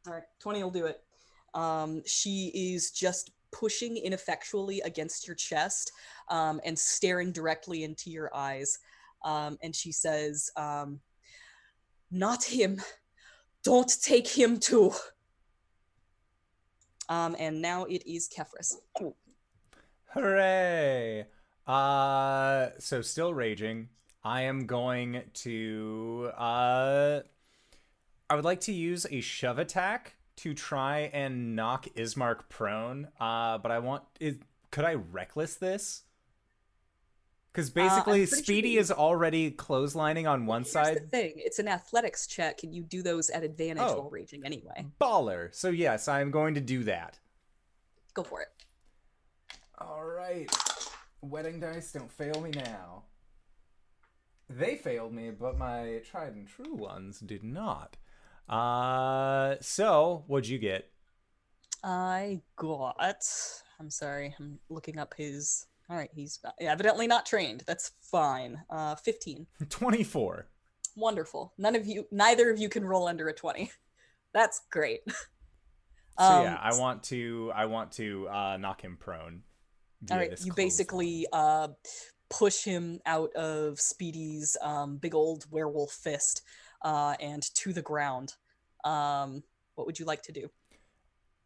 [0.07, 1.01] All right, 20 will do it.
[1.53, 5.91] Um, she is just pushing ineffectually against your chest
[6.29, 8.79] um, and staring directly into your eyes.
[9.23, 10.99] Um, and she says, um,
[12.11, 12.81] Not him.
[13.63, 14.91] Don't take him too.
[17.07, 18.75] Um, and now it is Kefris.
[20.07, 21.25] Hooray!
[21.65, 23.89] Uh, so still raging.
[24.23, 26.31] I am going to.
[26.37, 27.19] Uh,
[28.29, 33.07] I would like to use a shove attack to try and knock Ismark prone.
[33.19, 34.03] Uh, but I want.
[34.19, 34.37] Is,
[34.71, 36.03] could I reckless this?
[37.51, 40.95] Because Uh, basically, pretty sure Speedy you- is already clotheslining on one Here's side.
[40.97, 43.99] the thing it's an athletics check, and you do those at advantage Oh.
[44.01, 44.87] while raging anyway.
[44.99, 45.53] Baller.
[45.53, 47.19] So yes, I am going to do that.
[48.15, 48.47] Go for it.
[49.77, 50.49] All right.
[51.21, 53.03] Wedding dice, don't fail me now.
[54.49, 57.97] They failed me, but my tried and true ones did not.
[58.49, 60.89] Uh, so what'd you get?
[61.83, 62.95] I got.
[63.79, 64.35] I'm sorry.
[64.39, 65.65] I'm looking up his.
[65.89, 67.63] All right, he's evidently not trained.
[67.67, 68.61] That's fine.
[68.69, 69.45] Uh, 15.
[69.69, 70.47] Twenty-four.
[70.95, 71.53] Wonderful.
[71.57, 73.71] None of you, neither of you can roll under a 20.
[74.33, 75.01] That's great.
[76.19, 77.51] So Um, yeah, I want to.
[77.55, 79.41] I want to uh, knock him prone.
[80.11, 81.69] All right, you basically uh,
[82.29, 86.43] push him out of Speedy's um, big old werewolf fist
[86.83, 88.35] uh, and to the ground.
[88.83, 89.43] Um,
[89.75, 90.49] what would you like to do?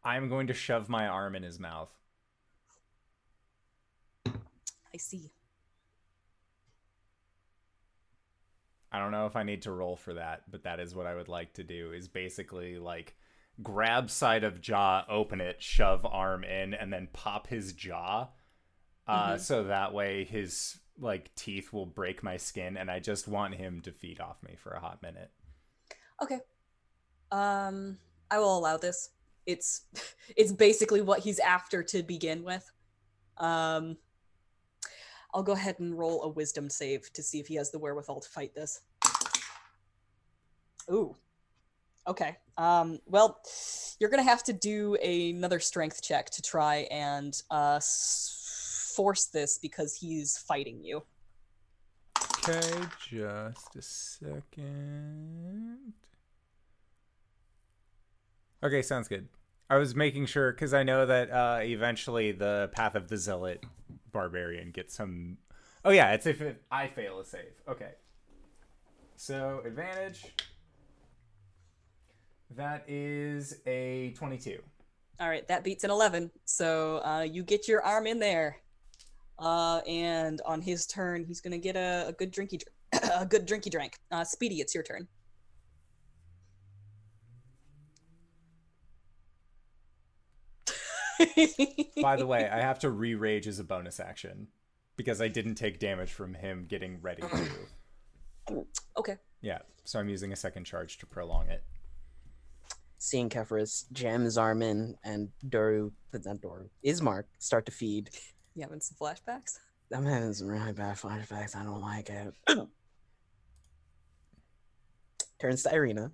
[0.04, 1.90] I'm going to shove my arm in his mouth.
[4.26, 5.30] I see.
[8.90, 11.14] I don't know if I need to roll for that, but that is what I
[11.14, 11.92] would like to do.
[11.92, 13.16] Is basically like
[13.62, 18.28] grab side of jaw, open it, shove arm in, and then pop his jaw.
[19.06, 19.40] Uh, Mhm.
[19.40, 23.80] So that way his like teeth will break my skin, and I just want him
[23.82, 25.30] to feed off me for a hot minute.
[26.22, 26.40] Okay.
[27.30, 27.98] Um,
[28.30, 29.10] I will allow this.
[29.46, 29.82] It's
[30.36, 32.70] it's basically what he's after to begin with.
[33.38, 33.96] Um,
[35.34, 38.20] I'll go ahead and roll a wisdom save to see if he has the wherewithal
[38.20, 38.80] to fight this.
[40.90, 41.14] Ooh.
[42.06, 42.38] Okay.
[42.56, 43.40] Um, well,
[44.00, 47.78] you're gonna have to do another strength check to try and uh,
[48.98, 51.04] force this because he's fighting you.
[52.48, 55.92] Okay, just a second.
[58.60, 59.28] Okay, sounds good.
[59.70, 63.64] I was making sure because I know that uh, eventually the path of the zealot
[64.10, 65.38] barbarian gets some.
[65.84, 67.54] Oh yeah, it's if it, I fail a save.
[67.68, 67.92] Okay.
[69.14, 70.24] So advantage.
[72.56, 74.58] That is a twenty-two.
[75.20, 76.32] All right, that beats an 11.
[76.44, 78.58] So uh, you get your arm in there.
[79.38, 82.60] Uh, and on his turn, he's going to get a, a good drinky
[82.92, 83.98] dr- a good drinky drink.
[84.10, 85.06] Uh, Speedy, it's your turn.
[92.02, 94.48] By the way, I have to re-rage as a bonus action
[94.96, 98.64] because I didn't take damage from him getting ready to.
[98.96, 99.16] okay.
[99.40, 101.64] Yeah, so I'm using a second charge to prolong it.
[102.98, 108.10] Seeing Kefris jam his arm in and Doru, not Doru, Ismark start to feed.
[108.58, 109.60] You having some flashbacks?
[109.94, 111.54] I'm having some really bad flashbacks.
[111.54, 112.34] I don't like it.
[115.40, 116.10] Turns to Irina.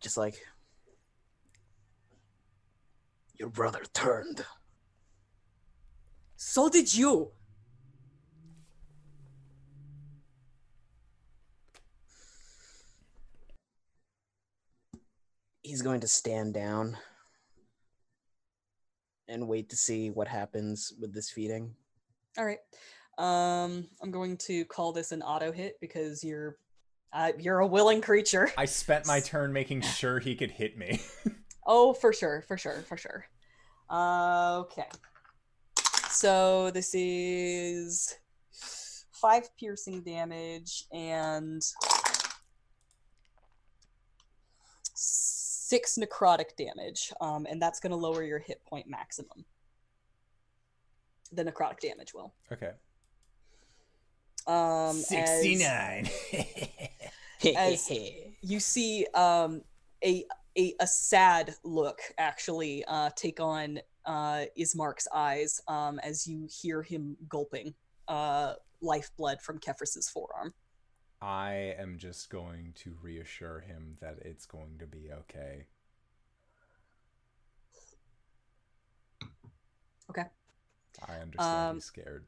[0.00, 0.44] Just like,
[3.38, 4.44] your brother turned.
[6.34, 7.30] So did you.
[15.62, 16.96] He's going to stand down
[19.32, 21.74] and wait to see what happens with this feeding.
[22.38, 22.58] All right.
[23.18, 26.56] Um, I'm going to call this an auto hit because you're
[27.12, 28.50] uh, you're a willing creature.
[28.56, 31.00] I spent my turn making sure he could hit me.
[31.64, 33.24] Oh, for sure, for sure, for sure.
[33.88, 34.88] Uh, okay.
[36.10, 38.16] So this is
[39.12, 41.62] five piercing damage and
[45.72, 49.46] six necrotic damage, um, and that's going to lower your hit point maximum.
[51.32, 52.34] The necrotic damage will.
[52.52, 52.72] Okay.
[54.46, 56.10] Um, as- 69.
[57.56, 57.90] as
[58.42, 59.62] you see um,
[60.04, 60.26] a,
[60.58, 66.82] a a sad look actually uh, take on uh, Ismark's eyes um, as you hear
[66.82, 67.72] him gulping
[68.08, 70.52] uh, lifeblood from Kefris's forearm.
[71.22, 75.66] I am just going to reassure him that it's going to be okay.
[80.10, 80.24] Okay.
[81.06, 82.26] I understand Um, he's scared.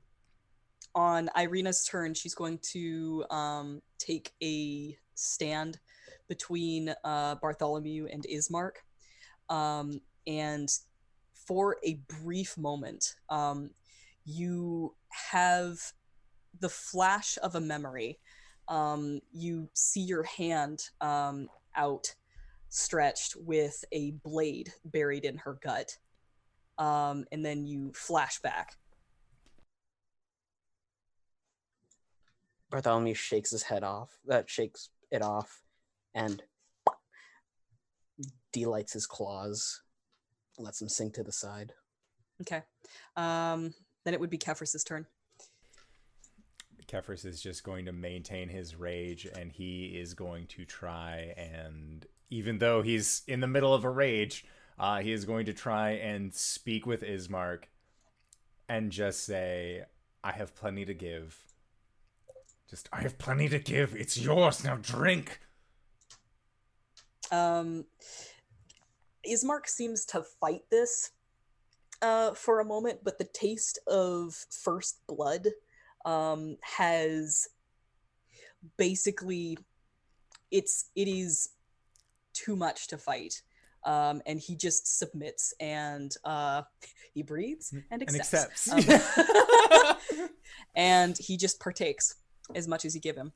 [0.95, 5.81] On Irina's turn, she's going to um, take a stand
[6.29, 8.77] between uh, Bartholomew and Ismark.
[9.49, 10.69] Um, and
[11.35, 13.71] for a brief moment, um,
[14.25, 14.95] you
[15.33, 15.81] have
[16.61, 18.21] the flash of a memory.
[18.69, 22.15] Um, you see your hand um, out
[22.69, 25.97] stretched with a blade buried in her gut.
[26.78, 28.77] Um, and then you flash back.
[32.70, 34.11] Bartholomew shakes his head off.
[34.27, 35.62] That shakes it off,
[36.12, 36.43] and
[38.53, 39.82] delights his claws.
[40.59, 41.73] Lets him sink to the side.
[42.41, 42.62] Okay.
[43.16, 43.74] Um,
[44.05, 45.07] then it would be Kefris's turn.
[46.95, 52.07] Kefris is just going to maintain his rage and he is going to try and
[52.31, 54.45] even though he's in the middle of a rage,
[54.79, 57.65] uh, he is going to try and speak with Ismark
[58.69, 59.85] and just say,
[60.23, 61.37] I have plenty to give.
[62.71, 63.95] Just I have plenty to give.
[63.95, 64.65] It's yours.
[64.65, 65.41] Now drink.
[67.31, 67.87] Um,
[69.29, 71.11] Ismark seems to fight this
[72.01, 75.49] uh, for a moment, but the taste of first blood
[76.05, 77.48] um, has
[78.76, 79.59] basically
[80.51, 81.51] it's it is
[82.32, 83.43] too much to fight.
[83.85, 86.62] Um, and he just submits and uh,
[87.12, 88.72] he breathes and And accepts.
[88.72, 89.18] accepts.
[89.18, 90.28] Um,
[90.74, 92.14] and he just partakes
[92.55, 93.32] as much as you give him.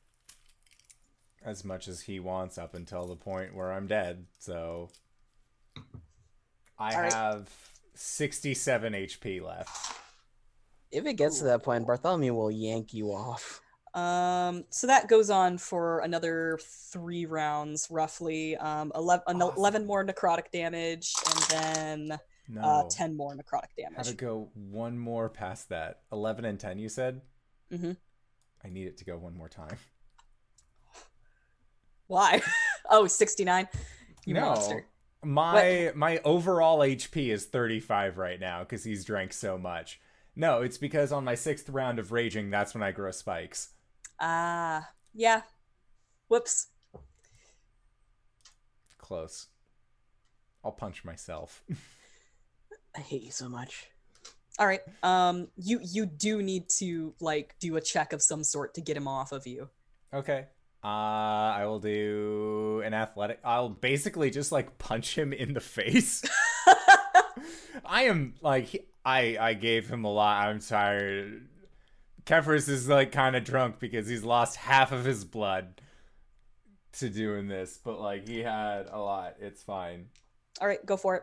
[1.44, 4.24] as much as he wants up until the point where I'm dead.
[4.38, 4.88] So
[6.78, 7.12] I right.
[7.12, 7.50] have
[7.94, 9.92] 67 HP left.
[10.90, 13.60] If it gets to that point, Bartholomew will yank you off.
[13.94, 16.58] Um, so that goes on for another
[16.92, 18.56] three rounds, roughly.
[18.56, 19.58] Um, 11, an- Awesome.
[19.58, 22.60] 11 more necrotic damage, and then No.
[22.60, 23.96] uh, 10 more necrotic damage.
[23.96, 24.18] How to damage.
[24.18, 26.00] go one more past that?
[26.12, 27.22] 11 and 10, you said?
[27.72, 27.92] Mm-hmm.
[28.64, 29.76] I need it to go one more time.
[32.06, 32.40] Why?
[32.90, 33.68] oh, 69.
[34.24, 34.40] You no.
[34.42, 34.86] monster.
[35.24, 40.00] My my overall HP is 35 right now because he's drank so much.
[40.38, 43.70] No, it's because on my sixth round of raging, that's when I grow spikes.
[44.20, 45.42] Ah, yeah.
[46.28, 46.68] Whoops.
[48.98, 49.48] Close.
[50.64, 51.64] I'll punch myself.
[52.96, 53.88] I hate you so much.
[54.60, 54.80] All right.
[55.02, 58.96] Um, you you do need to like do a check of some sort to get
[58.96, 59.68] him off of you.
[60.14, 60.46] Okay.
[60.84, 63.40] Uh, I will do an athletic.
[63.44, 66.24] I'll basically just like punch him in the face.
[67.84, 70.46] I am like he- I I gave him a lot.
[70.46, 71.48] I'm tired.
[72.24, 75.80] Kefris is like kind of drunk because he's lost half of his blood
[76.94, 79.36] to doing this, but like he had a lot.
[79.40, 80.06] It's fine.
[80.60, 81.22] All right, go for it.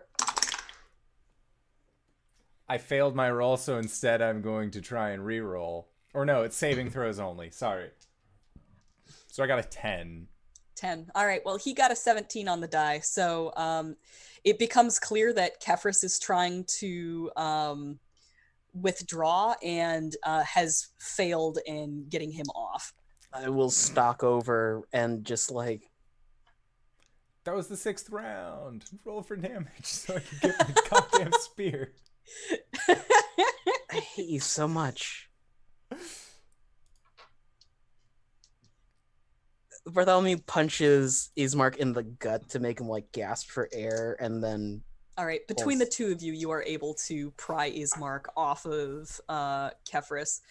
[2.68, 5.90] I failed my roll, so instead I'm going to try and re-roll.
[6.14, 7.52] Or no, it's saving throws only.
[7.52, 7.90] Sorry.
[9.28, 10.28] So I got a 10.
[10.76, 11.12] 10.
[11.14, 11.42] All right.
[11.46, 13.00] Well, he got a 17 on the die.
[13.04, 13.98] So um,
[14.46, 18.00] it becomes clear that Kefris is trying to um,
[18.74, 22.94] withdraw and uh, has failed in getting him off.
[23.34, 25.90] I will stalk over and just like
[27.44, 28.86] That was the sixth round.
[29.04, 31.92] Roll for damage so I can get my goddamn spear.
[32.88, 35.30] I hate you so much.
[39.86, 44.82] Bartholomew punches Ismark in the gut to make him like gasp for air, and then
[45.18, 45.48] All right.
[45.48, 50.42] Between the two of you, you are able to pry Ismark off of uh, Kefris.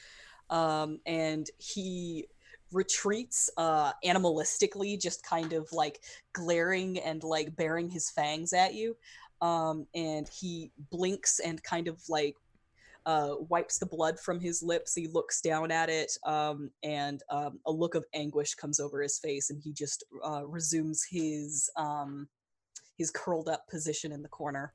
[0.50, 2.26] Um, and he
[2.72, 6.00] retreats uh, animalistically, just kind of like
[6.32, 8.96] glaring and like baring his fangs at you.
[9.40, 12.36] Um, and he blinks and kind of like
[13.06, 14.94] uh, wipes the blood from his lips.
[14.94, 19.18] He looks down at it, um, and um, a look of anguish comes over his
[19.18, 22.28] face, and he just uh, resumes his um,
[22.96, 24.72] his curled up position in the corner.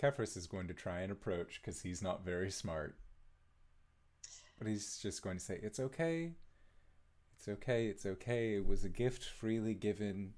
[0.00, 2.96] Kefris is going to try and approach because he's not very smart.
[4.58, 6.32] But he's just going to say, It's okay.
[7.36, 7.86] It's okay.
[7.86, 8.54] It's okay.
[8.54, 10.34] It was a gift freely given.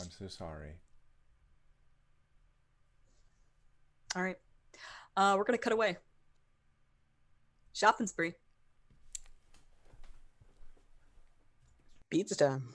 [0.00, 0.74] I'm so sorry.
[4.16, 4.38] All right.
[5.16, 5.96] Uh, we're gonna cut away.
[7.72, 8.34] Shopping spree.
[12.10, 12.74] Pizza time.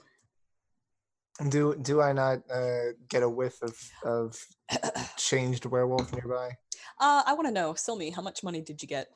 [1.48, 4.46] Do do I not uh, get a whiff of of
[5.16, 6.50] changed werewolf nearby?
[6.98, 9.08] Uh, I want to know, Silmy, how much money did you get?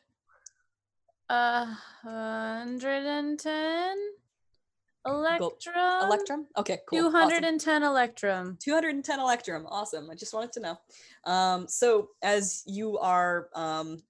[1.29, 3.97] Uh, 110
[5.07, 5.75] electrum.
[6.03, 6.47] Electrum?
[6.57, 6.99] Okay, cool.
[7.09, 7.31] awesome.
[7.31, 8.59] 210 electrum.
[8.61, 10.79] 210 electrum awesome i just wanted to know
[11.25, 14.03] um, so as you are um,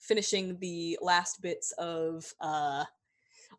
[0.00, 2.84] finishing the last bits of uh,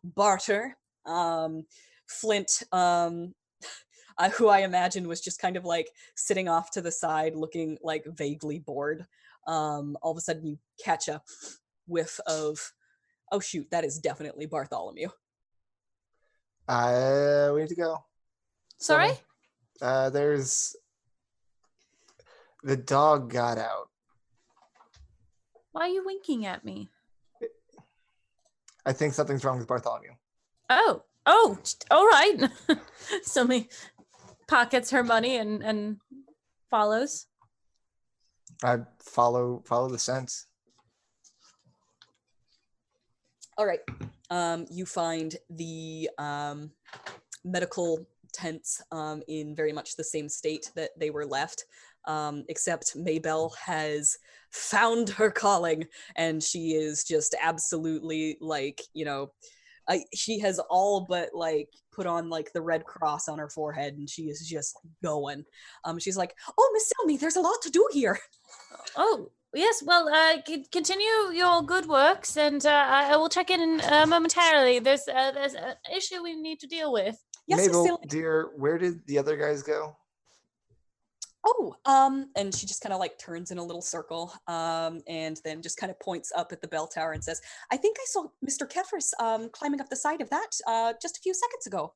[0.02, 0.76] barter
[1.06, 1.64] um,
[2.06, 3.34] flint um,
[4.36, 8.04] who i imagine was just kind of like sitting off to the side looking like
[8.06, 9.06] vaguely bored
[9.46, 11.22] um, all of a sudden you catch a
[11.86, 12.72] whiff of
[13.32, 15.08] oh shoot that is definitely bartholomew
[16.70, 18.04] Uh, we need to go.
[18.78, 19.10] Sorry?
[19.82, 20.76] Uh, there's
[22.62, 23.88] the dog got out.
[25.72, 26.88] Why are you winking at me?
[28.86, 30.12] I think something's wrong with Bartholomew.
[30.68, 31.58] Oh, oh,
[31.90, 32.48] all right.
[33.22, 33.68] Sylvie
[34.46, 35.96] pockets her money and and
[36.70, 37.26] follows.
[38.62, 40.46] I follow follow the sense.
[43.60, 43.80] All right.
[44.30, 46.70] Um, you find the um,
[47.44, 51.66] medical tents um, in very much the same state that they were left,
[52.06, 54.16] um, except Maybelle has
[54.50, 55.84] found her calling
[56.16, 59.30] and she is just absolutely like, you know,
[59.86, 63.92] I, she has all but like put on like the red cross on her forehead
[63.92, 64.74] and she is just
[65.04, 65.44] going.
[65.84, 68.18] Um, she's like, "Oh, Miss Silmy, there's a lot to do here."
[68.96, 69.82] Oh, yes.
[69.84, 70.38] Well, uh,
[70.72, 74.78] continue your good works, and uh, I I will check in uh, momentarily.
[74.78, 77.16] There's uh, there's an issue we need to deal with.
[77.46, 79.96] Yes, Maybelle, dear, where did the other guys go?
[81.46, 85.40] oh um and she just kind of like turns in a little circle um and
[85.44, 87.40] then just kind of points up at the bell tower and says
[87.70, 91.16] i think i saw mr kefris um climbing up the side of that uh just
[91.16, 91.94] a few seconds ago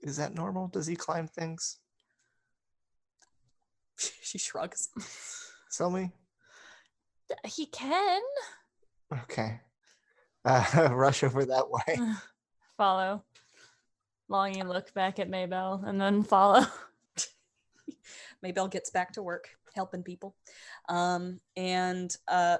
[0.00, 0.68] Is that normal?
[0.68, 1.78] Does he climb things?
[3.98, 4.88] she shrugs
[5.76, 6.10] Tell me.
[7.44, 8.22] He can
[9.12, 9.60] Okay.
[10.44, 11.98] Uh, rush over that way.
[12.76, 13.24] follow.
[14.28, 16.66] Longing look back at Maybelle and then follow.
[18.42, 20.34] Maybelle gets back to work helping people
[20.88, 22.56] um and uh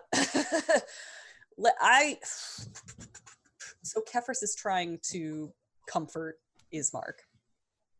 [1.80, 2.16] i
[3.82, 5.52] so kefris is trying to
[5.88, 6.38] comfort
[6.72, 7.24] ismark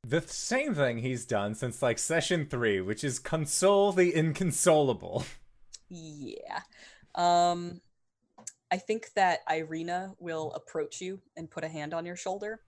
[0.06, 5.24] The same thing he's done since like session three, which is console the inconsolable.
[5.88, 6.60] Yeah.
[7.14, 7.80] Um
[8.70, 12.60] I think that Irina will approach you and put a hand on your shoulder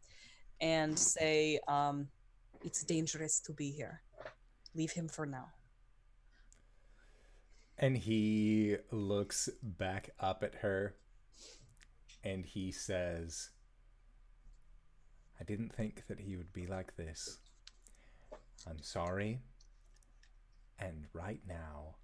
[0.61, 2.09] and say, um,
[2.65, 4.03] it's dangerous to be here.
[4.75, 5.49] Leave him for now.
[7.79, 10.97] And he looks back up at her
[12.23, 13.51] and he says,
[15.41, 17.39] I didn't think that he would be like this.
[18.69, 19.41] I'm sorry.
[20.79, 21.97] And right now,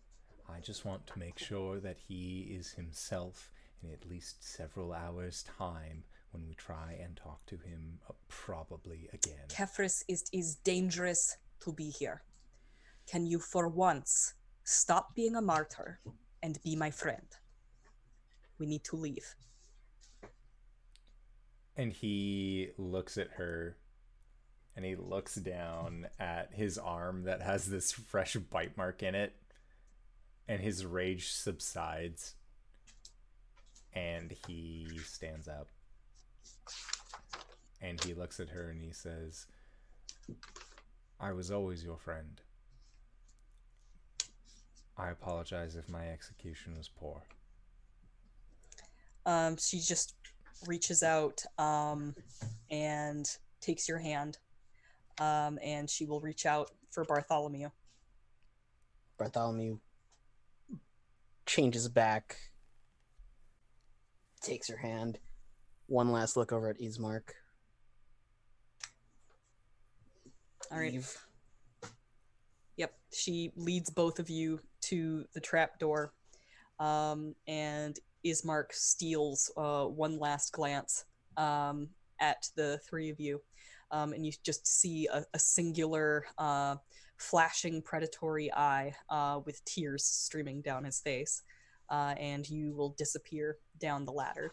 [0.48, 3.50] I just want to make sure that he is himself
[3.82, 9.08] in at least several hours' time when we try and talk to him uh, probably
[9.12, 9.46] again.
[9.48, 12.22] Kefris is is dangerous to be here.
[13.06, 16.00] Can you for once stop being a martyr
[16.42, 17.26] and be my friend?
[18.58, 19.34] We need to leave.
[21.76, 23.76] And he looks at her
[24.74, 29.34] and he looks down at his arm that has this fresh bite mark in it.
[30.48, 32.34] And his rage subsides.
[33.94, 35.68] And he stands up.
[37.80, 39.46] And he looks at her and he says,
[41.20, 42.40] I was always your friend.
[44.98, 47.22] I apologize if my execution was poor.
[49.26, 50.14] Um, she just
[50.66, 52.14] reaches out um,
[52.70, 53.28] and
[53.60, 54.38] takes your hand,
[55.20, 57.68] um, and she will reach out for Bartholomew.
[59.18, 59.78] Bartholomew
[61.46, 62.36] changes back,
[64.42, 65.18] takes her hand,
[65.86, 67.22] one last look over at Ismark.
[70.70, 70.92] All right.
[70.92, 71.16] leave.
[72.76, 72.92] Yep.
[73.12, 76.12] She leads both of you to the trap door,
[76.80, 81.04] um, and Ismark steals uh, one last glance
[81.36, 81.88] um,
[82.20, 83.40] at the three of you.
[83.90, 86.76] um, and you just see a, a singular uh,
[87.16, 91.42] flashing predatory eye uh, with tears streaming down his face,
[91.90, 94.52] uh, and you will disappear down the ladder.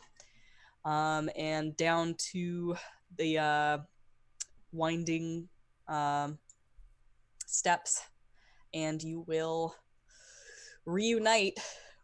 [0.86, 2.76] Um, and down to
[3.18, 3.78] the uh,
[4.74, 5.48] winding
[5.88, 6.38] um,
[7.46, 8.02] steps,
[8.74, 9.76] and you will
[10.86, 11.58] reunite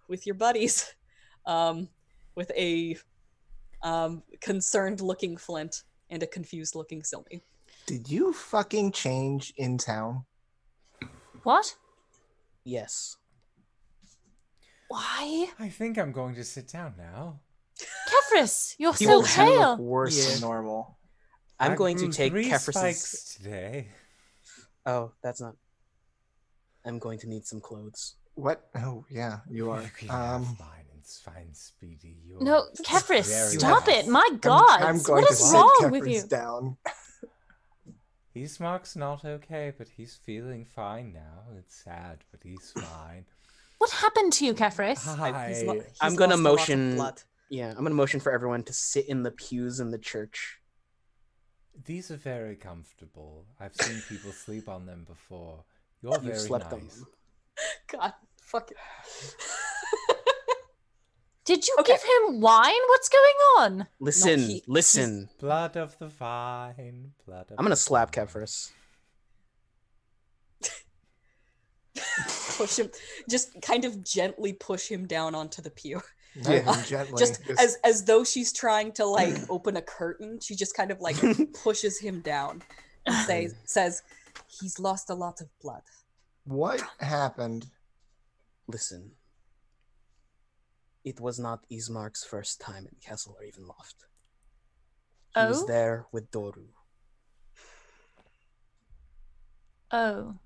[0.07, 0.93] with your buddies
[1.45, 1.89] um,
[2.35, 2.97] with a
[3.83, 7.41] um, concerned looking Flint and a confused looking Silmy.
[7.85, 10.25] Did you fucking change in town?
[11.43, 11.75] What?
[12.63, 13.17] Yes.
[14.87, 15.49] Why?
[15.59, 17.39] I think I'm going to sit down now.
[18.09, 19.77] Kefris, you're He so will kind look pale.
[19.77, 20.33] worse Yeah.
[20.33, 20.97] than normal.
[21.59, 23.35] I'm I going to take three Kefris's.
[23.35, 23.89] today.
[24.85, 25.55] Oh, that's not.
[26.85, 28.15] I'm going to need some clothes.
[28.35, 28.69] What?
[28.75, 29.81] Oh yeah, you are.
[29.99, 30.85] You Um, have mine.
[30.97, 32.17] It's fine, Speedy.
[32.25, 34.05] You're No, Kefris, stop nice.
[34.05, 34.07] it.
[34.09, 34.81] My I'm- God.
[34.81, 36.23] I'm, going what to is sit wrong with you?
[36.27, 36.77] down.
[38.35, 41.43] Ismark's not okay, but he's feeling fine now.
[41.57, 43.25] It's sad, but he's fine.
[43.79, 45.03] What happened to you, Kefris?
[45.15, 45.49] Hi.
[45.49, 47.21] He's lo- he's I'm gonna lost a lot of motion- blood.
[47.49, 50.59] Yeah, I'm gonna motion for everyone to sit in the pews in the church.
[51.85, 53.45] These are very comfortable.
[53.59, 55.63] I've seen people sleep on them before.
[56.01, 56.95] You're You very slept on nice.
[56.95, 57.07] them.
[57.99, 58.77] God, fuck it.
[61.49, 61.93] Did you Okay.
[61.93, 62.81] give him wine?
[62.89, 63.87] What's going on?
[63.99, 65.29] Listen, he- listen.
[65.39, 67.13] Blood of the vine.
[67.25, 68.27] Blood of I'm gonna the slap vine.
[68.27, 68.69] Kefris.
[72.57, 72.91] push him,
[73.27, 76.01] just kind of gently push him down onto the pew.
[76.35, 76.61] Yeah.
[76.61, 77.17] even gently.
[77.17, 80.91] just just- as as though she's trying to like open a curtain she just kind
[80.91, 81.15] of like
[81.63, 82.61] pushes him down
[83.07, 84.03] and says says
[84.61, 85.81] he's lost a lot of blood
[86.45, 87.65] what happened?
[88.67, 89.11] Listen.
[91.09, 94.05] It was not Ismark's first time in Castle Ravenloft.
[95.35, 95.65] He was Oh?
[95.65, 96.67] there with Doru.
[99.89, 100.37] Oh.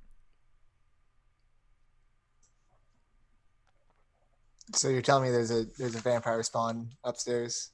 [4.73, 7.71] So you're telling me there's a there's a vampire spawn upstairs?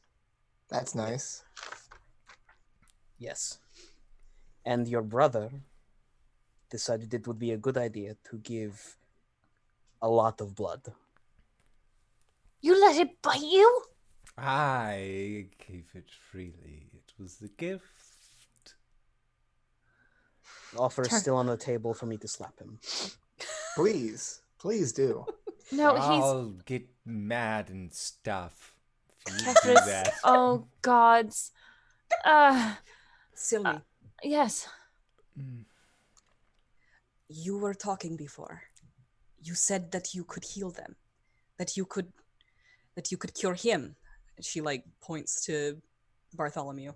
[0.74, 1.44] That's nice.
[3.20, 3.60] Yes.
[4.66, 5.62] And your brother
[6.72, 8.98] decided it would be a good idea to give
[10.02, 10.84] a lot of blood.
[12.62, 13.82] You let it bite you?
[14.38, 16.90] I gave it freely.
[16.94, 18.76] It was the gift.
[20.74, 22.80] The offer is Turn- still on the table for me to slap him.
[23.76, 25.26] Please, please do.
[25.72, 26.04] No, he's.
[26.04, 28.76] I'll get mad and stuff.
[29.28, 30.14] If you do that.
[30.24, 31.52] Oh, gods.
[32.26, 32.74] Uh,
[33.34, 33.80] silly
[34.24, 34.68] yes.
[35.40, 35.64] Mm.
[37.30, 38.64] you were talking before
[39.42, 40.96] you said that you could heal them
[41.58, 42.12] that you could
[42.96, 43.96] that you could cure him
[44.42, 45.82] she like points to
[46.34, 46.92] bartholomew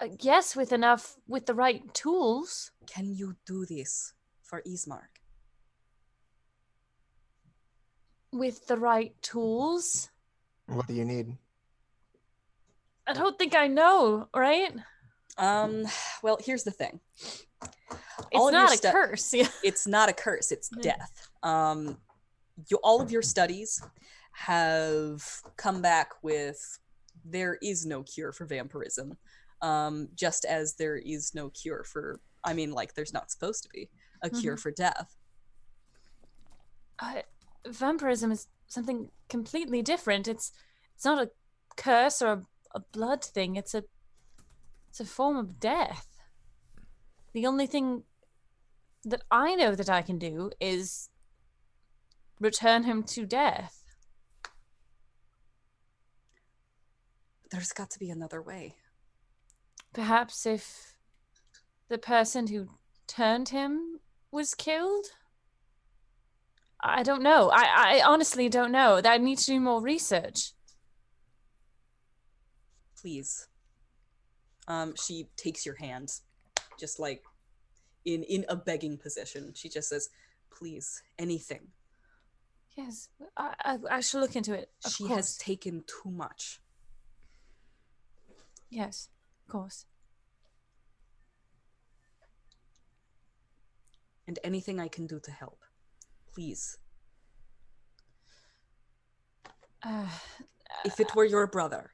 [0.00, 2.72] Uh, yes, with enough, with the right tools.
[2.86, 5.12] can you do this for ismark
[8.32, 10.08] With the right tools.
[10.66, 11.36] What do you need?
[13.06, 14.72] I don't think I know, right?
[15.38, 15.86] um
[16.22, 17.00] well here's the thing
[17.62, 19.32] It's All of your not a stu- curse.
[19.32, 19.48] Yeah.
[19.64, 21.10] it's not a curse it's death
[21.42, 21.96] um
[22.68, 23.80] you, all of your studies
[24.32, 25.22] have
[25.56, 26.78] come back with
[27.24, 29.16] there is no cure for vampirism
[29.60, 33.68] um just as there is no cure for i mean like there's not supposed to
[33.68, 33.88] be
[34.22, 35.16] a cure for death
[36.98, 37.22] Uh,
[37.66, 40.28] vampirism is something completely different.
[40.28, 40.52] It's
[40.94, 41.30] it's not a
[41.76, 42.42] curse or a,
[42.74, 43.56] a blood thing.
[43.56, 43.84] It's a
[44.88, 46.06] it's a form of death.
[47.32, 48.04] The only thing
[49.04, 51.08] that I know that I can do is
[52.40, 53.81] return him to death.
[57.52, 58.74] There's got to be another way
[59.92, 60.94] Perhaps if
[61.90, 62.68] the person who
[63.06, 64.00] turned him
[64.30, 65.04] was killed.
[66.82, 67.50] I don't know.
[67.52, 69.02] I, I honestly don't know.
[69.04, 70.52] I need to do more research.
[73.02, 73.48] please
[74.68, 76.08] um she takes your hand
[76.78, 77.22] just like
[78.04, 80.08] in in a begging position she just says
[80.56, 81.68] please anything
[82.74, 84.70] Yes, I, I, I shall look into it.
[84.88, 85.16] She course.
[85.16, 86.61] has taken too much
[88.72, 89.08] Yes,
[89.44, 89.84] of course.
[94.28, 95.58] and anything i can do to help
[96.32, 96.78] please
[99.82, 100.06] Uh,
[100.84, 101.90] if it were your brother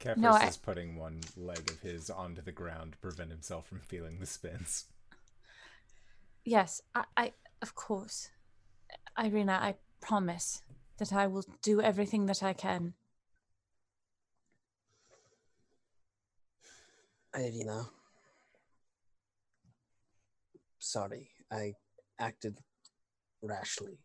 [0.00, 3.66] Kefris No, I- is putting one leg of his onto the ground to prevent himself
[3.68, 4.86] from feeling the spins.
[6.44, 8.30] yes, I, I, of course.
[9.18, 10.62] Irina, I promise
[10.96, 12.94] that I will do everything that I can.
[17.36, 17.90] Irina.
[20.78, 21.74] Sorry, I
[22.18, 22.58] acted
[23.42, 23.98] rashly.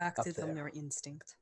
[0.00, 1.36] Acted on your instinct.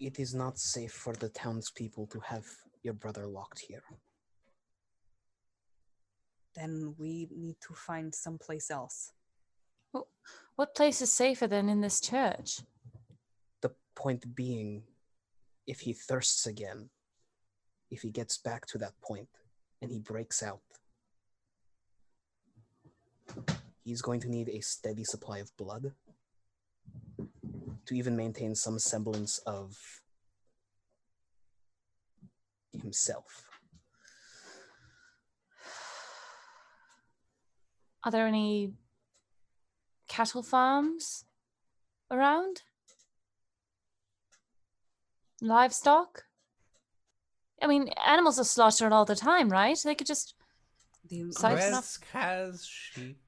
[0.00, 2.44] It is not safe for the townspeople to have
[2.82, 3.84] your brother locked here.
[6.54, 9.12] Then we need to find someplace else.
[10.56, 12.60] What place is safer than in this church?
[13.60, 14.82] The point being,
[15.66, 16.90] if he thirsts again,
[17.90, 19.28] if he gets back to that point
[19.80, 20.60] and he breaks out,
[23.82, 25.92] he's going to need a steady supply of blood
[27.86, 30.02] to even maintain some semblance of
[32.72, 33.46] himself.
[38.04, 38.72] Are there any
[40.08, 41.24] cattle farms
[42.10, 42.62] around?
[45.44, 46.24] Livestock?
[47.62, 49.78] I mean, animals are slaughtered all the time, right?
[49.84, 50.34] They could just.
[51.08, 53.18] The, Size Krezk has sheep.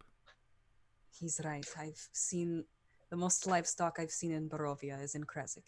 [1.21, 1.67] he's right.
[1.79, 2.65] I've seen
[3.11, 5.63] the most livestock I've seen in Barovia is in Krezk.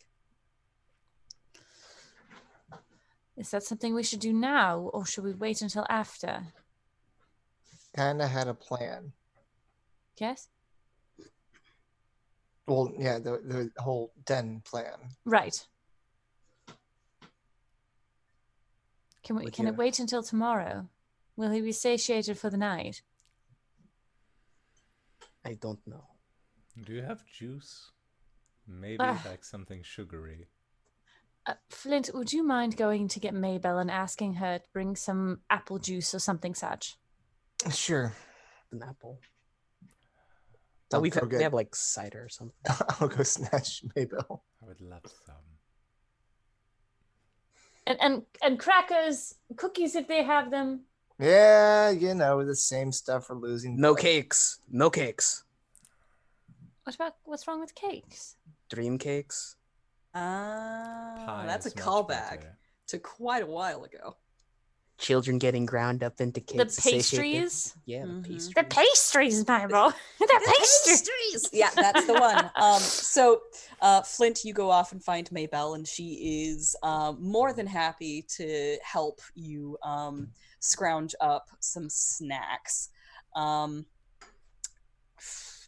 [3.36, 6.42] Is that something we should do now, or should we wait until after?
[7.94, 9.12] Kind of had a plan.
[10.18, 10.48] Yes?
[12.66, 14.96] Well, yeah, the the whole den plan.
[15.24, 15.66] Right.
[19.28, 20.88] Can we Would can it wait until tomorrow?
[21.36, 23.02] Will he be satiated for the night?
[25.44, 26.06] I don't know.
[26.82, 27.92] Do you have juice?
[28.66, 29.22] Maybe Ah.
[29.26, 30.48] like something sugary.
[31.44, 35.42] Uh, Flint, would you mind going to get Maybelle and asking her to bring some
[35.50, 36.96] apple juice or something such?
[37.70, 38.14] Sure.
[38.72, 39.20] An apple.
[40.88, 42.56] Don't Oh, we've had, we have like cider or something.
[42.98, 44.42] I'll go snatch Maybelle.
[44.62, 45.47] I would love some.
[47.88, 50.82] And and and crackers, cookies if they have them.
[51.18, 53.80] Yeah, you know the same stuff for losing.
[53.80, 54.02] No blood.
[54.02, 54.60] cakes.
[54.70, 55.44] No cakes.
[56.84, 58.36] What about what's wrong with cakes?
[58.68, 59.56] Dream cakes.
[60.14, 62.58] Ah, Pie that's a callback better.
[62.88, 64.16] to quite a while ago.
[64.98, 66.58] Children getting ground up into cakes.
[66.58, 67.02] the to satiate
[67.32, 67.76] their- pastries.
[67.86, 68.22] Yeah, the Mhm.
[68.24, 68.54] pastries.
[68.54, 69.94] The pastries, Maybelle.
[70.18, 71.48] the pastries.
[71.52, 72.50] yeah, that's the one.
[72.56, 73.42] Um, so,
[73.80, 78.22] uh, Flint, you go off and find Maybelle, and she is um, more than happy
[78.36, 82.88] to help you um, scrounge up some snacks.
[83.36, 83.86] Um,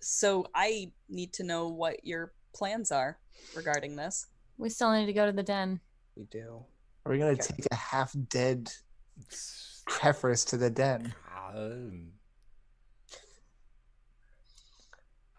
[0.00, 3.18] so, I need to know what your plans are
[3.54, 4.26] regarding this.
[4.58, 5.80] We still need to go to the den.
[6.16, 6.64] We do.
[7.06, 7.42] Are we gonna Okay.
[7.42, 8.72] take a half dead
[9.26, 11.14] It's- Kefris to the den?
[11.52, 12.12] Um,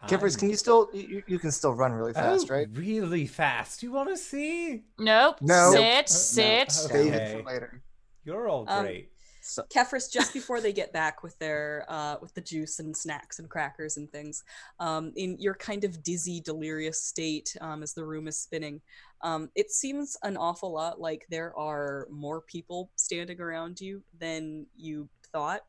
[0.07, 0.89] Kippers, can you still?
[0.93, 2.67] You, you can still run really fast, Oh, right?
[2.73, 3.83] Really fast.
[3.83, 4.81] You want to see?
[4.97, 5.37] Nope.
[5.41, 5.71] No.
[5.71, 6.07] Sit, Nope.
[6.09, 6.67] sit.
[6.69, 7.81] Uh, Save it for later.
[8.25, 9.11] You're all Um, great.
[9.43, 13.37] So, Kefris, just before they get back with their uh, with the juice and snacks
[13.39, 14.43] and crackers and things,
[14.79, 18.81] um, in your kind of dizzy, delirious state um, as the room is spinning,
[19.23, 24.65] um, it seems an awful lot like there are more people standing around you than
[24.75, 25.61] you thought.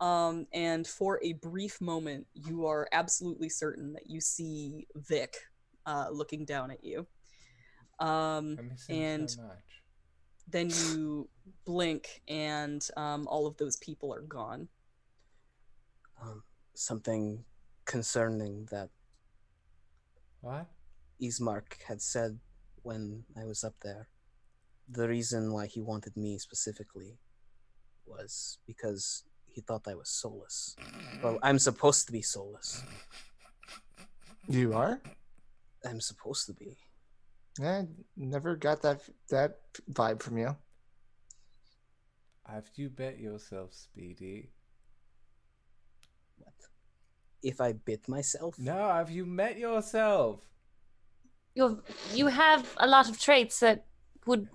[0.00, 5.36] Um, and for a brief moment, you are absolutely certain that you see Vic
[5.86, 7.06] uh, looking down at you.
[8.00, 9.58] Um, I miss him and- so much.
[10.48, 11.28] then you
[11.64, 14.68] blink and um, all of those people are gone.
[16.20, 16.42] um,
[16.74, 17.44] something
[17.84, 18.90] concerning that
[20.40, 20.66] What?
[21.20, 22.38] Ismark had said
[22.82, 24.08] when I was up there.
[24.88, 27.18] The reason why he wanted me specifically
[28.06, 30.76] was because he thought I was soulless.
[31.22, 32.82] Well, I'm supposed to be soulless.
[34.48, 35.00] You are?
[35.88, 36.76] I'm supposed to be.
[37.62, 37.86] I
[38.16, 39.00] never got that
[39.30, 39.58] that
[39.90, 40.56] vibe from you.
[42.46, 44.50] Have you bet yourself, Speedy?
[46.36, 46.54] What?
[47.42, 48.58] If I bit myself?
[48.58, 50.40] No, have you met yourself?
[51.54, 51.82] You
[52.12, 53.84] you have a lot of traits that
[54.26, 54.48] would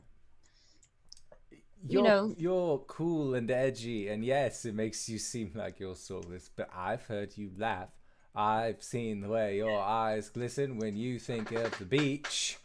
[1.51, 5.95] You You're, know- you're cool and edgy, and yes, it makes you seem like you're
[5.95, 6.49] soulless.
[6.55, 7.89] But I've heard you laugh.
[8.35, 12.57] I've seen the way your eyes glisten when you think of the beach.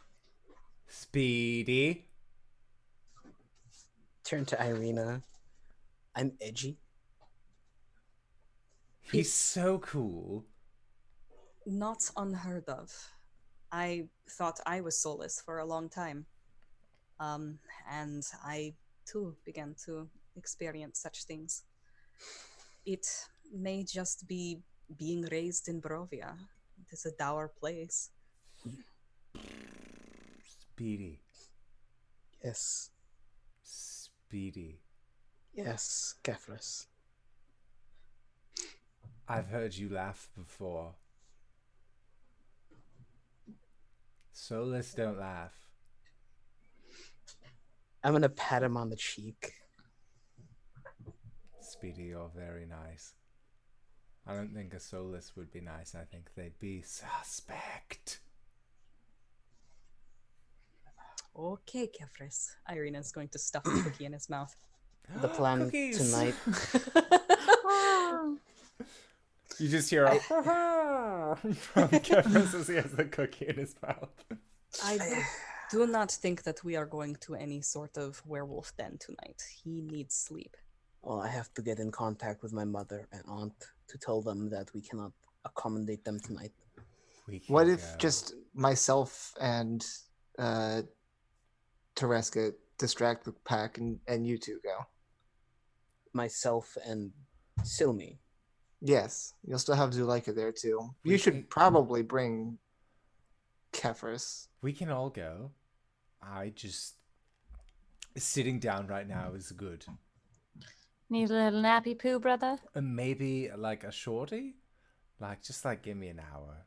[0.88, 2.06] Speedy.
[4.24, 5.22] Turn to Irina.
[6.16, 6.78] I'm edgy.
[9.00, 10.44] He's so cool.
[11.66, 13.13] Not unheard of.
[13.74, 16.26] I thought I was soulless for a long time.
[17.18, 17.58] Um,
[17.90, 18.74] and I
[19.04, 21.64] too began to experience such things.
[22.86, 23.04] It
[23.52, 24.60] may just be
[24.96, 26.36] being raised in Barovia.
[26.78, 28.10] It is a dour place.
[30.48, 31.20] Speedy.
[32.44, 32.90] Yes.
[33.64, 34.78] Speedy.
[35.52, 36.86] Yes, Kefris.
[39.28, 40.94] I've heard you laugh before.
[44.34, 45.54] Solus don't laugh.
[48.02, 49.52] I'm gonna pat him on the cheek.
[51.60, 53.14] Speedy, you're very nice.
[54.26, 55.94] I don't think a Solus would be nice.
[55.94, 58.20] I think they'd be suspect.
[61.36, 62.56] Okay, Kefris.
[62.68, 64.54] Irina's going to stuff a cookie in his mouth.
[65.20, 65.98] The plan Cookies.
[65.98, 66.34] tonight.
[69.58, 70.18] You just hear a
[71.38, 74.10] from Kefris as he has the cookie in his mouth.
[74.82, 75.22] I do,
[75.70, 79.42] do not think that we are going to any sort of werewolf den tonight.
[79.62, 80.56] He needs sleep.
[81.02, 83.54] Well, I have to get in contact with my mother and aunt
[83.88, 85.12] to tell them that we cannot
[85.44, 86.52] accommodate them tonight.
[87.48, 87.98] What if go.
[87.98, 89.84] just myself and
[90.38, 90.82] uh
[91.96, 94.86] Tereska distract the pack and, and you two go?
[96.12, 97.12] Myself and
[97.62, 98.18] Silmy.
[98.86, 100.90] Yes, you'll still have Zuleika there too.
[101.04, 102.58] We You should can- probably bring
[103.72, 104.48] Kefris.
[104.60, 105.50] we can all go?
[106.22, 106.94] I just
[108.16, 109.84] sitting down right now is good.
[111.08, 112.58] Need a little nappy poo, brother?
[112.74, 114.56] And maybe like a shorty,
[115.18, 116.66] like just like give me an hour.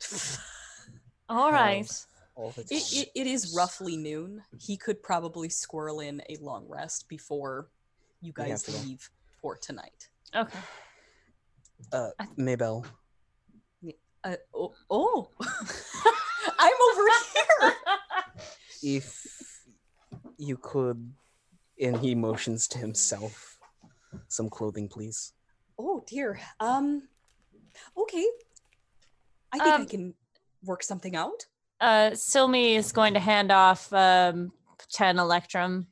[1.28, 1.76] All right.
[1.84, 2.78] Hells All the It, time.
[3.02, 4.42] it, it is roughly noon.
[4.58, 7.68] He could probably squirrel in a long rest before
[8.22, 10.08] you guys leave for tonight.
[10.34, 10.58] Okay.
[11.92, 12.84] Uh, Maybelle,
[14.24, 15.30] Uh, oh, oh.
[16.58, 17.74] I'm over here.
[18.82, 19.64] if
[20.36, 21.12] you could,
[21.80, 23.58] and he motions to himself,
[24.28, 25.32] some clothing, please.
[25.78, 26.40] Oh dear.
[26.60, 27.08] Um.
[27.96, 28.26] Okay.
[29.52, 30.14] I think I Um, can
[30.64, 31.46] work something out.
[31.80, 34.52] Uh, Silmy is going to hand off um,
[34.90, 35.86] 10 Electrum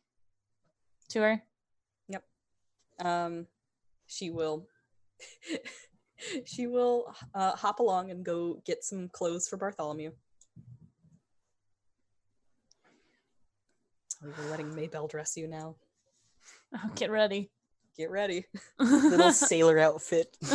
[1.10, 1.42] to her.
[2.08, 2.24] Yep.
[3.00, 3.46] Um,
[4.08, 4.66] she will.
[6.44, 10.12] she will uh, hop along and go get some clothes for Bartholomew.
[14.24, 15.76] Oh, You're letting Maybelle dress you now.
[16.74, 17.50] Oh, get ready.
[17.96, 18.44] Get ready.
[18.78, 20.36] Little sailor outfit.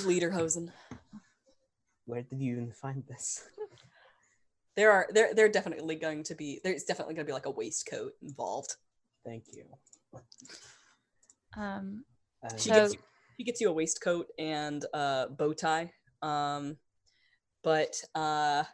[0.00, 0.70] Lederhosen.
[2.04, 3.44] Where did you even find this?
[4.76, 7.50] There are there there definitely going to be there's definitely going to be like a
[7.50, 8.76] waistcoat involved.
[9.24, 9.64] Thank you.
[11.56, 12.04] um,
[12.52, 13.00] Uh, She So- gets you,
[13.38, 15.92] she gets you a waistcoat and a bow tie.
[16.22, 16.76] Um,
[17.62, 18.64] but uh,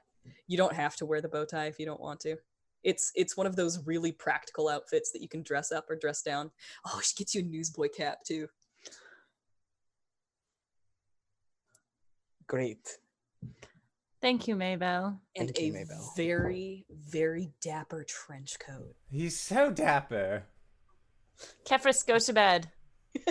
[0.47, 2.37] you don't have to wear the bow tie if you don't want to.
[2.85, 6.23] It's it's one of those really practical outfits that you can dress up or dress
[6.23, 6.51] down.
[6.87, 8.49] Oh, she gets you a newsboy cap too.
[12.49, 12.99] great.
[14.21, 15.19] thank you, Maybelle.
[15.37, 16.13] And Thank you, a Maybelle.
[16.17, 18.95] very, very dapper trench coat.
[19.11, 20.45] He's so dapper.
[21.65, 22.71] Kefris, go to bed.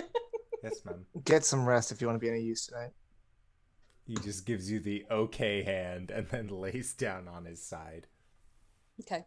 [0.62, 1.06] Yes, ma'am.
[1.24, 2.90] Get some rest if you want to be any use tonight.
[4.04, 8.06] He just gives you the okay hand and then lays down on his side.
[9.00, 9.24] Okay.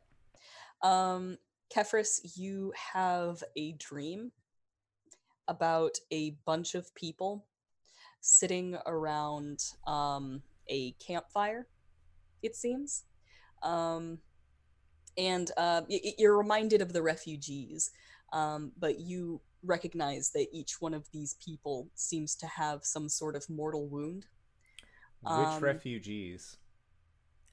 [0.81, 1.37] Um,
[1.73, 4.31] Kefris, you have a dream
[5.47, 7.45] about a bunch of people
[8.21, 11.67] sitting around um, a campfire,
[12.41, 13.03] it seems.
[13.63, 14.19] Um,
[15.17, 17.91] and uh, y- y- you're reminded of the refugees,
[18.33, 23.35] um, but you recognize that each one of these people seems to have some sort
[23.35, 24.27] of mortal wound.
[25.21, 26.57] Which Um, refugees?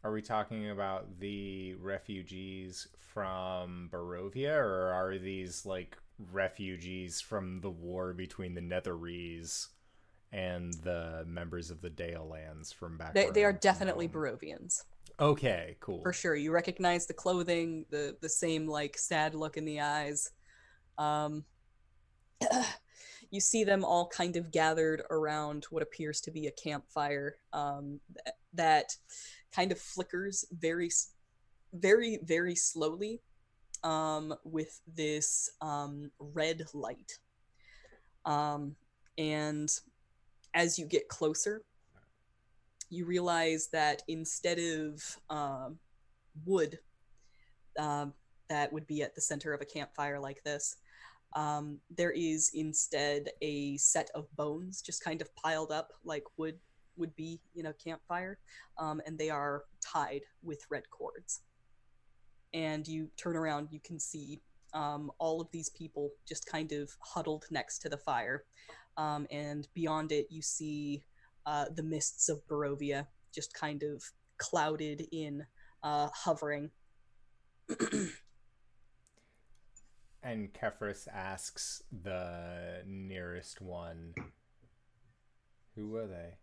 [0.04, 5.96] Are we talking about the refugees from Barovia, or are these like
[6.32, 9.68] refugees from the war between the Netherese
[10.32, 13.14] and the members of the Dale lands from back?
[13.14, 14.14] They, they are definitely home?
[14.14, 14.82] Barovians.
[15.20, 16.02] Okay, cool.
[16.02, 16.34] for sure.
[16.34, 20.30] You recognize the clothing, the the same like sad look in the eyes.
[20.98, 21.44] Um,
[23.30, 28.00] you see them all kind of gathered around what appears to be a campfire um,
[28.24, 28.96] th- that
[29.54, 30.90] kind of flickers very,
[31.72, 33.20] very, very slowly
[33.84, 37.18] um, with this um, red light.
[38.24, 38.76] Um,
[39.18, 39.70] and
[40.54, 41.62] as you get closer,
[42.90, 45.78] you realize that instead of um,
[46.44, 46.78] wood
[47.78, 48.12] um,
[48.48, 50.76] that would be at the center of a campfire like this,
[51.34, 56.58] um, there is instead a set of bones just kind of piled up like wood
[56.96, 58.38] would be in a campfire,
[58.78, 61.40] um, and they are tied with red cords.
[62.52, 64.42] And you turn around, you can see
[64.74, 68.44] um, all of these people just kind of huddled next to the fire.
[68.96, 71.02] Um, and beyond it, you see
[71.46, 74.02] uh, the mists of Barovia just kind of
[74.38, 75.46] clouded in
[75.82, 76.70] uh, hovering.
[80.22, 84.14] And Kefris asks the nearest one,
[85.74, 86.34] Who were they?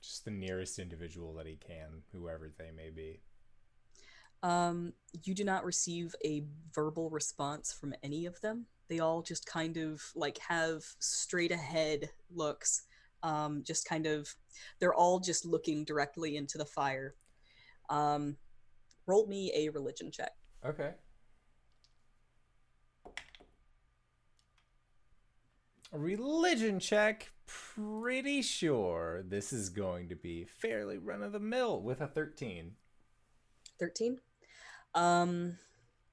[0.00, 3.20] Just the nearest individual that he can, whoever they may be.
[4.44, 4.92] Um,
[5.24, 8.66] you do not receive a verbal response from any of them.
[8.88, 12.82] They all just kind of like have straight ahead looks.
[13.24, 14.36] Um, just kind of,
[14.78, 17.16] they're all just looking directly into the fire.
[17.90, 18.36] Um,
[19.06, 20.32] roll me a religion check.
[20.64, 20.92] Okay.
[25.92, 27.30] A religion check.
[27.46, 32.72] Pretty sure this is going to be fairly run of the mill with a 13.
[33.78, 34.18] 13
[34.94, 35.58] um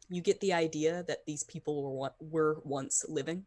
[0.10, 3.46] you get the idea that these people were were once living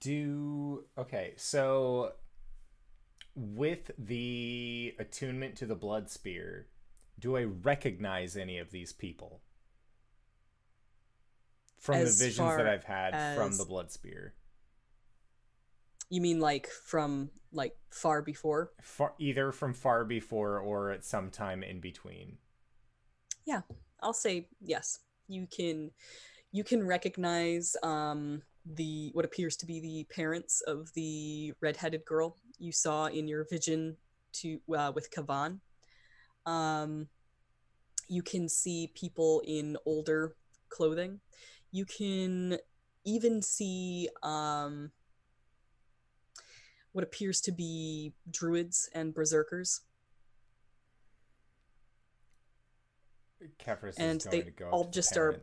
[0.00, 2.12] Do okay, so
[3.34, 6.66] with the attunement to the blood spear,
[7.22, 9.40] do I recognize any of these people?
[11.78, 14.34] From As the visions that I've had from the blood spear.
[16.10, 21.30] you mean like from like far before Far, either from far before or at some
[21.30, 22.36] time in between.
[23.46, 23.62] Yeah,
[24.00, 25.90] I'll say yes you can
[26.52, 32.36] you can recognize um the what appears to be the parents of the redheaded girl
[32.58, 33.96] you saw in your vision
[34.32, 35.58] to uh, with kavan
[36.46, 37.08] um
[38.08, 40.34] you can see people in older
[40.68, 41.20] clothing.
[41.70, 42.58] You can
[43.04, 44.90] even see um
[46.92, 49.80] what appears to be druids and berserkers.
[53.58, 55.42] Kefris And is going they to go up all to the just are-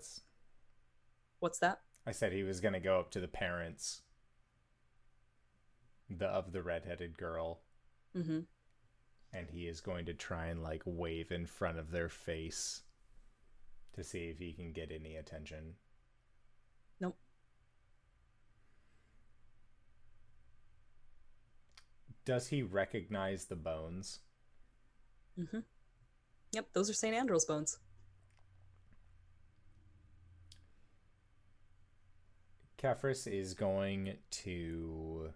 [1.40, 1.82] what's that?
[2.06, 4.04] I said he was going to go up to the parents.
[6.10, 7.62] The of the redheaded girl.
[8.16, 8.40] Mm-hmm.
[9.32, 12.82] And he is going to try and like wave in front of their face
[13.94, 15.76] to see if he can get any attention.
[17.00, 17.16] Nope.
[22.26, 24.20] Does he recognize the bones?
[25.40, 25.60] Mm-hmm.
[26.52, 27.16] Yep, those are St.
[27.16, 27.78] Andral's bones.
[32.82, 35.32] Kefris is going to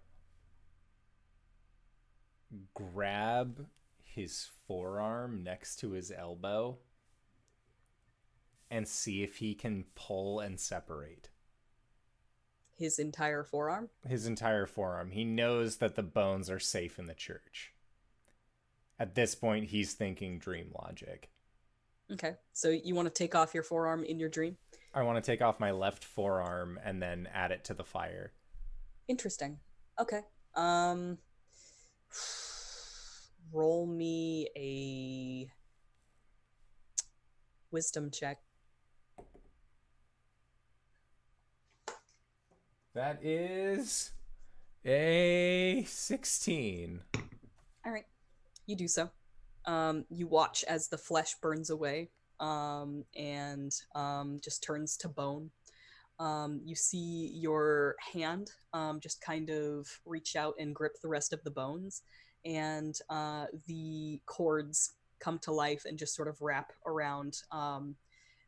[2.74, 3.66] grab
[4.16, 6.78] his forearm next to his elbow
[8.72, 11.30] and see if he can pull and separate
[12.78, 13.90] His entire forearm.
[14.08, 15.12] his entire forearm.
[15.12, 17.74] He knows that the bones are safe in the church.
[19.00, 21.30] At this point, he's thinking dream logic.
[22.12, 24.58] Okay, so you want to take off your forearm in your dream?
[24.94, 28.34] I want to take off my left forearm and then add it to the fire.
[29.08, 29.60] Interesting.
[30.00, 30.22] Okay.
[30.56, 31.18] Um,
[33.54, 35.50] roll me a
[37.72, 38.40] wisdom check.
[42.96, 44.12] That is
[44.86, 47.00] a 16.
[47.86, 48.06] All right,
[48.66, 49.10] you do so.
[49.66, 52.10] Um, you watch as the flesh burns away
[52.40, 55.50] um, and um, just turns to bone.
[56.20, 61.34] Um, you see your hand um, just kind of reach out and grip the rest
[61.34, 62.02] of the bones,
[62.46, 67.96] and uh, the cords come to life and just sort of wrap around um,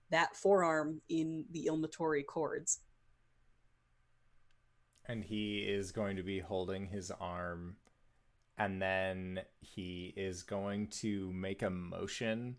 [0.09, 2.79] that forearm in the ilmatori cords.
[5.07, 7.77] And he is going to be holding his arm.
[8.57, 12.55] And then he is going to make a motion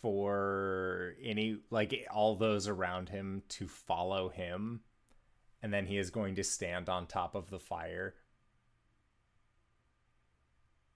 [0.00, 4.80] for any, like, all those around him to follow him.
[5.62, 8.14] And then he is going to stand on top of the fire.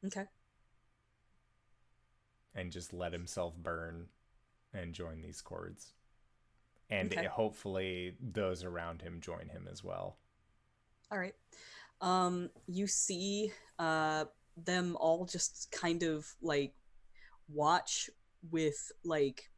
[0.05, 0.27] Okay.
[2.55, 4.09] and just let himself burn
[4.73, 5.95] and join these chords.
[6.91, 7.27] And Okay.
[7.27, 10.19] hopefully those around him join him as well.
[11.11, 11.35] All right.
[12.01, 16.75] Um, you see uh, them all just kind of like
[17.49, 18.11] watch
[18.51, 19.51] with like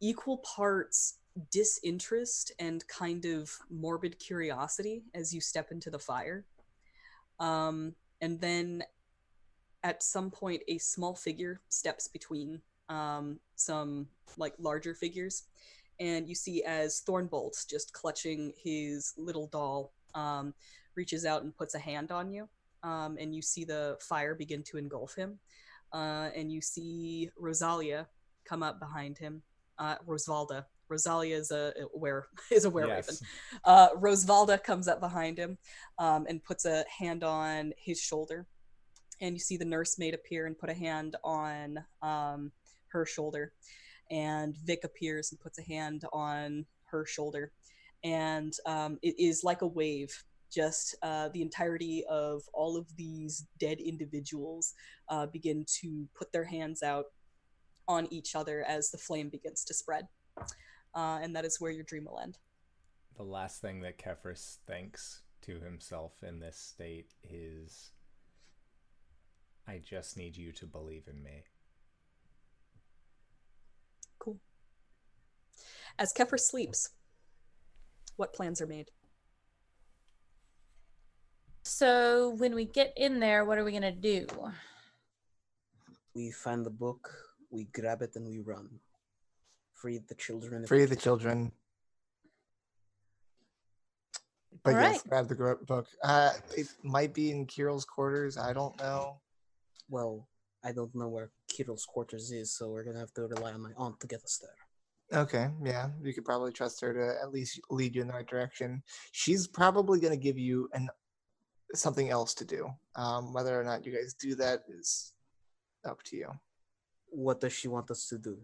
[0.00, 1.18] equal parts
[1.50, 6.46] disinterest and kind of morbid curiosity as you step into the fire.
[7.38, 8.84] Um, and then
[9.86, 15.44] at some point, a small figure steps between um, some like larger figures.
[16.00, 20.54] And you see as Thornboldt, just clutching his little doll, um,
[20.96, 22.48] reaches out and puts a hand on you,
[22.82, 25.38] um, and you see the fire begin to engulf him.
[25.92, 28.08] Uh, and you see Rosalia
[28.44, 29.40] come up behind him,
[29.78, 33.04] uh, Rosalda, Rosalia is a, a were is a were raven.
[33.08, 33.22] Yes.
[33.64, 35.58] Uh, Rosavalda comes up behind him
[35.98, 38.46] um, and puts a hand on his shoulder,
[39.20, 42.52] and you see the nursemaid appear and put a hand on um,
[42.88, 43.52] her shoulder,
[44.10, 47.52] and Vic appears and puts a hand on her shoulder,
[48.04, 50.24] and um, it is like a wave.
[50.48, 54.74] Just uh, the entirety of all of these dead individuals
[55.08, 57.06] uh, begin to put their hands out
[57.88, 60.06] on each other as the flame begins to spread.
[60.94, 62.38] Uh, and that is where your dream will end.
[63.16, 67.92] The last thing that Kefris thinks to himself in this state is
[69.68, 71.44] I just need you to believe in me.
[74.18, 74.38] Cool.
[75.98, 76.90] As Kefris sleeps,
[78.16, 78.90] what plans are made?
[81.64, 84.26] So when we get in there, what are we gonna do?
[86.14, 87.12] We find the book,
[87.50, 88.68] we grab it, and we run.
[89.74, 90.64] Free the children.
[90.66, 91.52] Free the children.
[94.62, 95.08] But yes, Alright.
[95.08, 95.88] grab the book.
[96.02, 98.38] Uh, it might be in Kiril's quarters.
[98.38, 99.18] I don't know.
[99.88, 100.28] Well,
[100.64, 103.72] I don't know where Kiril's quarters is, so we're gonna have to rely on my
[103.76, 104.66] aunt to get us there.
[105.12, 108.26] Okay, yeah, you could probably trust her to at least lead you in the right
[108.26, 108.82] direction.
[109.12, 110.88] She's probably going to give you an
[111.74, 112.70] something else to do.
[112.96, 115.12] Um, whether or not you guys do that is
[115.84, 116.30] up to you.
[117.08, 118.36] What does she want us to do?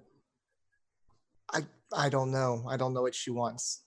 [1.52, 1.62] I
[1.92, 2.64] I don't know.
[2.68, 3.82] I don't know what she wants.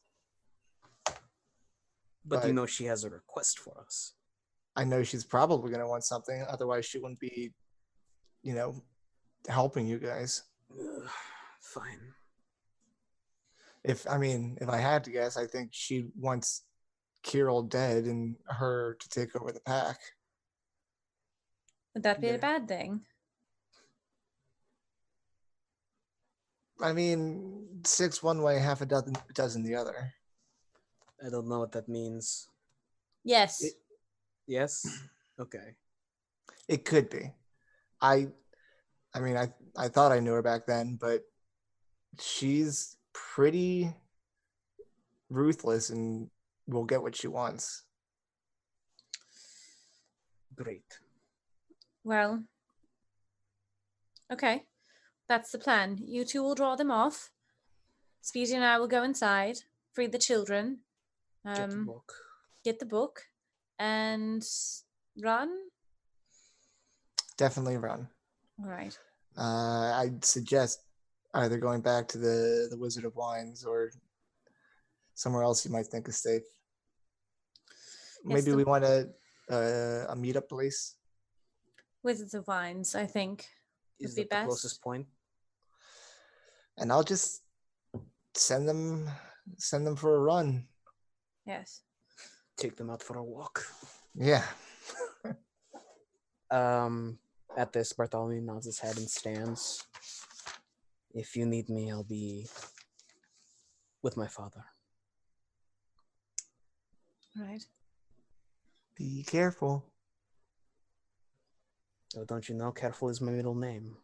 [2.25, 4.13] But you know she has a request for us.
[4.75, 6.45] I know she's probably going to want something.
[6.49, 7.51] Otherwise, she wouldn't be,
[8.43, 8.83] you know,
[9.47, 10.43] helping you guys.
[10.71, 11.09] Ugh,
[11.61, 12.13] Fine.
[13.83, 16.63] If I mean, if I had to guess, I think she wants
[17.23, 19.99] Kiril dead and her to take over the pack.
[21.93, 22.33] Would that be Yeah.
[22.33, 23.05] a bad thing?
[26.81, 30.13] I mean, six one way, half a dozen dozen the other.
[31.25, 32.47] I don't know what that means.
[33.23, 33.63] Yes.
[33.63, 33.73] It-
[34.47, 34.85] Yes?
[35.37, 35.75] Okay.
[36.69, 37.33] It could be.
[37.99, 38.29] I,
[39.13, 41.23] I mean, I I thought I knew her back then, but
[42.21, 43.93] she's pretty
[45.29, 46.29] ruthless and
[46.67, 47.83] will get what she wants.
[50.55, 50.99] Great.
[52.05, 52.45] Well,
[54.31, 54.63] okay.
[55.27, 55.99] That's the plan.
[56.01, 57.29] You two will draw them off.
[58.21, 59.57] Speedy and I will go inside,
[59.91, 60.79] free the children,
[61.45, 62.13] Get the um, book.
[62.63, 63.23] get the book,
[63.79, 64.43] and
[65.21, 65.49] run.
[67.37, 68.07] Definitely run.
[68.63, 68.97] All right.
[69.37, 70.79] Uh, I'd suggest
[71.33, 73.91] either going back to the the Wizard of Wines or
[75.13, 76.43] somewhere else you might think is safe.
[78.23, 79.09] Yes, Maybe the- we want a
[79.49, 79.57] a,
[80.09, 80.95] a meetup place.
[82.03, 83.45] Wizards of Wines, I think.
[83.99, 84.47] would Is be the best.
[84.47, 85.07] closest point?
[86.77, 87.41] and I'll just
[88.33, 89.09] send them
[89.57, 90.67] send them for a run.
[91.45, 91.81] Yes.
[92.57, 93.65] Take them out for a walk.
[94.13, 94.43] Yeah.
[96.51, 97.17] Um,
[97.57, 99.83] at this, Bartholomew nods his head and stands.
[101.13, 102.47] If you need me, I'll be
[104.03, 104.63] with my father.
[107.37, 107.65] All right.
[108.95, 109.85] Be careful.
[112.17, 112.71] Oh, don't you know?
[112.71, 113.97] Careful is my middle name.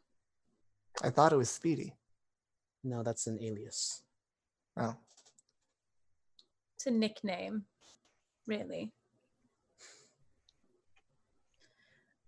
[1.01, 1.93] I thought it was Speedy.
[2.83, 4.03] No, that's an alias.
[4.75, 4.95] Oh.
[6.75, 7.65] It's a nickname,
[8.47, 8.91] really.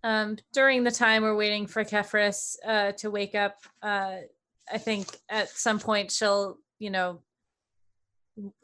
[0.03, 4.17] Um, during the time we're waiting for Kefris uh, to wake up, uh,
[4.71, 7.21] I think at some point she'll, you know,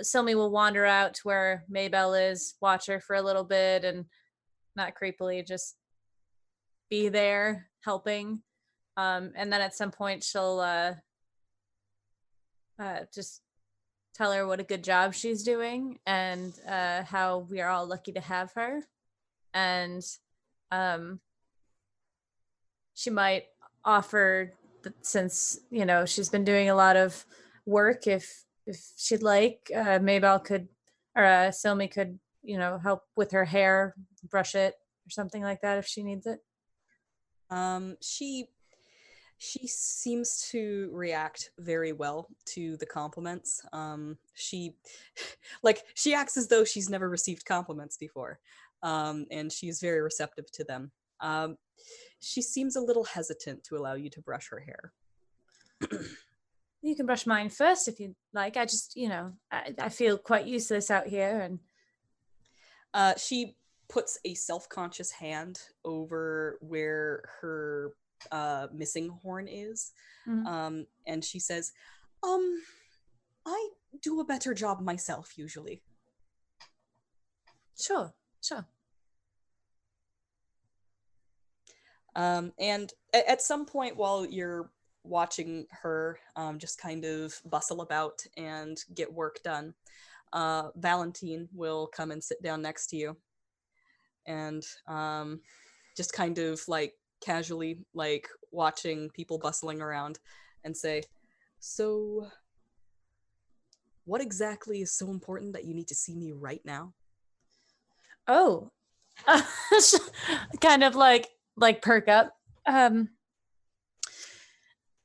[0.01, 4.05] Silmy will wander out to where Maybelle is, watch her for a little bit, and
[4.75, 5.75] not creepily just
[6.89, 8.41] be there helping.
[8.97, 10.93] Um, and then at some point she'll uh,
[12.79, 13.41] uh, just
[14.19, 18.11] tell her what a good job she's doing and uh, how we are all lucky
[18.11, 18.81] to have her.
[19.53, 20.03] And
[20.71, 21.21] um,
[22.93, 23.45] she might
[23.85, 24.53] offer,
[25.01, 27.25] since you know she's been doing a lot of
[27.65, 30.67] work, if if she'd like, uh, Maybelle could
[31.15, 33.95] or uh, Silmy could, you know, help with her hair,
[34.29, 34.75] brush it
[35.07, 36.39] or something like that if she needs it.
[37.49, 38.49] Um, she
[39.39, 43.61] she seems to react very well to the compliments.
[43.73, 44.75] Um, she
[45.63, 48.39] like she acts as though she's never received compliments before,
[48.83, 50.91] um, and she's very receptive to them.
[51.21, 51.57] Um,
[52.19, 54.93] she seems a little hesitant to allow you to brush her hair.
[56.81, 58.57] You can brush mine first if you'd like.
[58.57, 61.59] I just, you know, I, I feel quite useless out here, and
[62.93, 63.55] Uh, she
[63.87, 67.93] puts a self-conscious hand over where her
[68.31, 69.91] uh, missing horn is,
[70.27, 70.45] Mhm.
[70.45, 71.73] um, and she says,
[72.23, 72.63] "Um,
[73.45, 73.69] I
[74.01, 75.83] do a better job myself usually.
[77.77, 78.67] Sure, sure.
[82.15, 84.71] Um, and a- at some point while you're
[85.03, 89.73] watching her um, just kind of bustle about and get work done,
[90.33, 93.17] uh, Valentine will come and sit down next to you
[94.25, 95.41] and um,
[95.95, 100.19] just kind of like casually like watching people bustling around
[100.63, 101.03] and say,
[101.59, 102.27] So,
[104.05, 106.93] what exactly is so important that you need to see me right now?
[108.27, 108.71] Oh,
[110.61, 112.33] kind of like like perk up.
[112.65, 113.09] Um,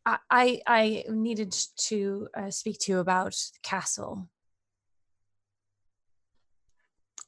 [0.06, 1.54] I I, needed
[1.88, 4.28] to uh, speak to you about the castle.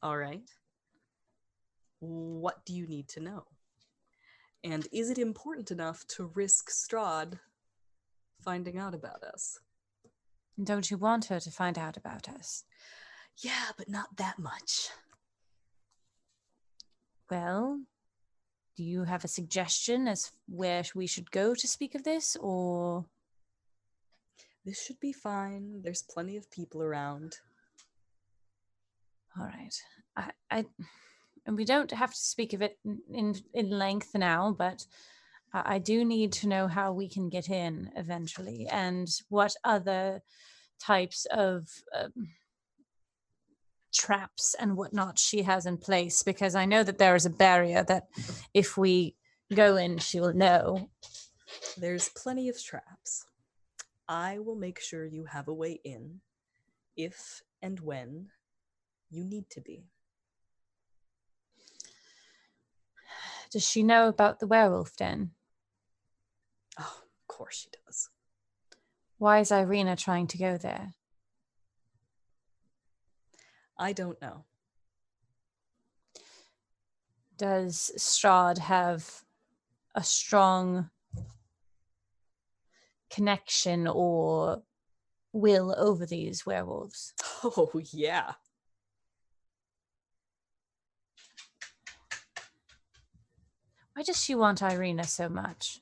[0.03, 0.43] All right.
[2.01, 3.47] What do you need to know?
[4.69, 7.39] And is it important enough to risk Strahd
[8.43, 9.61] finding out about us?
[10.61, 12.65] Don't you want her to find out about us?
[13.39, 14.89] Yeah, but not that much.
[17.31, 17.81] Well,
[18.77, 23.07] do you have a suggestion as where we should go to speak of this, or
[24.65, 25.81] This should be fine.
[25.83, 27.37] There's plenty of people around.
[29.39, 29.75] all right?
[30.17, 30.65] I, I
[31.47, 34.85] and we don't have to speak of it in in, length now, but
[35.53, 40.23] I, I do need to know how we can get in eventually, and what other
[40.79, 42.29] types of um,
[43.95, 47.83] traps and whatnot she has in place, because I know that there is a barrier
[47.85, 48.09] that
[48.53, 49.17] if we
[49.55, 50.91] go in, she will know.
[51.77, 53.25] There's plenty of traps.
[54.09, 56.21] I will make sure you have a way in
[56.97, 58.29] if and when
[59.11, 59.85] you need to be.
[63.51, 65.31] Does she know about the werewolf den?
[66.79, 68.09] Oh, of course she does.
[69.19, 70.95] Why is Ireena trying to go there?
[73.79, 74.45] I don't know.
[77.37, 79.25] Does Strahd have
[79.95, 80.91] a strong
[83.11, 84.63] connection or
[85.33, 87.15] will over these werewolves?
[87.45, 88.33] Oh, yeah.
[93.97, 95.81] Why does she want Ireena so much?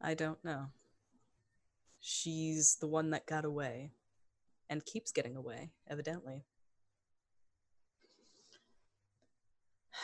[0.00, 0.66] I don't know.
[1.98, 3.90] She's the one that got away
[4.70, 6.44] and keeps getting away, evidently.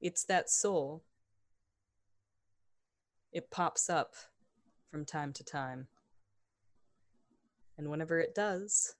[0.00, 1.02] It's that soul.
[3.32, 4.14] It pops up
[4.88, 5.88] from time to time.
[7.76, 8.94] And whenever it does,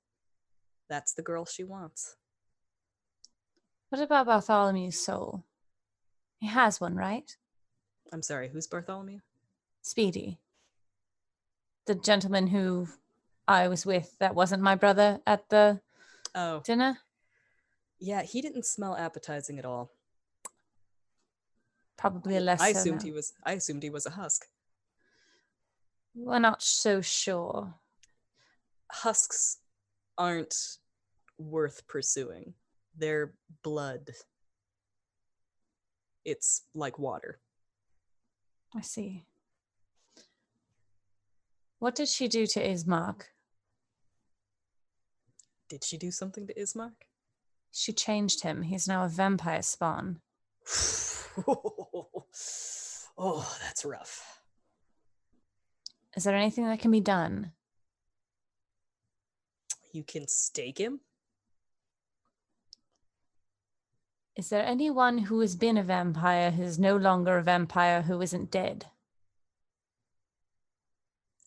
[0.89, 2.16] that's the girl she wants.
[3.95, 5.45] What about Bartholomew's soul?
[6.41, 7.37] He has one, right?
[8.12, 9.21] I'm sorry, who's Bartholomew?
[9.83, 10.41] Speedy.
[11.87, 12.89] The gentleman who
[13.47, 15.81] I was with that wasn't my brother at the
[16.35, 16.99] Oh, dinner?
[18.01, 19.93] yeah, he didn't smell appetizing at all.
[21.97, 22.61] Probably a less.
[22.61, 24.49] I assumed he was I assumed he was a husk.
[26.16, 27.75] We're not so sure.
[28.91, 29.59] husks
[30.19, 30.79] aren't
[31.39, 32.55] worth pursuing.
[32.97, 34.11] They're blood.
[36.25, 37.41] It's like water.
[38.75, 39.27] I see.
[41.79, 43.25] What did she do to Ismark?
[45.69, 47.09] Did she do something to Ismark?
[47.73, 48.62] She changed him.
[48.62, 50.21] He's now a vampire spawn.
[51.47, 52.23] oh,
[53.61, 54.41] that's rough.
[56.16, 57.53] Is there anything that can be done?
[59.93, 61.01] You can stake him?
[64.36, 68.20] Is there anyone who has been a vampire who is no longer a vampire who
[68.20, 68.86] isn't dead?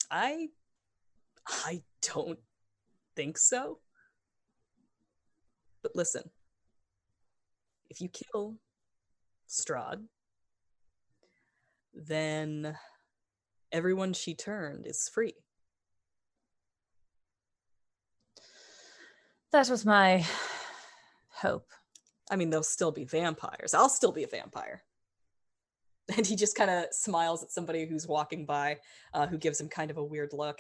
[0.10, 0.50] I
[1.46, 2.40] I don't
[3.16, 3.80] think so.
[5.82, 6.30] But listen.
[7.90, 8.56] If you kill
[9.50, 10.08] Strahd,
[11.94, 12.78] then
[13.72, 15.36] everyone she turned is free.
[19.52, 20.26] That was my
[21.30, 21.68] hope.
[22.30, 23.74] I mean, they'll still be vampires.
[23.74, 24.84] I'll still be a vampire.
[26.16, 28.78] And he just kind of smiles at somebody who's walking by,
[29.14, 30.60] uh, who gives him kind of a weird look.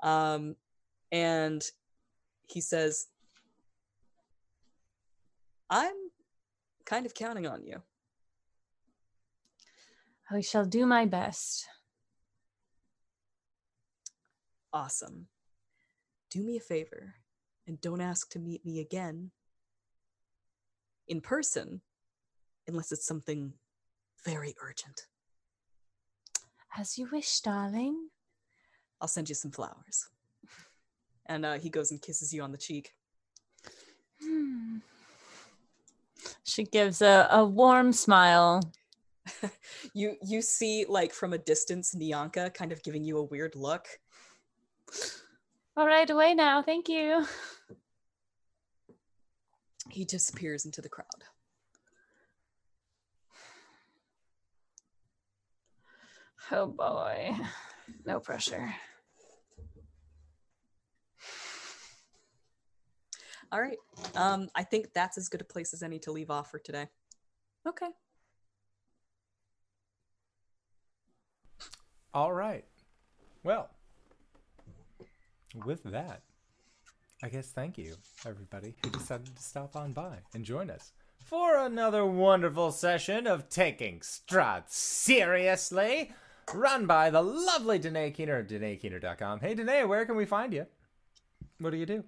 [0.00, 0.54] Um,
[1.10, 1.60] and
[2.46, 3.08] he says,
[5.68, 5.96] I'm
[6.84, 7.82] kind of counting on you.
[10.30, 11.66] I shall do my best.
[14.72, 15.26] Awesome.
[16.30, 17.14] Do me a favor
[17.66, 19.30] and don't ask to meet me again
[21.08, 21.80] in person
[22.66, 23.52] unless it's something
[24.24, 25.06] very urgent.
[26.76, 28.08] As you wish, darling.
[29.00, 30.08] I'll send you some flowers.
[31.26, 32.92] And uh, he goes and kisses you on the cheek.
[34.22, 34.80] Hmm.
[36.44, 38.60] She gives a, a warm smile.
[39.94, 43.86] You you see like from a distance Nyanka kind of giving you a weird look.
[45.76, 46.62] All right, away now.
[46.62, 47.24] Thank you.
[49.90, 51.06] He disappears into the crowd.
[56.50, 57.36] Oh boy.
[58.04, 58.74] No pressure.
[63.52, 63.78] All right.
[64.16, 66.88] Um, I think that's as good a place as any to leave off for today.
[67.68, 67.88] Okay.
[72.12, 72.64] All right.
[73.42, 73.70] Well,
[75.64, 76.22] with that,
[77.22, 77.94] I guess thank you,
[78.26, 80.92] everybody who decided to stop on by and join us
[81.24, 86.12] for another wonderful session of Taking Strahd Seriously,
[86.52, 89.40] run by the lovely Danae Keener of DanaeKeener.com.
[89.40, 90.66] Hey, Danae, where can we find you?
[91.58, 92.04] What do you do?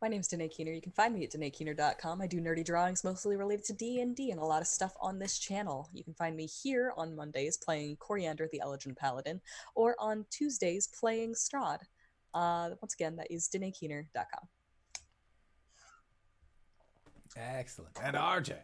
[0.00, 0.72] My name's Danae Keener.
[0.72, 2.22] You can find me at DanaeKeener.com.
[2.22, 5.38] I do nerdy drawings mostly related to D&D and a lot of stuff on this
[5.38, 5.88] channel.
[5.92, 9.42] You can find me here on Mondays playing Coriander the Elegant Paladin
[9.74, 11.80] or on Tuesdays playing Strahd.
[12.34, 14.48] Uh, once again, that is DanaeKeener.com.
[17.36, 17.96] Excellent.
[18.02, 18.54] And RJ.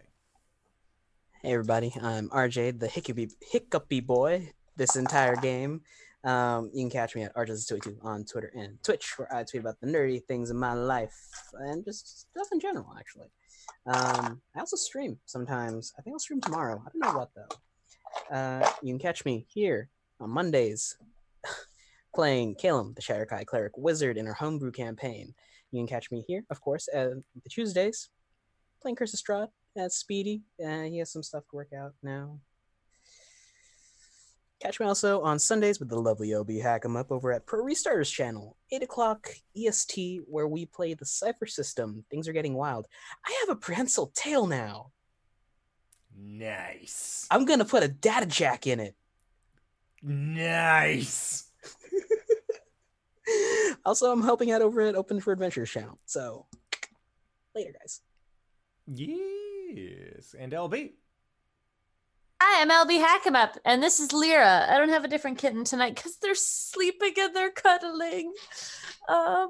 [1.42, 4.50] Hey everybody, I'm RJ, the hiccupy, hiccupy boy.
[4.76, 5.82] This entire game,
[6.24, 9.78] um, you can catch me at RJ22 on Twitter and Twitch, where I tweet about
[9.80, 11.14] the nerdy things in my life
[11.60, 12.92] and just stuff in general.
[12.98, 13.28] Actually,
[13.86, 15.92] um, I also stream sometimes.
[15.98, 16.82] I think I'll stream tomorrow.
[16.84, 18.34] I don't know what though.
[18.34, 20.96] Uh, you can catch me here on Mondays,
[22.14, 25.34] playing Calum, the Shatterkai cleric wizard in our homebrew campaign.
[25.70, 27.10] You can catch me here, of course, uh,
[27.42, 28.08] the Tuesdays,
[28.80, 30.42] playing Curse of Strahd as Speedy.
[30.64, 32.38] Uh, he has some stuff to work out now.
[34.60, 37.62] Catch me also on Sundays with the lovely OB Hack 'em Up over at Pro
[37.62, 42.04] Restarters channel, 8 o'clock EST, where we play the Cypher system.
[42.10, 42.86] Things are getting wild.
[43.26, 44.92] I have a prehensile tail now.
[46.16, 47.26] Nice.
[47.30, 48.94] I'm gonna put a data jack in it.
[50.02, 51.43] Nice.
[53.84, 55.98] also, I'm helping out over at Open for Adventures channel.
[56.06, 56.46] So,
[57.54, 58.00] later, guys.
[58.86, 60.34] Yes.
[60.38, 60.92] And LB.
[62.42, 64.66] Hi, I'm LB Hackemup, and this is Lyra.
[64.68, 68.34] I don't have a different kitten tonight because they're sleeping and they're cuddling.
[69.08, 69.48] Um,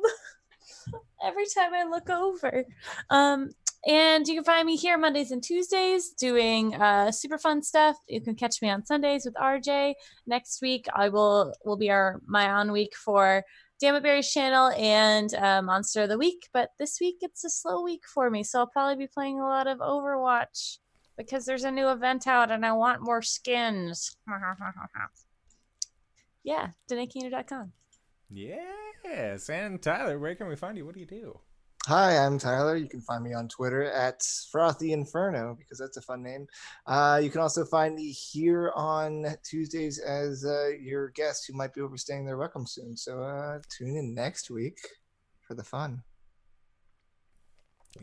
[1.25, 2.65] every time I look over.
[3.11, 3.51] Um,
[3.87, 7.97] and you can find me here Mondays and Tuesdays doing uh, super fun stuff.
[8.09, 9.95] You can catch me on Sundays with RJ.
[10.27, 13.45] Next week I will will be our my on week for
[13.81, 16.49] Damn It Berry's channel and uh, Monster of the Week.
[16.53, 19.47] But this week it's a slow week for me, so I'll probably be playing a
[19.47, 20.79] lot of Overwatch
[21.17, 24.17] because there's a new event out and I want more skins.
[26.45, 27.73] yeah, DanaeKeener.com.
[28.31, 29.49] Yes.
[29.49, 30.87] And Tyler, where can we find you?
[30.87, 31.41] What do you do?
[31.87, 32.77] Hi, I'm Tyler.
[32.77, 36.47] You can find me on Twitter at Frothy Inferno because that's a fun name.
[36.87, 41.75] Uh, you can also find me here on Tuesdays as uh, your guest who might
[41.75, 42.97] be overstaying their welcome soon.
[42.97, 44.79] So uh, tune in next week
[45.43, 46.03] for the fun.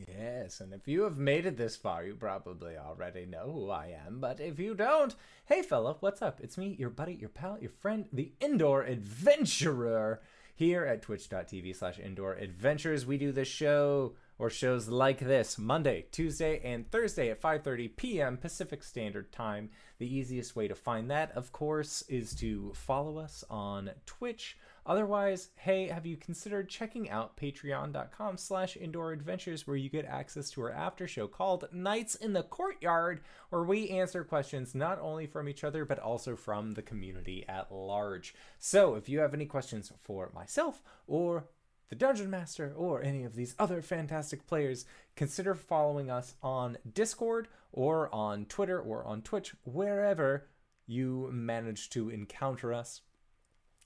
[0.07, 3.95] Yes, and if you have made it this far, you probably already know who I
[4.05, 4.19] am.
[4.19, 6.39] But if you don't, hey fella, what's up?
[6.39, 10.21] It's me, your buddy, your pal, your friend, the indoor adventurer
[10.55, 13.05] here at twitch.tv slash indoor adventures.
[13.05, 18.37] We do this show or shows like this Monday, Tuesday, and Thursday at 5:30 p.m.
[18.37, 19.69] Pacific Standard Time.
[19.99, 24.57] The easiest way to find that, of course, is to follow us on Twitch.
[24.85, 30.49] Otherwise, hey, have you considered checking out patreon.com slash indoor adventures where you get access
[30.49, 35.27] to our after show called Nights in the Courtyard, where we answer questions not only
[35.27, 38.33] from each other but also from the community at large.
[38.57, 41.45] So if you have any questions for myself or
[41.89, 44.85] the Dungeon Master or any of these other fantastic players,
[45.15, 50.47] consider following us on Discord or on Twitter or on Twitch, wherever
[50.87, 53.01] you manage to encounter us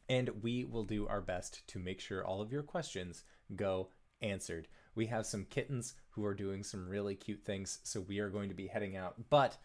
[0.10, 3.24] and we will do our best to make sure all of your questions
[3.56, 3.90] go
[4.22, 4.68] answered.
[4.96, 8.50] We have some kittens who are doing some really cute things, so we are going
[8.50, 9.16] to be heading out.
[9.30, 9.58] But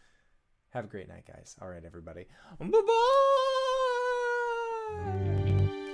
[0.70, 1.56] have a great night, guys.
[1.60, 2.26] All right, everybody.
[2.58, 2.66] Bye
[5.76, 5.86] bye.